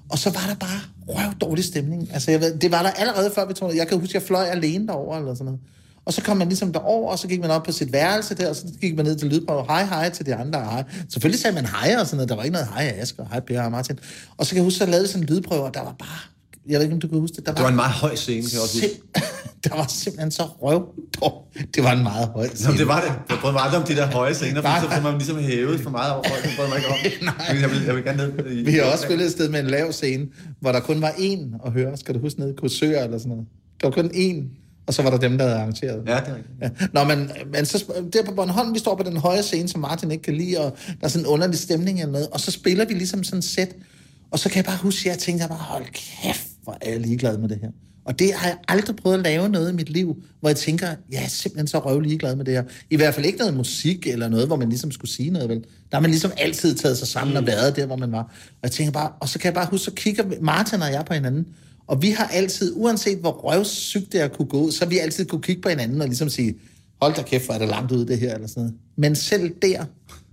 og 0.08 0.18
så 0.18 0.30
var 0.30 0.46
der 0.48 0.54
bare 0.54 0.80
røv 1.08 1.32
dårlig 1.40 1.64
stemning. 1.64 2.08
Altså, 2.12 2.30
jeg 2.30 2.40
ved, 2.40 2.58
det 2.58 2.72
var 2.72 2.82
der 2.82 2.90
allerede 2.90 3.30
før 3.34 3.46
vi 3.46 3.54
tog 3.54 3.76
Jeg 3.76 3.88
kan 3.88 4.00
huske, 4.00 4.14
jeg 4.14 4.22
fløj 4.22 4.44
alene 4.44 4.86
derover 4.86 5.16
eller 5.18 5.34
sådan 5.34 5.44
noget. 5.44 5.60
Og 6.04 6.14
så 6.14 6.22
kom 6.22 6.36
man 6.36 6.48
ligesom 6.48 6.72
derover, 6.72 7.10
og 7.10 7.18
så 7.18 7.28
gik 7.28 7.40
man 7.40 7.50
op 7.50 7.62
på 7.62 7.72
sit 7.72 7.92
værelse 7.92 8.34
der, 8.34 8.48
og 8.48 8.56
så 8.56 8.64
gik 8.80 8.96
man 8.96 9.04
ned 9.04 9.16
til 9.16 9.28
lydprøve. 9.28 9.64
Hej, 9.68 9.84
hej 9.84 10.08
til 10.10 10.26
de 10.26 10.34
andre. 10.34 10.64
Hej. 10.64 10.84
Selvfølgelig 11.08 11.40
sagde 11.40 11.54
man 11.54 11.66
hej 11.66 11.96
og 12.00 12.06
sådan 12.06 12.16
noget. 12.16 12.28
Der 12.28 12.36
var 12.36 12.42
ikke 12.42 12.52
noget 12.52 12.68
hej 12.74 12.84
af 12.96 13.02
Asger, 13.02 13.24
hej 13.30 13.40
Per 13.40 13.62
og 13.62 13.70
Martin. 13.70 13.98
Og 14.36 14.46
så 14.46 14.50
kan 14.50 14.56
jeg 14.56 14.64
huske, 14.64 14.78
så 14.78 14.86
lavede 14.86 15.02
vi 15.02 15.08
sådan 15.08 15.22
en 15.22 15.28
lydprøve, 15.34 15.62
og 15.62 15.74
der 15.74 15.80
var 15.80 15.94
bare... 15.98 16.37
Jeg 16.68 16.74
ved 16.78 16.82
ikke, 16.82 16.94
om 16.94 17.00
du 17.00 17.08
kan 17.08 17.18
huske 17.18 17.36
det. 17.36 17.46
Der 17.46 17.52
Det 17.54 17.62
var 17.62 17.68
en 17.68 17.76
meget 17.76 17.92
høj 17.92 18.14
scene, 18.14 18.42
kan 18.42 18.52
jeg 18.52 18.60
også 18.60 18.76
huske. 18.76 19.00
der 19.64 19.76
var 19.76 19.86
simpelthen 19.88 20.30
så 20.30 20.42
røv. 20.42 20.86
Det 21.74 21.84
var 21.84 21.92
en 21.92 22.02
meget 22.02 22.28
høj 22.28 22.48
scene. 22.54 22.72
Nå, 22.72 22.78
det 22.78 22.88
var 22.88 23.00
det. 23.00 23.12
Jeg 23.30 23.38
prøvede 23.40 23.52
mig 23.52 23.62
aldrig 23.62 23.80
om 23.80 23.86
de 23.86 23.96
der 23.96 24.06
høje 24.06 24.34
scener, 24.34 24.62
for 24.62 24.80
så 24.82 24.90
får 24.94 25.02
man 25.02 25.14
ligesom 25.18 25.38
hævet 25.38 25.80
for 25.80 25.90
meget 25.90 26.12
over 26.12 26.28
højden. 26.28 26.48
Det 26.48 26.56
prøvede 26.56 26.70
mig 26.70 26.78
ikke 26.78 26.88
om. 26.88 27.60
Jeg 27.62 27.70
vil, 27.70 27.82
jeg 27.86 27.94
vil 27.96 28.04
gerne 28.04 28.18
ned 28.36 28.52
i... 28.52 28.62
Vi 28.62 28.72
har 28.72 28.82
også 28.82 29.04
spillet 29.04 29.26
et 29.26 29.32
sted 29.32 29.48
med 29.48 29.60
en 29.60 29.66
lav 29.66 29.92
scene, 29.92 30.26
hvor 30.60 30.72
der 30.72 30.80
kun 30.80 31.02
var 31.02 31.10
én 31.10 31.66
at 31.66 31.72
høre. 31.72 31.96
Skal 31.96 32.14
du 32.14 32.20
huske 32.20 32.40
nede 32.40 32.50
i 32.50 32.54
Korsør 32.60 33.02
eller 33.02 33.18
sådan 33.18 33.30
noget? 33.30 33.46
Der 33.80 33.86
var 33.86 33.94
kun 33.94 34.10
én, 34.10 34.44
og 34.86 34.94
så 34.94 35.02
var 35.02 35.10
der 35.10 35.18
dem, 35.18 35.38
der 35.38 35.44
havde 35.44 35.58
arrangeret. 35.58 36.02
Ja, 36.06 36.14
det 36.14 36.28
er 36.28 36.34
rigtigt. 36.36 36.54
Ja. 36.62 36.68
Nå, 36.92 37.04
men, 37.04 37.30
men 37.52 37.66
så, 37.66 37.84
der 38.12 38.24
på 38.24 38.32
Bornholm, 38.34 38.74
vi 38.74 38.78
står 38.78 38.94
på 38.94 39.02
den 39.02 39.16
høje 39.16 39.42
scene, 39.42 39.68
som 39.68 39.80
Martin 39.80 40.10
ikke 40.10 40.22
kan 40.22 40.34
lide, 40.34 40.58
og 40.58 40.76
der 40.86 41.04
er 41.06 41.08
sådan 41.08 41.26
en 41.26 41.30
underlig 41.32 41.58
stemning 41.58 42.00
eller 42.00 42.12
noget, 42.12 42.28
og 42.28 42.40
så 42.40 42.50
spiller 42.50 42.84
vi 42.84 42.94
ligesom 42.94 43.24
sådan 43.24 43.38
et 43.38 43.44
sæt, 43.44 43.74
og 44.30 44.38
så 44.38 44.48
kan 44.48 44.56
jeg 44.56 44.64
bare 44.64 44.76
huske, 44.76 45.00
at 45.00 45.06
jeg 45.16 45.18
tænkte 45.18 45.42
jeg 45.42 45.48
bare, 45.48 45.58
hold 45.58 45.84
kæft, 45.84 46.47
hvor 46.68 46.78
er 46.80 46.90
jeg 46.90 47.00
ligeglad 47.00 47.38
med 47.38 47.48
det 47.48 47.58
her. 47.62 47.68
Og 48.04 48.18
det 48.18 48.32
har 48.32 48.48
jeg 48.48 48.56
aldrig 48.68 48.96
prøvet 48.96 49.16
at 49.16 49.22
lave 49.22 49.48
noget 49.48 49.72
i 49.72 49.74
mit 49.74 49.90
liv, 49.90 50.22
hvor 50.40 50.48
jeg 50.48 50.56
tænker, 50.56 50.86
jeg 51.12 51.24
er 51.24 51.28
simpelthen 51.28 51.66
så 51.66 51.78
røv 51.78 52.00
ligeglad 52.00 52.36
med 52.36 52.44
det 52.44 52.54
her. 52.54 52.62
I 52.90 52.96
hvert 52.96 53.14
fald 53.14 53.26
ikke 53.26 53.38
noget 53.38 53.56
musik 53.56 54.06
eller 54.06 54.28
noget, 54.28 54.46
hvor 54.46 54.56
man 54.56 54.68
ligesom 54.68 54.90
skulle 54.90 55.10
sige 55.10 55.30
noget, 55.30 55.48
vel? 55.48 55.58
Der 55.60 55.96
har 55.96 56.00
man 56.00 56.10
ligesom 56.10 56.30
altid 56.36 56.74
taget 56.74 56.98
sig 56.98 57.08
sammen 57.08 57.36
og 57.36 57.46
været 57.46 57.76
der, 57.76 57.86
hvor 57.86 57.96
man 57.96 58.12
var. 58.12 58.22
Og 58.48 58.58
jeg 58.62 58.70
tænker 58.70 58.92
bare, 58.92 59.12
og 59.20 59.28
så 59.28 59.38
kan 59.38 59.46
jeg 59.46 59.54
bare 59.54 59.68
huske, 59.70 59.84
så 59.84 59.90
kigger 59.90 60.24
Martin 60.40 60.82
og 60.82 60.92
jeg 60.92 61.04
på 61.06 61.14
hinanden, 61.14 61.46
Og 61.86 62.02
vi 62.02 62.10
har 62.10 62.26
altid, 62.26 62.72
uanset 62.76 63.18
hvor 63.18 63.30
røvsygt 63.30 64.12
det 64.12 64.20
er 64.20 64.28
kunne 64.28 64.48
gå, 64.48 64.70
så 64.70 64.84
har 64.84 64.88
vi 64.88 64.98
altid 64.98 65.24
kunne 65.24 65.42
kigge 65.42 65.62
på 65.62 65.68
hinanden 65.68 66.00
og 66.00 66.06
ligesom 66.06 66.28
sige, 66.28 66.54
hold 67.02 67.14
da 67.14 67.22
kæft, 67.22 67.44
hvor 67.44 67.54
er 67.54 67.58
det 67.58 67.68
langt 67.68 67.92
ud 67.92 68.04
det 68.04 68.18
her, 68.18 68.34
eller 68.34 68.48
sådan 68.48 68.62
noget. 68.62 68.74
Men 68.96 69.16
selv 69.16 69.54
der 69.62 69.84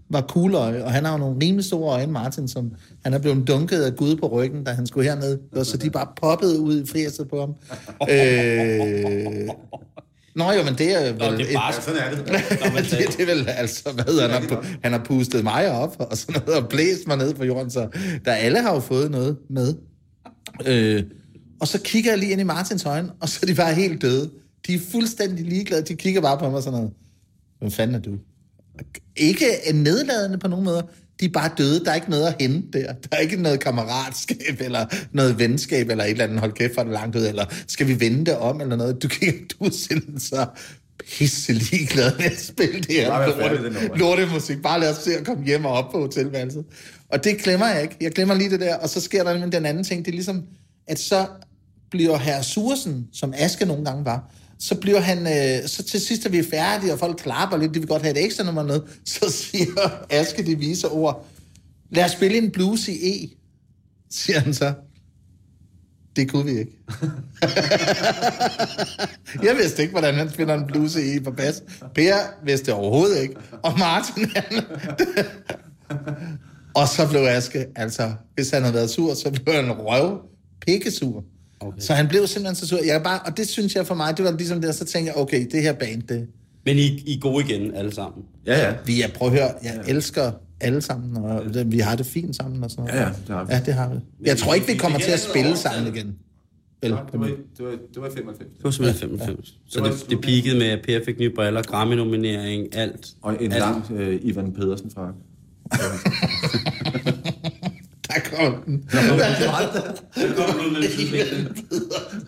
var 0.10 0.22
kugløje, 0.22 0.84
og 0.84 0.92
han 0.92 1.06
har 1.06 1.12
jo 1.12 1.18
nogle 1.18 1.38
rimelig 1.46 1.66
store 1.66 1.94
øjne, 2.00 2.12
Martin, 2.12 2.48
som 2.48 2.72
han 3.04 3.14
er 3.14 3.18
blevet 3.20 3.48
dunket 3.48 3.82
af 3.82 3.96
Gud 3.96 4.16
på 4.16 4.28
ryggen, 4.28 4.64
da 4.64 4.72
han 4.72 4.88
skulle 4.88 5.10
herned, 5.10 5.40
og 5.52 5.66
så 5.66 5.78
de 5.78 5.90
bare 5.90 6.08
poppede 6.22 6.60
ud 6.60 6.84
i 6.84 6.86
fjeset 6.88 7.28
på 7.30 7.40
ham. 7.40 7.50
øh... 8.10 9.50
Nå 10.36 10.52
jo, 10.52 10.64
men 10.64 10.74
det 10.78 10.92
er 11.08 11.14
vel... 11.14 11.20
Nå, 11.32 11.38
det 11.38 11.50
er 11.50 11.54
bare 11.54 11.70
et- 11.78 11.84
Sådan 11.84 12.00
er 12.02 12.10
det. 12.16 12.26
det, 12.92 13.18
det 13.18 13.30
er 13.30 13.36
vel 13.36 13.50
altså, 13.50 13.92
hvad 13.92 14.22
han 14.22 14.32
har, 14.50 14.66
han 14.84 14.92
har 14.92 15.02
pustet 15.06 15.44
mig 15.44 15.72
op 15.72 15.96
og 16.00 16.18
sådan 16.18 16.42
noget, 16.48 16.64
og 16.64 16.70
blæst 16.70 17.08
mig 17.08 17.18
ned 17.18 17.34
på 17.34 17.44
jorden, 17.46 17.70
så 17.72 17.88
der 18.26 18.32
alle 18.34 18.62
har 18.62 18.74
jo 18.74 18.80
fået 18.80 19.12
noget 19.12 19.38
med. 19.50 19.76
Øh, 20.66 21.04
og 21.60 21.68
så 21.68 21.82
kigger 21.82 22.12
jeg 22.12 22.20
lige 22.20 22.32
ind 22.32 22.42
i 22.42 22.44
Martins 22.44 22.86
øjne, 22.86 23.10
og 23.20 23.30
så 23.30 23.40
er 23.44 23.46
de 23.48 23.56
bare 23.56 23.74
helt 23.74 24.02
døde. 24.02 24.30
De 24.68 24.74
er 24.74 24.80
fuldstændig 24.92 25.46
ligeglade, 25.46 25.82
de 25.82 25.96
kigger 25.96 26.22
bare 26.22 26.38
på 26.38 26.50
mig 26.50 26.64
sådan 26.64 26.80
noget. 26.80 26.94
Hvem 27.60 27.72
fanden 27.72 27.96
er 27.96 28.00
du? 28.00 28.12
Ikke 29.16 29.46
nedladende 29.74 30.38
på 30.38 30.48
nogen 30.48 30.66
måder. 30.66 30.82
De 31.20 31.26
er 31.26 31.30
bare 31.30 31.52
døde. 31.58 31.86
Der 31.86 31.92
er 31.92 31.96
ikke 31.96 32.10
noget 32.10 32.28
at 32.28 32.36
hente 32.40 32.80
der. 32.80 32.94
Der 32.94 33.10
er 33.12 33.18
ikke 33.18 33.42
noget 33.42 33.60
kammeratskab, 33.60 34.56
eller 34.60 34.86
noget 35.12 35.40
venskab, 35.40 35.90
eller 35.90 36.04
et 36.04 36.10
eller 36.10 36.24
andet, 36.24 36.40
hold 36.40 36.54
kæft, 36.54 36.74
for 36.74 36.84
det 36.84 36.92
langt 36.92 37.16
ud, 37.16 37.28
eller 37.28 37.46
skal 37.68 37.88
vi 37.88 38.00
vende 38.00 38.26
det 38.26 38.38
om, 38.38 38.62
eller 38.62 38.76
noget. 38.76 39.04
Du, 39.04 39.08
kan, 39.08 39.48
du 39.48 39.66
er 39.66 39.70
simpelthen 39.70 40.20
så 40.20 40.46
pisse 41.10 41.54
ligeglad 41.54 42.18
med 42.18 42.26
at 42.26 42.40
spille 42.40 42.82
det 42.82 42.96
her 42.96 43.28
lorte, 43.28 43.64
nummer. 43.64 43.98
lortemusik. 43.98 44.62
Bare 44.62 44.80
lad 44.80 44.92
os 44.92 44.98
se 45.04 45.18
at 45.18 45.26
komme 45.26 45.46
hjem 45.46 45.66
og 45.66 45.72
op 45.72 45.92
på 45.92 46.00
hotelværelset. 46.00 46.66
Og 47.10 47.24
det 47.24 47.38
glemmer 47.38 47.68
jeg 47.68 47.82
ikke. 47.82 47.96
Jeg 48.02 48.12
glemmer 48.12 48.36
lige 48.36 48.50
det 48.50 48.60
der. 48.60 48.76
Og 48.76 48.90
så 48.90 49.02
sker 49.02 49.24
der 49.24 49.50
den 49.50 49.66
anden 49.66 49.84
ting. 49.84 50.06
Det 50.06 50.12
er 50.12 50.16
ligesom, 50.16 50.44
at 50.88 51.00
så 51.00 51.26
bliver 51.92 52.18
herr 52.18 52.42
Sursen, 52.42 53.08
som 53.14 53.34
Aske 53.38 53.66
nogle 53.66 53.86
gange 53.86 54.06
var, 54.06 54.32
så 54.60 54.76
bliver 54.76 55.00
han, 55.00 55.18
øh, 55.18 55.70
så 55.70 55.84
til 55.84 56.02
sidst 56.02 56.26
er 56.26 56.30
vi 56.30 56.44
færdige, 56.44 56.94
og 56.94 57.00
folk 57.00 57.18
klapper 57.18 57.58
lidt, 57.58 57.74
de 57.74 57.80
vil 57.80 57.88
godt 57.88 58.02
have 58.02 58.20
et 58.20 58.26
ekstra 58.26 58.44
nummer 58.44 58.64
med, 58.64 58.82
så 59.06 59.32
siger 59.32 60.06
Aske 60.10 60.46
de 60.46 60.56
vise 60.56 60.88
ord, 60.88 61.28
lad 61.90 62.06
os 62.06 62.12
spille 62.12 62.38
en 62.38 62.52
blues 62.52 62.88
i 62.88 63.24
E, 63.24 63.30
siger 64.10 64.40
han 64.40 64.54
så. 64.54 64.74
Det 66.16 66.32
kunne 66.32 66.46
vi 66.46 66.60
ikke. 66.60 66.72
jeg 69.48 69.56
vidste 69.58 69.82
ikke, 69.82 69.92
hvordan 69.92 70.16
han 70.16 70.30
spiller 70.30 70.54
en 70.54 70.68
blues 70.68 70.96
i 70.96 71.16
E 71.16 71.22
på 71.22 71.32
bas. 71.32 71.64
Per 71.96 72.16
vidste 72.44 72.66
det 72.66 72.74
overhovedet 72.74 73.22
ikke. 73.22 73.36
Og 73.64 73.80
Martin, 73.80 74.30
han... 74.36 74.64
og 76.74 76.88
så 76.88 77.08
blev 77.10 77.22
Aske, 77.22 77.66
altså, 77.76 78.14
hvis 78.34 78.50
han 78.50 78.62
havde 78.62 78.76
været 78.76 78.90
sur, 78.90 79.14
så 79.14 79.32
blev 79.46 79.56
han 79.56 79.72
røv 79.72 80.22
pikkesur. 80.68 81.24
Okay. 81.68 81.80
Så 81.80 81.94
han 81.94 82.08
blev 82.08 82.28
simpelthen 82.28 82.56
så 82.56 82.68
sur. 82.68 82.80
Jeg 82.86 83.04
bare, 83.04 83.20
og 83.26 83.38
det 83.38 83.48
synes 83.48 83.76
jeg 83.76 83.88
for 83.88 83.96
mig, 83.96 84.18
det 84.18 84.26
var 84.26 84.32
ligesom 84.32 84.62
det, 84.62 84.76
så 84.76 84.86
tænkte 84.86 85.12
jeg, 85.12 85.22
okay, 85.22 85.48
det 85.52 85.62
her 85.62 85.74
band, 85.74 86.02
det, 86.02 86.28
Men 86.66 86.78
I, 86.78 86.82
I 86.82 87.16
er 87.16 87.20
gode 87.20 87.46
igen, 87.46 87.76
alle 87.76 87.94
sammen. 87.94 88.24
Ja, 88.46 88.68
ja. 88.68 88.74
vi 88.86 89.02
er, 89.02 89.08
prøv 89.08 89.28
at 89.28 89.34
høre, 89.34 89.52
jeg 89.64 89.82
elsker 89.88 90.32
alle 90.62 90.82
sammen, 90.82 91.18
og 91.26 91.54
det, 91.54 91.72
vi 91.72 91.80
har 91.80 91.96
det 91.96 92.06
fint 92.06 92.36
sammen 92.36 92.64
og 92.64 92.72
sådan 92.72 92.84
noget. 92.84 93.00
Ja, 93.00 93.06
ja, 93.06 93.12
det 93.28 93.36
har 93.36 93.44
vi. 93.44 93.54
Ja, 93.54 93.62
det 93.66 93.74
har 93.74 93.90
vi. 93.94 94.00
Jeg 94.26 94.38
tror 94.38 94.54
ikke, 94.54 94.68
vi 94.68 94.78
kommer 94.78 95.00
til 95.00 95.12
at 95.12 95.20
spille 95.20 95.58
sammen 95.58 95.96
igen. 95.96 96.16
Vel, 96.82 96.92
Det 96.92 97.20
var, 97.20 97.26
det 97.58 97.66
var, 97.66 97.72
det 97.94 98.02
var 98.02 98.10
95. 98.16 98.50
Det 98.58 98.64
var 98.64 98.72
simpelthen 98.72 99.10
95. 99.10 99.56
Så 99.68 99.80
Det 99.80 99.92
det, 99.92 100.10
det 100.10 100.22
peakede 100.22 100.58
med, 100.58 100.68
at 100.68 100.80
Per 100.86 101.00
fik 101.06 101.20
nye 101.20 101.30
briller, 101.30 101.62
Grammy-nominering, 101.62 102.76
alt. 102.76 103.08
Og 103.22 103.44
en 103.44 103.52
alt. 103.52 103.60
lang 103.60 103.92
øh, 103.92 104.20
Ivan 104.24 104.54
Pedersen 104.54 104.92
fra. 104.92 105.14
der 108.38 108.50
kom 108.50 108.64
den. 108.66 108.74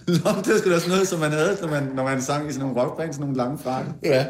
Nå, 0.07 0.29
det 0.45 0.51
var 0.53 0.57
sgu 0.61 0.69
da 0.69 0.79
sådan 0.79 0.89
noget, 0.89 1.07
som 1.07 1.19
man 1.19 1.31
havde, 1.31 1.57
når 1.61 1.67
man, 1.67 1.83
når 1.95 2.03
man 2.03 2.21
sang 2.21 2.49
i 2.49 2.51
sådan 2.51 2.67
nogle 2.67 2.81
rockbands, 2.81 3.15
sådan 3.15 3.27
nogle 3.27 3.37
lange 3.37 3.57
frakke. 3.57 3.91
Ja. 4.03 4.25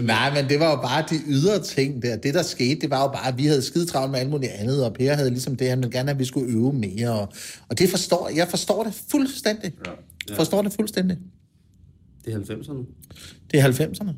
Nej, 0.00 0.34
men 0.34 0.48
det 0.48 0.60
var 0.60 0.70
jo 0.70 0.76
bare 0.76 1.04
de 1.10 1.14
ydre 1.28 1.62
ting 1.62 2.02
der. 2.02 2.16
Det, 2.16 2.34
der 2.34 2.42
skete, 2.42 2.80
det 2.80 2.90
var 2.90 3.02
jo 3.02 3.08
bare, 3.08 3.28
at 3.28 3.38
vi 3.38 3.46
havde 3.46 3.62
skide 3.62 3.86
travlt 3.86 4.10
med 4.10 4.20
alt 4.20 4.30
muligt 4.30 4.52
andet, 4.52 4.84
og 4.84 4.94
Per 4.94 5.14
havde 5.14 5.30
ligesom 5.30 5.56
det, 5.56 5.68
han 5.68 5.78
ville 5.78 5.92
gerne 5.92 6.08
have, 6.08 6.14
at 6.14 6.18
vi 6.18 6.24
skulle 6.24 6.52
øve 6.52 6.72
mere. 6.72 7.10
Og, 7.20 7.32
og 7.68 7.78
det 7.78 7.88
forstår 7.88 8.30
jeg. 8.36 8.48
forstår 8.48 8.84
det 8.84 8.94
fuldstændig. 9.10 9.72
Ja. 9.86 10.36
Forstår 10.36 10.62
det 10.62 10.72
fuldstændig. 10.72 11.18
Det 12.24 12.34
er 12.34 12.38
90'erne. 12.38 12.86
Det 13.50 13.60
er 13.60 13.68
90'erne. 13.68 14.10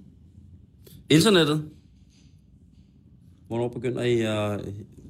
Internettet. 1.11 1.65
Hvornår 3.47 3.69
begynder 3.69 4.03
I 4.03 4.21
at... 4.21 4.61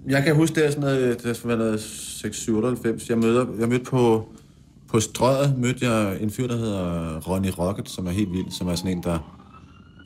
Jeg 0.08 0.22
kan 0.22 0.34
huske, 0.34 0.54
det 0.54 0.66
er 0.66 0.70
sådan 0.70 0.82
noget, 0.82 1.22
det 1.22 1.30
er 1.30 1.34
sådan 1.34 1.58
noget 1.58 1.80
6, 1.80 2.36
7, 2.36 2.56
98. 2.56 3.08
Jeg, 3.08 3.18
møder, 3.18 3.46
jeg 3.58 3.68
mødte 3.68 3.84
på, 3.84 4.28
på 4.88 5.00
strøget, 5.00 5.58
mødte 5.58 5.90
jeg 5.90 6.22
en 6.22 6.30
fyr, 6.30 6.46
der 6.46 6.56
hedder 6.56 7.20
Ronny 7.20 7.50
Rocket, 7.58 7.88
som 7.88 8.06
er 8.06 8.10
helt 8.10 8.32
vild, 8.32 8.50
som 8.50 8.68
er 8.68 8.74
sådan 8.74 8.90
en, 8.90 9.02
der... 9.02 9.18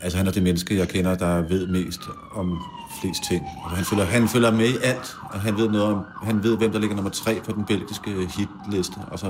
Altså, 0.03 0.18
han 0.18 0.26
er 0.26 0.30
det 0.30 0.42
menneske, 0.42 0.76
jeg 0.76 0.88
kender, 0.88 1.14
der 1.14 1.49
ved 1.49 1.66
mest 1.66 2.01
om 2.34 2.59
flest 3.01 3.22
ting. 3.28 3.42
Og 3.64 3.70
han 3.70 3.84
følger, 3.84 4.05
han 4.05 4.28
følger 4.28 4.51
med 4.51 4.66
i 4.66 4.76
alt, 4.84 5.16
og 5.32 5.40
han 5.40 5.57
ved 5.57 5.68
noget 5.68 5.86
om... 5.86 6.05
Han 6.22 6.42
ved, 6.42 6.57
hvem 6.57 6.72
der 6.72 6.78
ligger 6.78 6.96
nummer 6.96 7.11
tre 7.11 7.40
på 7.44 7.53
den 7.53 7.64
belgiske 7.64 8.11
hitliste, 8.11 8.96
og 9.11 9.18
så 9.18 9.26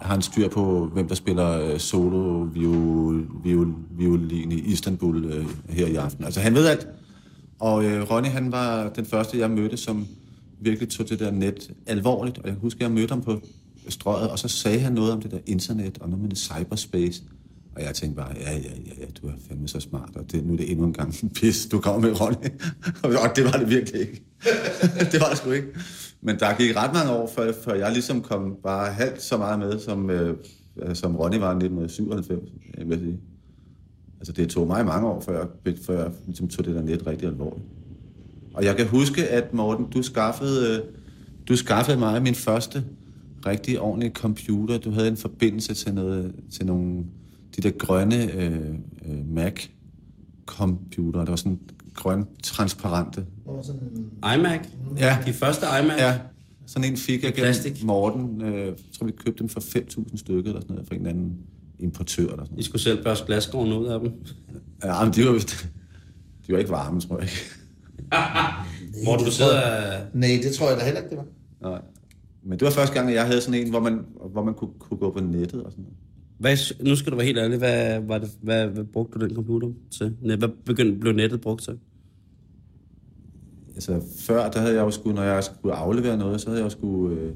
har 0.00 0.12
han 0.12 0.22
styr 0.22 0.48
på, 0.48 0.90
hvem 0.92 1.08
der 1.08 1.14
spiller 1.14 1.60
øh, 1.60 1.78
solo 1.78 2.48
viol, 2.52 3.26
viol, 3.44 3.74
violin 3.90 4.52
i 4.52 4.60
Istanbul 4.60 5.24
øh, 5.24 5.46
her 5.68 5.86
i 5.86 5.94
aften. 5.94 6.24
Altså, 6.24 6.40
han 6.40 6.54
ved 6.54 6.66
alt. 6.66 6.86
Og 7.58 7.84
øh, 7.84 8.10
Ronny, 8.10 8.28
han 8.28 8.52
var 8.52 8.88
den 8.88 9.06
første, 9.06 9.38
jeg 9.38 9.50
mødte, 9.50 9.76
som 9.76 10.06
virkelig 10.60 10.88
tog 10.88 11.08
det 11.08 11.18
der 11.18 11.30
net 11.30 11.70
alvorligt. 11.86 12.38
Og 12.38 12.48
jeg 12.48 12.56
husker, 12.56 12.84
jeg 12.84 12.92
mødte 12.92 13.10
ham 13.12 13.22
på 13.22 13.40
strøget, 13.88 14.30
og 14.30 14.38
så 14.38 14.48
sagde 14.48 14.80
han 14.80 14.92
noget 14.92 15.12
om 15.12 15.22
det 15.22 15.30
der 15.30 15.38
internet, 15.46 15.98
og 16.00 16.08
noget 16.08 16.22
med 16.22 16.30
det 16.30 16.38
cyberspace. 16.38 17.22
Og 17.76 17.82
jeg 17.84 17.94
tænkte 17.94 18.16
bare, 18.16 18.32
ja, 18.40 18.52
ja, 18.52 18.58
ja, 18.58 18.92
ja 19.00 19.04
du 19.22 19.26
er 19.28 19.32
fandme 19.48 19.68
så 19.68 19.80
smart, 19.80 20.10
og 20.14 20.32
det, 20.32 20.46
nu 20.46 20.52
er 20.52 20.56
det 20.56 20.70
endnu 20.70 20.84
en 20.86 20.92
gang 20.92 21.14
pis, 21.34 21.66
du 21.66 21.80
kommer 21.80 22.08
med, 22.08 22.20
Ronny. 22.20 22.48
og 23.22 23.36
det 23.36 23.44
var 23.44 23.52
det 23.52 23.70
virkelig 23.70 24.00
ikke. 24.00 24.22
det 25.12 25.20
var 25.20 25.28
det 25.28 25.38
sgu 25.38 25.50
ikke. 25.50 25.68
Men 26.20 26.38
der 26.38 26.56
gik 26.56 26.76
ret 26.76 26.92
mange 26.92 27.12
år, 27.12 27.32
før, 27.34 27.52
før 27.64 27.74
jeg 27.74 27.92
ligesom 27.92 28.22
kom 28.22 28.56
bare 28.62 28.92
halvt 28.92 29.22
så 29.22 29.36
meget 29.36 29.58
med, 29.58 29.80
som, 29.80 30.10
øh, 30.10 30.36
som 30.94 31.16
Ronny 31.16 31.36
var 31.36 31.50
i 31.50 31.56
1997, 31.56 32.40
jeg 32.78 32.88
vil 32.88 32.98
sige. 32.98 33.18
Altså, 34.18 34.32
det 34.32 34.48
tog 34.48 34.66
mig 34.66 34.84
mange 34.84 35.08
år, 35.08 35.20
før 35.20 35.38
jeg, 35.38 35.78
før 35.78 36.02
jeg 36.02 36.12
ligesom 36.26 36.48
tog 36.48 36.64
det 36.64 36.74
der 36.74 36.82
net 36.82 37.06
rigtig 37.06 37.28
alvorligt. 37.28 37.64
Og 38.54 38.64
jeg 38.64 38.76
kan 38.76 38.86
huske, 38.86 39.28
at 39.28 39.54
Morten, 39.54 39.86
du 39.90 40.02
skaffede, 40.02 40.76
øh, 40.76 40.84
du 41.48 41.56
skaffede 41.56 41.98
mig 41.98 42.22
min 42.22 42.34
første 42.34 42.84
rigtig 43.46 43.80
ordentlige 43.80 44.12
computer. 44.12 44.78
Du 44.78 44.90
havde 44.90 45.08
en 45.08 45.16
forbindelse 45.16 45.74
til, 45.74 45.94
noget, 45.94 46.34
til 46.50 46.66
nogle 46.66 47.04
de 47.56 47.62
der 47.62 47.70
grønne 47.70 48.32
øh, 48.32 48.74
øh, 49.08 49.28
Mac-computer. 49.34 51.20
Der 51.20 51.30
var 51.30 51.36
sådan 51.36 51.58
grøn, 51.94 52.26
transparente. 52.42 53.26
iMac? 54.34 54.60
Ja. 54.98 55.18
De 55.26 55.32
første 55.32 55.66
iMac? 55.82 55.98
Ja, 55.98 56.18
sådan 56.66 56.90
en 56.90 56.96
fik 56.96 57.24
jeg 57.24 57.34
gennem. 57.34 57.54
Morten. 57.84 58.42
Øh, 58.42 58.66
jeg 58.66 58.74
tror, 58.98 59.06
vi 59.06 59.12
købte 59.12 59.38
dem 59.38 59.48
for 59.48 59.60
5.000 59.60 60.16
stykker 60.16 60.50
eller 60.50 60.60
sådan 60.60 60.74
noget, 60.74 60.88
fra 60.88 60.94
en 60.94 61.06
anden 61.06 61.36
importør 61.80 62.22
eller 62.22 62.44
sådan 62.44 62.58
I 62.58 62.62
skulle 62.62 62.82
selv 62.82 63.04
børste 63.04 63.26
glasgården 63.26 63.72
ud 63.72 63.86
af 63.86 64.00
dem. 64.00 64.12
Ja, 64.84 65.04
men 65.04 65.12
de 65.12 65.24
var, 65.24 65.32
de 66.46 66.52
var 66.52 66.58
ikke 66.58 66.70
varme, 66.70 67.00
tror 67.00 67.18
jeg 67.18 67.24
ikke. 67.24 67.44
Hvor 69.04 69.16
du 69.16 69.30
sidder... 69.30 69.60
Nej, 70.14 70.40
det 70.42 70.54
tror 70.54 70.68
jeg 70.68 70.78
da 70.78 70.84
heller 70.84 71.00
ikke, 71.00 71.10
det 71.10 71.18
var. 71.18 71.26
Nej. 71.70 71.80
Men 72.42 72.58
det 72.58 72.66
var 72.66 72.70
første 72.70 72.94
gang, 72.94 73.08
at 73.08 73.14
jeg 73.14 73.26
havde 73.26 73.40
sådan 73.40 73.60
en, 73.60 73.70
hvor 73.70 73.80
man, 73.80 74.00
hvor 74.32 74.44
man 74.44 74.54
kunne, 74.54 74.70
kunne 74.78 74.98
gå 74.98 75.10
på 75.10 75.20
nettet 75.20 75.62
og 75.62 75.70
sådan 75.70 75.84
noget. 75.84 75.96
Hvad, 76.38 76.84
nu 76.84 76.96
skal 76.96 77.12
du 77.12 77.16
være 77.16 77.26
helt 77.26 77.38
ærlig. 77.38 77.58
Hvad, 77.58 78.00
var 78.00 78.18
det, 78.18 78.30
hvad, 78.42 78.66
hvad 78.66 78.84
brugte 78.84 79.18
du 79.18 79.26
den 79.26 79.34
computer 79.34 79.68
til? 79.98 80.16
Hvad 80.20 80.48
begyndte, 80.64 80.98
blev 81.00 81.12
nettet 81.12 81.40
brugt 81.40 81.62
til? 81.62 81.78
Altså, 83.74 84.00
før, 84.18 84.50
der 84.50 84.60
havde 84.60 84.74
jeg 84.74 84.80
jo 84.80 84.90
skulle, 84.90 85.14
når 85.14 85.22
jeg 85.22 85.44
skulle 85.44 85.74
aflevere 85.74 86.16
noget, 86.16 86.40
så 86.40 86.48
havde 86.48 86.60
jeg 86.60 86.64
jo 86.64 86.70
skulle, 86.70 87.20
øh, 87.20 87.32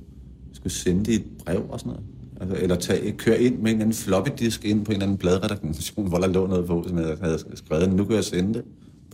skulle 0.52 0.72
sende 0.72 1.04
det 1.04 1.12
i 1.12 1.14
et 1.14 1.24
brev 1.44 1.66
og 1.68 1.80
sådan 1.80 1.92
noget. 1.92 2.06
Altså, 2.42 2.56
eller 2.62 2.76
tage, 2.76 3.12
køre 3.12 3.40
ind 3.42 3.54
med 3.58 3.60
en 3.60 3.66
eller 3.68 3.80
anden 3.84 3.94
floppy 3.94 4.30
disk 4.38 4.64
ind 4.64 4.84
på 4.84 4.90
en 4.90 4.96
eller 4.96 5.06
anden 5.06 5.18
bladredaktion, 5.18 6.08
hvor 6.08 6.18
der 6.18 6.26
lå 6.26 6.46
noget 6.46 6.66
på, 6.66 6.84
som 6.88 6.98
jeg 6.98 7.16
havde 7.22 7.38
skrevet. 7.54 7.92
Nu 7.92 8.04
kan 8.04 8.14
jeg 8.16 8.24
sende 8.24 8.54
det 8.54 8.62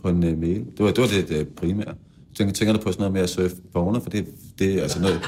på 0.03 0.09
en 0.09 0.23
uh, 0.23 0.37
mail. 0.39 0.59
Det 0.77 0.79
var 0.85 0.87
det, 0.91 0.97
var 0.97 1.07
det, 1.07 1.29
det 1.29 1.47
primære. 1.47 1.93
Tænker, 2.37 2.53
tænker 2.53 2.73
du 2.73 2.79
på 2.79 2.91
sådan 2.91 3.01
noget 3.01 3.13
med 3.13 3.21
at 3.21 3.29
surfe 3.29 3.55
porno, 3.73 3.99
for 3.99 4.09
det, 4.09 4.25
det 4.59 4.73
er 4.73 4.81
altså 4.81 5.01
noget... 5.01 5.19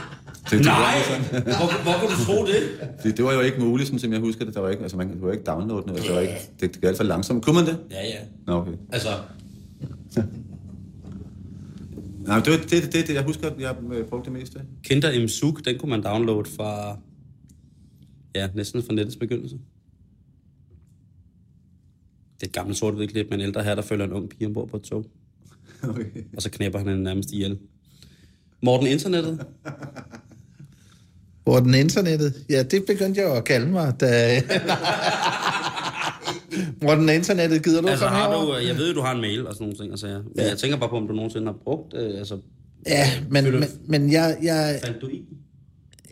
Det, 0.43 0.51
det, 0.51 0.65
Nej! 0.65 0.75
var 0.75 1.29
sådan- 1.31 1.43
Hvor, 1.43 1.83
hvor 1.83 1.93
kunne 1.99 2.15
du 2.17 2.23
tro 2.25 2.45
det? 2.45 2.55
Det, 3.03 3.17
det, 3.17 3.25
var 3.25 3.33
jo 3.33 3.39
ikke 3.39 3.59
muligt, 3.59 3.87
sådan 3.87 3.99
som 3.99 4.13
jeg 4.13 4.19
husker 4.19 4.45
det. 4.45 4.53
Der 4.53 4.59
var 4.61 4.69
ikke, 4.69 4.81
altså 4.81 4.97
man 4.97 5.09
kunne 5.09 5.21
jo 5.25 5.31
ikke 5.31 5.43
downloade 5.43 5.87
noget. 5.87 6.03
Det 6.03 6.13
var 6.13 6.19
ikke, 6.19 6.33
det, 6.33 6.61
det 6.61 6.71
gik 6.71 6.83
alt 6.83 6.97
for 6.97 7.03
langsomt. 7.03 7.45
Kunne 7.45 7.55
man 7.55 7.65
det? 7.65 7.77
Ja, 7.91 8.03
ja. 8.05 8.17
Nå, 8.47 8.53
okay. 8.53 8.71
Altså, 8.91 9.07
Nej, 12.27 12.39
det 12.39 12.51
var 12.51 12.57
det, 12.57 12.71
det, 12.71 12.93
det, 12.93 13.07
det, 13.07 13.13
jeg 13.13 13.23
husker, 13.23 13.47
at 13.47 13.53
jeg 13.59 13.75
øh, 13.93 14.05
brugte 14.05 14.31
det 14.31 14.39
meste. 14.39 14.59
Kinder 14.83 15.23
Mzuk, 15.23 15.65
den 15.65 15.77
kunne 15.79 15.89
man 15.89 16.03
downloade 16.03 16.49
fra... 16.57 16.97
Ja, 18.35 18.49
næsten 18.55 18.83
fra 18.83 18.93
nettets 18.93 19.17
begyndelse. 19.17 19.55
Det 22.35 22.43
er 22.43 22.47
et 22.47 22.53
gammelt 22.53 22.77
sort 22.77 23.09
klip 23.09 23.27
med 23.29 23.37
en 23.37 23.41
ældre 23.43 23.63
her, 23.63 23.75
der 23.75 23.81
følger 23.81 24.05
en 24.05 24.13
ung 24.13 24.29
pige 24.29 24.47
ombord 24.47 24.69
på 24.69 24.77
et 24.77 24.83
tog. 24.83 25.05
Okay. 25.89 26.05
Og 26.35 26.41
så 26.41 26.49
knæpper 26.49 26.79
han 26.79 26.87
hende 26.87 27.03
nærmest 27.03 27.31
ihjel. 27.31 27.57
Morten, 28.63 28.87
internettet? 28.87 29.45
Morten 31.47 31.73
Internettet? 31.73 32.33
Ja, 32.49 32.63
det 32.63 32.85
begyndte 32.85 33.21
jeg 33.21 33.27
jo 33.29 33.33
at 33.35 33.43
kalde 33.43 33.67
mig, 33.71 33.93
da... 33.99 34.41
Morten 36.81 37.09
Internettet, 37.09 37.63
gider 37.63 37.81
du 37.81 37.87
Altså, 37.87 38.05
komme 38.05 38.17
har 38.19 38.29
herover? 38.29 38.59
du, 38.59 38.65
jeg 38.67 38.77
ved 38.77 38.93
du 38.93 39.01
har 39.01 39.15
en 39.15 39.21
mail 39.21 39.47
og 39.47 39.53
sådan 39.53 39.63
nogle 39.65 39.77
ting, 39.77 39.91
altså, 39.91 40.07
ja. 40.07 40.17
men 40.17 40.27
Ja. 40.37 40.47
jeg 40.49 40.57
tænker 40.57 40.77
bare 40.77 40.89
på, 40.89 40.97
om 40.97 41.07
du 41.07 41.13
nogensinde 41.13 41.45
har 41.45 41.57
brugt, 41.63 41.93
øh, 41.93 42.17
altså, 42.19 42.37
Ja, 42.87 43.05
men, 43.29 43.43
men, 43.51 43.63
men 43.87 44.11
jeg, 44.11 44.37
jeg, 44.43 44.79
fandt 44.85 45.01
du 45.01 45.07
i? 45.07 45.25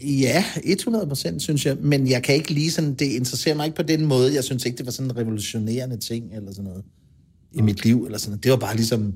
Ja, 0.04 0.45
100 0.64 1.08
procent, 1.08 1.41
synes 1.41 1.66
jeg. 1.66 1.78
Men 1.82 2.10
jeg 2.10 2.24
kan 2.24 2.36
ikke 2.36 2.52
lige 2.52 2.72
sådan, 2.72 2.93
det 2.93 3.06
interesserer 3.06 3.56
mig 3.56 3.66
ikke 3.66 3.76
på 3.76 3.84
den 3.84 4.06
måde. 4.06 4.34
Jeg 4.34 4.43
synes 4.43 4.66
ikke, 4.66 4.78
det 4.78 4.86
var 4.86 4.91
sådan 4.91 5.12
en 5.12 5.18
revolutionerende 5.18 5.97
ting, 5.97 6.36
eller 6.36 6.52
sådan 6.52 6.64
noget, 6.64 6.84
i 7.52 7.62
mit 7.62 7.86
liv, 7.86 8.04
eller 8.06 8.18
sådan 8.18 8.32
noget. 8.32 8.43
Det 8.43 8.52
var 8.52 8.58
bare 8.58 8.76
ligesom, 8.76 9.14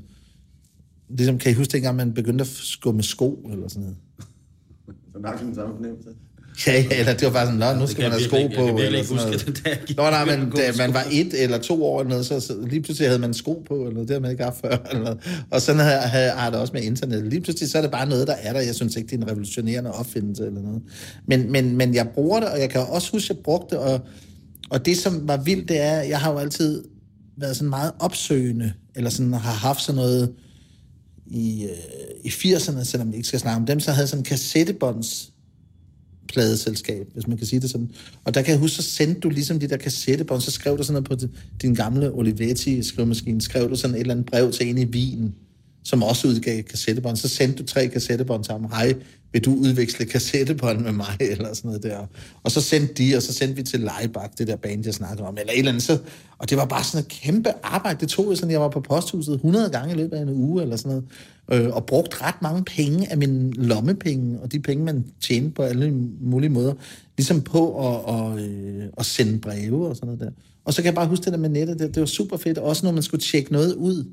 ligesom, 1.10 1.38
kan 1.38 1.52
I 1.52 1.56
huske 1.56 1.72
dengang, 1.72 1.96
man 1.96 2.14
begyndte 2.14 2.42
at 2.42 2.48
skumme 2.48 3.04
sko, 3.04 3.50
eller 3.52 3.68
sådan 3.68 3.82
noget? 3.82 3.98
Så 5.14 5.20
nok 5.20 5.40
den 5.40 5.56
samme 5.56 5.76
fornemmelse. 5.76 6.10
Ja, 6.68 6.74
ja, 6.82 7.00
eller 7.00 7.14
det 7.14 7.26
var 7.26 7.32
bare 7.34 7.46
sådan, 7.46 7.60
nå, 7.60 7.74
nu 7.74 7.88
skal 7.88 8.02
man 8.04 8.12
have 8.12 8.24
sko 8.24 8.36
ikke- 8.36 8.56
på, 8.56 8.66
jeg 8.68 8.76
kan 8.78 8.86
ikke 8.86 9.10
huske, 9.10 9.16
noget. 9.16 9.46
det 9.46 9.62
der 9.66 10.04
Nå, 10.04 10.10
nej, 10.10 10.26
men 10.26 10.50
da 10.50 10.62
god 10.66 10.78
man 10.78 10.94
var 10.94 11.08
et 11.12 11.44
eller 11.44 11.58
to 11.58 11.86
år 11.86 12.00
eller 12.00 12.10
noget, 12.10 12.26
så, 12.26 12.40
så 12.40 12.56
lige 12.70 12.82
pludselig 12.82 13.10
havde 13.10 13.20
man 13.20 13.34
sko 13.34 13.64
på, 13.68 13.76
eller 13.88 14.00
det 14.00 14.10
havde 14.10 14.22
man 14.22 14.32
ikke 14.32 14.44
haft 14.44 14.62
før. 14.62 14.78
Eller 14.92 15.04
noget. 15.04 15.46
Og 15.52 15.62
sådan 15.62 15.82
havde, 15.82 16.00
havde, 16.02 16.32
har 16.32 16.50
det 16.50 16.60
også 16.60 16.74
med 16.74 16.82
internet. 16.82 17.26
Lige 17.28 17.42
pludselig 17.42 17.70
så 17.72 17.78
er 17.78 17.82
det 17.82 17.92
bare 17.92 18.10
noget, 18.10 18.28
der 18.28 18.34
er 18.34 18.54
der. 18.54 18.60
Jeg 18.60 18.76
synes 18.76 18.96
ikke, 18.96 19.08
det 19.08 19.14
er 19.20 19.22
en 19.26 19.30
revolutionerende 19.32 19.92
opfindelse 19.92 20.46
eller 20.46 20.62
noget. 20.62 20.82
Men, 21.28 21.52
men, 21.52 21.78
men 21.78 21.96
jeg 21.96 22.08
bruger 22.14 22.40
det, 22.40 22.50
og 22.50 22.60
jeg 22.60 22.70
kan 22.70 22.82
også 22.82 23.12
huske, 23.12 23.26
at 23.26 23.30
jeg 23.38 23.44
brugte 23.44 23.76
det, 23.76 23.84
og, 23.84 24.00
og 24.70 24.86
det, 24.86 24.98
som 24.98 25.28
var 25.28 25.38
vildt, 25.38 25.70
det 25.70 25.80
er, 25.82 26.02
jeg 26.02 26.20
har 26.20 26.32
jo 26.32 26.38
altid 26.38 26.84
været 27.38 27.56
sådan 27.56 27.70
meget 27.70 27.92
opsøgende, 28.00 28.74
eller 28.96 29.10
sådan 29.10 29.34
har 29.34 29.52
haft 29.54 29.82
sådan 29.82 29.96
noget 29.96 30.32
i, 31.28 31.64
øh, 31.64 31.70
i 32.24 32.30
80'erne, 32.30 32.84
selvom 32.84 33.12
vi 33.12 33.16
ikke 33.16 33.28
skal 33.28 33.40
snakke 33.40 33.60
om 33.60 33.66
dem, 33.66 33.80
så 33.80 33.92
havde 33.92 34.08
sådan 34.08 34.24
kassettebånds 34.24 35.30
pladeselskab, 36.34 37.08
hvis 37.14 37.28
man 37.28 37.38
kan 37.38 37.48
sige 37.48 37.60
det 37.60 37.70
sådan. 37.70 37.90
Og 38.24 38.34
der 38.34 38.42
kan 38.42 38.52
jeg 38.52 38.60
huske, 38.60 38.76
så 38.76 38.84
sendte 38.84 39.20
du 39.22 39.30
ligesom 39.30 39.60
de 39.60 39.68
der 39.68 39.78
kassettebånd, 39.78 40.42
så 40.42 40.52
skrev 40.52 40.78
du 40.78 40.84
sådan 40.84 40.94
noget 40.94 41.10
på 41.10 41.28
din- 41.28 41.36
din 41.62 41.74
gamle 41.76 42.12
Olivetti-skrivemaskine, 42.12 43.42
skrev 43.42 43.70
du 43.70 43.76
sådan 43.76 43.96
et 43.96 44.00
eller 44.00 44.14
andet 44.14 44.26
brev 44.26 44.52
til 44.52 44.70
en 44.70 44.78
i 44.78 44.86
Wien, 44.86 45.36
som 45.84 46.04
også 46.04 46.28
udgav 46.28 46.64
kassettebånd. 46.64 47.18
Så 47.18 47.28
sendte 47.28 47.58
du 47.58 47.68
tre 47.68 47.88
kassettebånd 47.88 48.44
sammen. 48.44 48.70
Hej, 48.70 48.94
vil 49.34 49.46
du 49.46 49.56
udveksle 49.56 50.06
kassettebånd 50.06 50.80
med 50.80 50.92
mig? 50.92 51.18
Eller 51.32 51.54
sådan 51.54 51.70
noget 51.70 51.84
der. 51.84 51.98
Og 52.44 52.52
så 52.52 52.62
sendte 52.62 52.94
de, 52.94 53.16
og 53.16 53.22
så 53.22 53.34
sendte 53.34 53.56
vi 53.56 53.64
til 53.64 53.80
Leibach, 53.80 54.34
det 54.38 54.48
der 54.48 54.56
band, 54.56 54.86
jeg 54.86 54.94
snakkede 54.94 55.28
om, 55.28 55.38
eller 55.38 55.54
et 55.54 55.60
eller 55.60 55.72
andet. 55.72 55.84
Så, 55.84 55.98
og 56.38 56.50
det 56.50 56.58
var 56.58 56.66
bare 56.66 56.84
sådan 56.84 57.06
et 57.06 57.12
kæmpe 57.12 57.50
arbejde. 57.64 58.00
Det 58.00 58.10
tog 58.10 58.30
jeg 58.30 58.38
sådan, 58.38 58.52
jeg 58.52 58.62
var 58.62 58.70
på 58.70 58.80
posthuset 58.80 59.34
100 59.34 59.70
gange 59.70 59.94
i 59.94 59.98
løbet 59.98 60.18
af 60.18 60.22
en 60.22 60.30
uge, 60.30 60.62
eller 60.62 60.76
sådan 60.76 60.90
noget. 61.50 61.66
Øh, 61.66 61.76
og 61.76 61.86
brugt 61.86 62.22
ret 62.22 62.42
mange 62.42 62.64
penge 62.64 63.12
af 63.12 63.18
mine 63.18 63.54
lommepenge, 63.54 64.40
og 64.40 64.52
de 64.52 64.60
penge, 64.60 64.84
man 64.86 65.06
tjente 65.22 65.50
på 65.50 65.62
alle 65.62 65.92
mulige 66.22 66.50
måder, 66.50 66.74
ligesom 67.18 67.42
på 67.42 67.68
at, 67.68 68.06
og, 68.06 68.40
øh, 68.40 68.86
at 68.98 69.06
sende 69.06 69.40
breve 69.40 69.88
og 69.88 69.96
sådan 69.96 70.08
noget 70.08 70.22
der. 70.22 70.32
Og 70.66 70.74
så 70.74 70.82
kan 70.82 70.86
jeg 70.86 70.96
bare 70.96 71.08
huske 71.08 71.26
det 71.26 71.34
der 71.34 71.40
med 71.40 71.50
nettet, 71.50 71.80
det, 71.80 71.96
det 71.96 72.00
var 72.00 72.08
super 72.08 72.38
fedt, 72.38 72.58
også 72.58 72.86
når 72.86 72.92
man 72.92 73.04
skulle 73.04 73.22
tjekke 73.22 73.52
noget 73.52 73.76
ud 73.76 74.06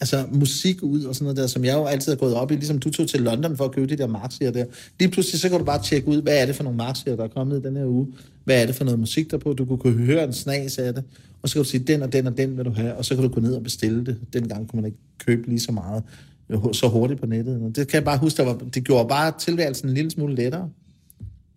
altså 0.00 0.26
musik 0.32 0.82
ud 0.82 1.04
og 1.04 1.14
sådan 1.14 1.24
noget 1.24 1.36
der, 1.36 1.46
som 1.46 1.64
jeg 1.64 1.74
jo 1.74 1.84
altid 1.84 2.12
har 2.12 2.16
gået 2.16 2.34
op 2.34 2.50
i, 2.50 2.54
ligesom 2.54 2.78
du 2.78 2.90
tog 2.90 3.08
til 3.08 3.20
London 3.20 3.56
for 3.56 3.64
at 3.64 3.72
købe 3.72 3.86
de 3.86 3.96
der 3.96 4.06
marksier 4.06 4.50
der. 4.50 4.64
Lige 5.00 5.10
pludselig 5.10 5.40
så 5.40 5.48
kan 5.48 5.58
du 5.58 5.64
bare 5.64 5.82
tjekke 5.82 6.08
ud, 6.08 6.22
hvad 6.22 6.42
er 6.42 6.46
det 6.46 6.54
for 6.54 6.62
nogle 6.62 6.76
marksier, 6.76 7.16
der 7.16 7.24
er 7.24 7.28
kommet 7.28 7.60
i 7.60 7.62
den 7.62 7.76
her 7.76 7.86
uge? 7.86 8.06
Hvad 8.44 8.62
er 8.62 8.66
det 8.66 8.74
for 8.74 8.84
noget 8.84 9.00
musik 9.00 9.30
der 9.30 9.38
på? 9.38 9.52
Du 9.52 9.64
kunne 9.64 9.78
kunne 9.78 10.04
høre 10.04 10.24
en 10.24 10.32
snas 10.32 10.78
af 10.78 10.94
det, 10.94 11.04
og 11.42 11.48
så 11.48 11.54
kan 11.54 11.62
du 11.62 11.68
sige, 11.68 11.84
den 11.84 12.02
og 12.02 12.12
den 12.12 12.26
og 12.26 12.36
den 12.36 12.56
vil 12.56 12.64
du 12.64 12.70
have, 12.70 12.94
og 12.94 13.04
så 13.04 13.14
kan 13.14 13.24
du 13.24 13.30
gå 13.30 13.40
ned 13.40 13.54
og 13.54 13.62
bestille 13.62 14.06
det. 14.06 14.16
Dengang 14.32 14.68
kunne 14.68 14.82
man 14.82 14.90
ikke 14.90 14.98
købe 15.18 15.48
lige 15.48 15.60
så 15.60 15.72
meget 15.72 16.02
øh, 16.48 16.58
så 16.72 16.88
hurtigt 16.88 17.20
på 17.20 17.26
nettet. 17.26 17.76
Det 17.76 17.88
kan 17.88 17.94
jeg 17.94 18.04
bare 18.04 18.18
huske, 18.18 18.36
der 18.36 18.44
var, 18.44 18.58
det 18.74 18.84
gjorde 18.84 19.08
bare 19.08 19.32
tilværelsen 19.38 19.88
en 19.88 19.94
lille 19.94 20.10
smule 20.10 20.34
lettere, 20.34 20.70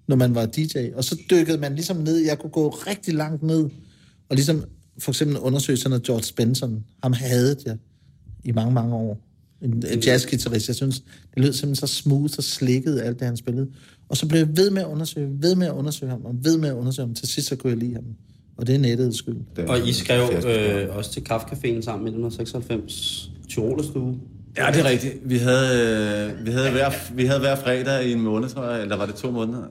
når 0.08 0.16
man 0.16 0.36
var 0.36 0.46
DJ. 0.46 0.78
Og 0.96 1.04
så 1.04 1.18
dykkede 1.30 1.58
man 1.58 1.76
ligesom 1.76 1.98
ned, 1.98 2.18
jeg 2.18 2.40
kunne 2.40 2.50
gå 2.50 2.70
rigtig 2.70 3.14
langt 3.14 3.44
ned, 3.44 3.70
og 4.30 4.36
ligesom 4.36 4.64
for 5.00 5.12
eksempel 5.12 5.38
undersøge 5.38 5.78
sådan 5.78 5.90
noget 5.90 6.04
George 6.04 6.34
Benson. 6.38 6.84
Ham 7.04 7.14
havde 7.14 7.56
jeg 7.66 7.78
i 8.44 8.52
mange, 8.52 8.74
mange 8.74 8.96
år. 8.96 9.20
En, 9.62 9.84
en 9.92 10.00
jazzgitarrist. 10.00 10.68
Jeg 10.68 10.76
synes, 10.76 11.00
det 11.36 11.44
lød 11.44 11.54
simpelthen 11.54 11.88
så 11.88 11.94
smooth 11.96 12.34
og 12.38 12.44
slikket, 12.44 13.00
alt 13.02 13.20
det, 13.20 13.28
han 13.28 13.38
spillede. 13.38 13.68
Og 14.10 14.18
så 14.18 14.28
blev 14.28 14.40
jeg 14.40 14.58
ved 14.58 14.70
med 14.72 14.82
at 14.82 14.88
undersøge, 14.88 15.30
ved 15.32 15.56
med 15.56 15.68
at 15.68 15.74
undersøge 15.74 16.10
ham, 16.10 16.26
og 16.26 16.36
ved 16.44 16.58
med 16.58 16.70
at 16.70 16.74
undersøge 16.76 17.06
ham. 17.08 17.16
Til 17.16 17.28
sidst 17.28 17.48
så 17.48 17.56
kunne 17.56 17.70
jeg 17.72 17.78
lide 17.80 17.94
ham. 17.94 18.04
Og 18.58 18.68
det 18.68 18.76
er 18.76 18.80
nettets 18.80 19.18
skyld. 19.18 19.38
Den- 19.56 19.70
Og 19.70 19.88
I 19.88 19.94
skrev 19.94 20.22
øh, 20.48 20.96
også 20.98 21.12
til 21.12 21.22
Kaffecaféen 21.32 21.82
sammen 21.82 22.08
i 22.08 22.12
1996, 22.12 23.32
Tyrolerstue. 23.50 24.16
Ja, 24.58 24.68
det 24.74 24.80
er 24.80 24.90
rigtigt. 24.90 25.14
Vi 25.26 25.38
havde, 25.38 26.32
øh, 26.40 26.46
vi 26.46 26.52
havde, 26.52 26.72
hver, 26.72 26.90
vi 27.16 27.26
havde 27.26 27.40
hver 27.40 27.56
fredag 27.56 28.06
i 28.08 28.12
en 28.12 28.22
måned, 28.22 28.50
tror 28.50 28.70
jeg, 28.72 28.82
eller 28.82 28.96
var 28.98 29.06
det 29.06 29.16
to 29.16 29.32
måneder, 29.32 29.64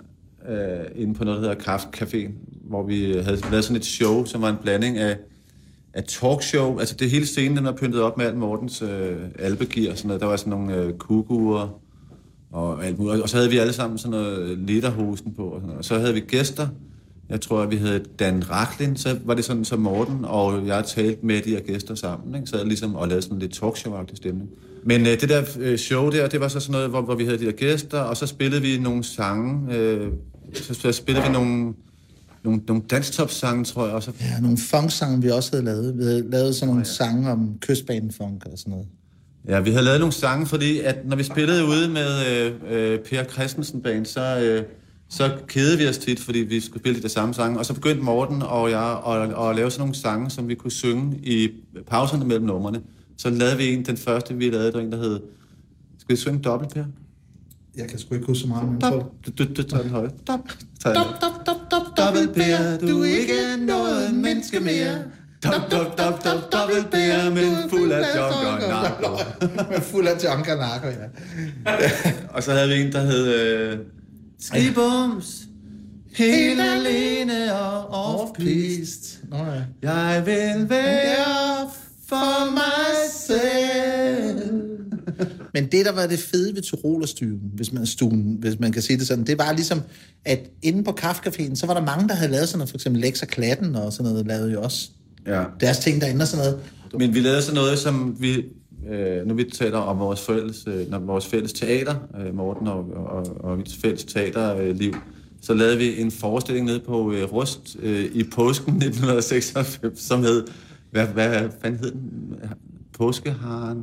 øh, 0.49 1.03
inde 1.03 1.15
på 1.15 1.25
noget, 1.25 1.43
der 1.43 1.49
hedder 1.49 1.65
Kraftcafé, 1.65 2.31
hvor 2.69 2.87
vi 2.87 3.13
havde 3.13 3.39
lavet 3.51 3.65
sådan 3.65 3.77
et 3.77 3.85
show, 3.85 4.25
som 4.25 4.43
var 4.43 4.51
en 4.51 4.57
blanding 4.63 4.99
af, 4.99 5.17
af 5.95 6.05
talkshow. 6.05 6.79
Altså 6.79 6.95
det 6.95 7.11
hele 7.11 7.27
scenen, 7.27 7.57
den 7.57 7.65
var 7.65 7.73
pyntet 7.73 8.03
op 8.03 8.19
med 8.19 8.27
alt 8.27 8.37
Mortens 8.37 8.83
øh, 8.83 9.17
albegear 9.39 9.91
og 9.91 9.97
sådan 9.97 10.09
noget. 10.09 10.21
Der 10.21 10.27
var 10.27 10.37
sådan 10.37 10.51
nogle 10.51 10.77
øh, 10.77 10.93
kuguer 10.93 11.81
og 12.53 12.87
alt 12.87 12.99
muligt. 12.99 13.23
Og 13.23 13.29
så 13.29 13.37
havde 13.37 13.51
vi 13.51 13.59
alle 13.59 13.73
sammen 13.73 13.99
sådan 13.99 14.11
noget 14.11 14.39
øh, 14.39 14.59
lederhosen 14.59 15.35
på. 15.35 15.43
Og, 15.43 15.55
sådan 15.55 15.67
noget. 15.67 15.79
og 15.79 15.85
så 15.85 15.99
havde 15.99 16.15
vi 16.15 16.21
gæster. 16.21 16.69
Jeg 17.29 17.41
tror, 17.41 17.63
at 17.63 17.71
vi 17.71 17.77
havde 17.77 18.05
Dan 18.19 18.51
Raklin. 18.51 18.97
så 18.97 19.19
var 19.25 19.35
det 19.35 19.45
sådan, 19.45 19.65
så 19.65 19.77
Morten 19.77 20.25
og 20.25 20.67
jeg 20.67 20.85
talte 20.85 21.27
med 21.27 21.43
de 21.43 21.51
her 21.51 21.61
gæster 21.61 21.95
sammen. 21.95 22.35
Ikke? 22.35 22.47
Så 22.47 22.57
jeg 22.57 22.67
ligesom 22.67 22.95
og 22.95 23.09
lavede 23.09 23.23
sådan 23.23 23.39
lidt 23.39 23.63
talkshow-agtig 23.63 24.17
stemning. 24.17 24.51
Men 24.85 25.01
øh, 25.01 25.21
det 25.21 25.29
der 25.29 25.43
øh, 25.61 25.79
show 25.79 26.11
der, 26.11 26.29
det 26.29 26.41
var 26.41 26.49
så 26.49 26.61
sådan 26.61 26.73
noget, 26.73 26.91
hvor, 26.91 27.01
hvor 27.01 27.15
vi 27.15 27.25
havde 27.25 27.39
de 27.39 27.47
der 27.47 27.53
gæster, 27.53 28.01
og 28.01 28.17
så 28.17 28.27
spillede 28.27 28.63
vi 28.63 28.79
nogle 28.79 29.05
sange. 29.05 29.77
Øh, 29.77 30.09
så, 30.55 30.75
så 30.75 30.93
spillede 30.93 31.27
vi 31.27 31.33
nogle, 31.33 31.75
nogle, 32.45 32.61
nogle 32.69 32.83
dansktop-sange, 32.91 33.65
tror 33.65 33.87
jeg. 33.87 33.95
Og 33.95 34.03
så, 34.03 34.13
Ja, 34.21 34.41
nogle 34.41 34.59
funk-sange, 34.59 35.23
vi 35.23 35.31
også 35.31 35.51
havde 35.53 35.65
lavet. 35.65 35.99
Vi 35.99 36.03
havde 36.03 36.31
lavet 36.31 36.55
sådan 36.55 36.75
nogle 36.75 36.85
sange 36.85 37.31
om 37.31 37.59
kystbanefunk 37.61 38.47
og 38.53 38.59
sådan 38.59 38.71
noget. 38.71 38.87
Ja, 39.49 39.61
vi 39.61 39.71
havde 39.71 39.85
lavet 39.85 40.01
nogle 40.01 40.13
sange, 40.13 40.47
fordi 40.47 40.81
at 40.81 40.97
når 41.05 41.17
vi 41.17 41.23
spillede 41.23 41.65
ude 41.65 41.89
med 41.89 42.27
øh, 42.31 42.53
øh, 42.71 42.99
Per 42.99 43.25
Christensen 43.25 43.83
Band, 43.83 44.07
så, 44.07 44.41
øh, 44.41 44.65
så 45.09 45.31
kedede 45.49 45.79
vi 45.79 45.87
os 45.87 45.99
tit, 45.99 46.21
fordi 46.21 46.39
vi 46.39 46.61
skulle 46.61 46.83
spille 46.83 46.99
de 46.99 47.03
der 47.03 47.09
samme 47.09 47.35
sange. 47.35 47.59
Og 47.59 47.67
så 47.67 47.75
begyndte 47.75 48.03
Morten 48.03 48.43
og 48.43 48.71
jeg 48.71 49.01
at, 49.07 49.49
at 49.49 49.57
lave 49.57 49.71
sådan 49.71 49.81
nogle 49.81 49.95
sange, 49.95 50.31
som 50.31 50.49
vi 50.49 50.55
kunne 50.55 50.71
synge 50.71 51.19
i 51.23 51.49
pauserne 51.87 52.25
mellem 52.25 52.47
numrene. 52.47 52.81
Så 53.17 53.31
lavede 53.31 53.57
vi 53.57 53.75
en, 53.75 53.85
den 53.85 53.97
første 53.97 54.35
vi 54.35 54.51
lavede, 54.51 54.73
der 54.73 54.79
var 54.79 54.85
en, 54.85 54.93
der 54.93 54.99
hed... 54.99 55.21
Skal 55.99 56.17
vi 56.17 56.21
synge 56.21 56.39
dobbelt, 56.39 56.75
Per? 56.75 56.85
Jeg 57.77 57.89
kan 57.89 57.99
sgu 57.99 58.15
ikke 58.15 58.27
huske 58.27 58.41
så 58.41 58.49
meget, 58.49 58.65
men 58.69 58.81
jeg 58.81 58.91
tror 58.91 59.13
du, 59.27 59.45
du, 59.45 59.55
du 59.55 59.63
tager 59.63 59.83
den 59.83 59.91
højt. 59.91 60.13
Dop. 60.29 60.41
Dop, 60.85 60.95
dop, 60.95 61.47
dop, 61.47 61.71
dop, 61.71 61.97
Dobbelt 61.97 62.35
Per, 62.35 62.79
du 62.89 63.03
er 63.03 63.05
ikke 63.07 63.67
noget 63.67 64.15
menneske 64.15 64.61
mere. 64.61 64.99
Dop, 65.45 65.71
dop, 65.71 65.99
dop, 65.99 66.25
dop, 66.25 66.53
dobbelt 66.53 66.91
Per, 66.91 67.31
men 67.31 67.71
fuld 67.71 67.93
af 67.93 68.01
junk 68.17 68.63
og 68.63 68.69
narko. 68.69 69.19
Med 69.71 69.81
fuld 69.81 70.07
af 70.07 70.25
junk 70.25 70.49
og 70.49 70.57
narko, 70.57 70.87
ja. 70.87 71.07
Og 72.35 72.43
så 72.43 72.53
havde 72.53 72.69
vi 72.69 72.81
en, 72.81 72.93
der 72.93 73.01
hed... 73.01 73.35
Øh, 73.35 73.79
Skibums, 74.41 75.43
helt 76.15 76.61
alene 76.61 77.61
og 77.61 77.91
off-piste. 77.91 79.27
Nå 79.31 79.37
ja. 79.37 79.63
Jeg 79.83 80.23
vil 80.27 80.71
være 80.71 81.71
for 82.09 82.51
mig 82.51 83.11
selv. 83.13 84.51
Men 85.55 85.65
det, 85.65 85.87
der 85.87 85.93
var 85.93 86.07
det 86.07 86.19
fede 86.19 86.55
ved 86.55 86.63
Tyrolerstuen, 86.63 87.41
hvis 87.55 87.73
man, 87.73 87.87
stuen, 87.87 88.37
hvis 88.41 88.61
man 88.61 88.73
kan 88.73 88.83
sige 88.83 88.99
det 88.99 89.07
sådan, 89.07 89.25
det 89.27 89.39
var 89.39 89.53
ligesom, 89.53 89.81
at 90.25 90.51
inde 90.63 90.85
på 90.85 90.91
Kaffecaféen, 91.01 91.55
så 91.55 91.67
var 91.67 91.75
der 91.75 91.85
mange, 91.85 92.09
der 92.09 92.15
havde 92.15 92.33
lavet 92.33 92.49
sådan 92.49 92.59
noget, 92.59 92.71
for 92.71 92.77
eksempel 92.77 93.01
Lex 93.03 93.23
og 93.23 93.29
Klatten 93.29 93.77
og 93.77 93.93
sådan 93.93 94.13
noget, 94.13 94.27
lavede 94.27 94.53
jo 94.53 94.63
også 94.63 94.91
Ja. 95.27 95.45
deres 95.61 95.79
ting 95.79 96.01
derinde 96.01 96.23
og 96.23 96.29
sådan 96.29 96.45
noget. 96.47 96.61
Men 96.99 97.15
vi 97.15 97.21
lavede 97.21 97.43
sådan 97.43 97.55
noget, 97.55 97.79
som 97.79 98.17
vi... 98.21 98.45
Øh, 98.91 99.27
nu 99.27 99.35
vi 99.35 99.45
taler 99.45 99.79
om 99.79 99.99
vores 99.99 100.21
fælles, 100.21 100.65
øh, 100.67 100.91
når 100.91 100.99
vores 100.99 101.27
fælles 101.27 101.53
teater, 101.53 101.95
øh, 102.21 102.35
Morten 102.37 102.69
og, 102.69 102.85
og, 102.95 103.45
og 103.45 103.59
mit 103.59 103.77
fælles 103.83 104.05
teaterliv, 104.05 104.95
så 105.43 105.55
lavede 105.55 105.79
vi 105.79 106.01
en 106.01 106.11
forestilling 106.11 106.67
nede 106.67 106.81
på 106.87 107.13
øh, 107.13 107.33
Rust 107.33 107.77
øh, 107.83 108.05
i 108.05 108.25
påsken 108.25 108.73
1996, 108.83 109.81
som 109.95 110.23
hed... 110.23 110.47
Hvad, 110.91 111.07
hvad 111.07 111.49
fanden 111.63 111.81
hed 111.81 111.91
den? 111.91 112.35
Påskeharen? 112.93 113.79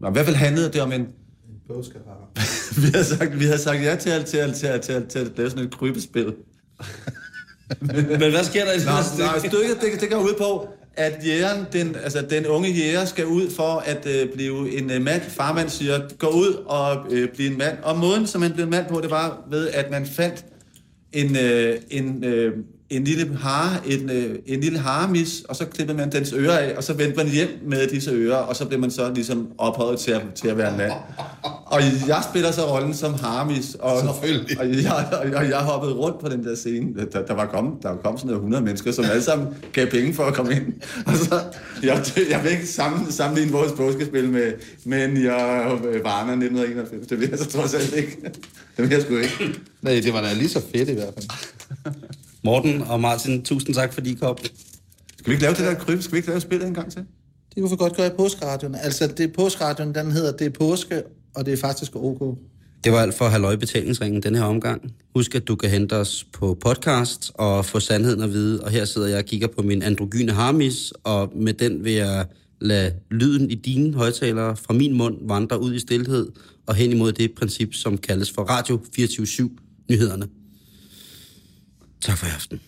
Nå, 0.00 0.10
Hvad 0.10 0.24
vil 0.24 0.34
handlede 0.36 0.72
det 0.72 0.80
om 0.82 0.92
en... 0.92 1.06
vi, 2.82 2.86
havde 2.92 3.04
sagt, 3.04 3.38
vi 3.40 3.44
havde 3.44 3.58
sagt 3.58 3.82
ja 3.82 3.96
til, 3.96 4.10
at- 4.10 4.26
til, 4.26 4.36
at- 4.36 4.54
til, 4.54 4.66
at- 4.66 4.82
til, 4.82 4.92
at- 4.92 5.08
til 5.08 5.18
at 5.18 5.30
lave 5.36 5.50
sådan 5.50 5.64
et 5.64 5.74
krybespil. 5.78 6.34
Men 7.80 8.30
hvad 8.30 8.44
sker 8.44 8.64
der 8.64 8.72
i 8.72 8.76
Nå, 8.78 8.90
nej, 9.24 9.38
stykket, 9.38 9.78
det, 9.92 10.00
det 10.00 10.10
går 10.10 10.18
ud 10.22 10.34
på, 10.38 10.68
at 10.94 11.26
jægeren, 11.26 11.64
den, 11.72 11.96
altså 12.02 12.26
den 12.30 12.46
unge 12.46 12.70
jæger 12.70 13.04
skal 13.04 13.26
ud 13.26 13.50
for 13.50 13.82
at 13.86 14.06
øh, 14.06 14.32
blive 14.34 14.78
en 14.78 14.90
øh, 14.90 15.02
mand. 15.02 15.22
Farmand 15.22 15.68
siger, 15.68 16.00
gå 16.18 16.26
ud 16.26 16.52
og 16.66 17.06
øh, 17.12 17.28
blive 17.34 17.50
en 17.50 17.58
mand. 17.58 17.78
Og 17.82 17.98
måden, 17.98 18.26
som 18.26 18.40
man 18.40 18.52
blev 18.52 18.64
en 18.64 18.70
mand 18.70 18.86
på, 18.88 19.00
det 19.00 19.10
var 19.10 19.46
ved, 19.50 19.68
at 19.68 19.90
man 19.90 20.06
fandt 20.06 20.44
en, 21.12 21.36
øh, 21.36 21.76
en, 21.90 22.24
øh, 22.24 22.52
en 22.90 23.04
lille 23.04 23.36
hare, 23.36 23.76
en, 23.86 24.10
øh, 24.10 24.38
en 24.46 24.60
lille 24.60 24.78
haremis, 24.78 25.42
og 25.48 25.56
så 25.56 25.64
klippede 25.64 25.98
man 25.98 26.12
dens 26.12 26.32
ører 26.32 26.58
af, 26.58 26.74
og 26.76 26.84
så 26.84 26.92
vendte 26.92 27.16
man 27.16 27.28
hjem 27.28 27.48
med 27.66 27.86
disse 27.86 28.10
ører, 28.10 28.36
og 28.36 28.56
så 28.56 28.64
blev 28.64 28.80
man 28.80 28.90
så 28.90 29.12
ligesom 29.14 29.48
ophøjet 29.58 29.98
til 29.98 30.10
at, 30.10 30.22
til 30.34 30.48
at 30.48 30.58
være 30.58 30.70
en 30.70 30.76
mand. 30.76 30.92
Og 31.66 31.80
jeg 32.08 32.22
spiller 32.30 32.50
så 32.50 32.74
rollen 32.74 32.94
som 32.94 33.14
haremis, 33.14 33.74
og, 33.74 33.92
og, 33.92 34.02
jeg, 34.58 35.08
og, 35.12 35.30
jeg, 35.32 35.50
jeg 35.50 35.58
hoppede 35.58 35.94
rundt 35.94 36.20
på 36.20 36.28
den 36.28 36.44
der 36.44 36.54
scene. 36.54 37.06
Der, 37.12 37.22
der 37.26 37.34
var 37.34 37.46
kommet, 37.46 37.82
der 37.82 37.88
var 37.88 37.96
kommet 37.96 38.20
sådan 38.20 38.28
noget 38.28 38.40
100 38.40 38.64
mennesker, 38.64 38.92
som 38.92 39.04
alle 39.04 39.22
sammen 39.22 39.48
gav 39.72 39.86
penge 39.86 40.14
for 40.14 40.24
at 40.24 40.34
komme 40.34 40.52
ind. 40.52 40.72
Og 41.06 41.16
så, 41.16 41.40
jeg, 41.82 42.04
jeg 42.30 42.40
vil 42.44 42.50
ikke 42.52 42.66
sammen, 42.66 43.12
sammenligne 43.12 43.52
vores 43.52 43.72
påskespil 43.72 44.28
med 44.28 44.52
Men 44.84 45.24
jeg 45.24 45.78
Varner 46.04 46.32
1991. 46.32 47.06
Det 47.06 47.20
vil 47.20 47.28
jeg 47.30 47.38
så 47.38 47.46
trods 47.50 47.74
alt 47.74 47.96
ikke. 47.96 48.16
Det 48.76 48.84
vil 48.84 48.90
jeg 48.90 49.02
sgu 49.02 49.16
ikke. 49.16 49.60
Nej, 49.82 50.00
det 50.04 50.12
var 50.12 50.20
da 50.20 50.32
lige 50.32 50.48
så 50.48 50.62
fedt 50.74 50.88
i 50.88 50.92
hvert 50.92 51.14
fald. 51.14 51.26
Morten 52.44 52.82
og 52.82 53.00
Martin, 53.00 53.44
tusind 53.44 53.74
tak, 53.74 53.92
fordi 53.92 54.12
I 54.12 54.14
kom. 54.14 54.36
Skal 55.18 55.26
vi 55.26 55.32
ikke 55.32 55.42
lave 55.42 55.54
det 55.54 55.64
der 55.64 55.74
kryb? 55.74 56.02
Skal 56.02 56.12
vi 56.12 56.16
ikke 56.16 56.28
lave 56.28 56.40
spillet 56.40 56.68
en 56.68 56.74
gang 56.74 56.92
til? 56.92 57.04
Det 57.54 57.62
kunne 57.62 57.70
vi 57.70 57.76
godt 57.76 57.96
gøre 57.96 58.06
i 58.06 58.10
påskeradioen. 58.16 58.74
Altså, 58.74 59.06
det 59.06 59.20
er 59.20 59.32
påskeradioen, 59.36 59.94
den 59.94 60.10
hedder 60.12 60.32
Det 60.32 60.46
er 60.46 60.50
påske, 60.50 61.02
og 61.34 61.46
det 61.46 61.52
er 61.52 61.56
faktisk 61.56 61.96
OK. 61.96 62.38
Det 62.84 62.92
var 62.92 62.98
alt 63.02 63.14
for 63.14 63.24
Halløj 63.24 63.56
Betalingsringen 63.56 64.22
den 64.22 64.34
her 64.34 64.42
omgang. 64.42 64.92
Husk, 65.16 65.34
at 65.34 65.48
du 65.48 65.56
kan 65.56 65.70
hente 65.70 65.96
os 65.96 66.26
på 66.32 66.58
podcast 66.60 67.32
og 67.34 67.64
få 67.64 67.80
sandheden 67.80 68.22
at 68.22 68.32
vide. 68.32 68.64
Og 68.64 68.70
her 68.70 68.84
sidder 68.84 69.08
jeg 69.08 69.18
og 69.18 69.24
kigger 69.24 69.48
på 69.56 69.62
min 69.62 69.82
androgyne 69.82 70.32
harmis, 70.32 70.92
og 71.04 71.32
med 71.36 71.52
den 71.52 71.84
vil 71.84 71.92
jeg 71.92 72.26
lade 72.60 72.92
lyden 73.10 73.50
i 73.50 73.54
dine 73.54 73.94
højtalere 73.94 74.56
fra 74.56 74.74
min 74.74 74.96
mund 74.96 75.16
vandre 75.28 75.60
ud 75.60 75.74
i 75.74 75.78
stillhed 75.78 76.28
og 76.66 76.74
hen 76.74 76.90
imod 76.90 77.12
det 77.12 77.32
princip, 77.32 77.74
som 77.74 77.98
kaldes 77.98 78.30
for 78.30 78.42
Radio 78.42 78.80
24-7 78.98 79.86
nyhederne. 79.90 80.28
Tak 82.00 82.18
for 82.18 82.26
i 82.26 82.30
aften. 82.30 82.60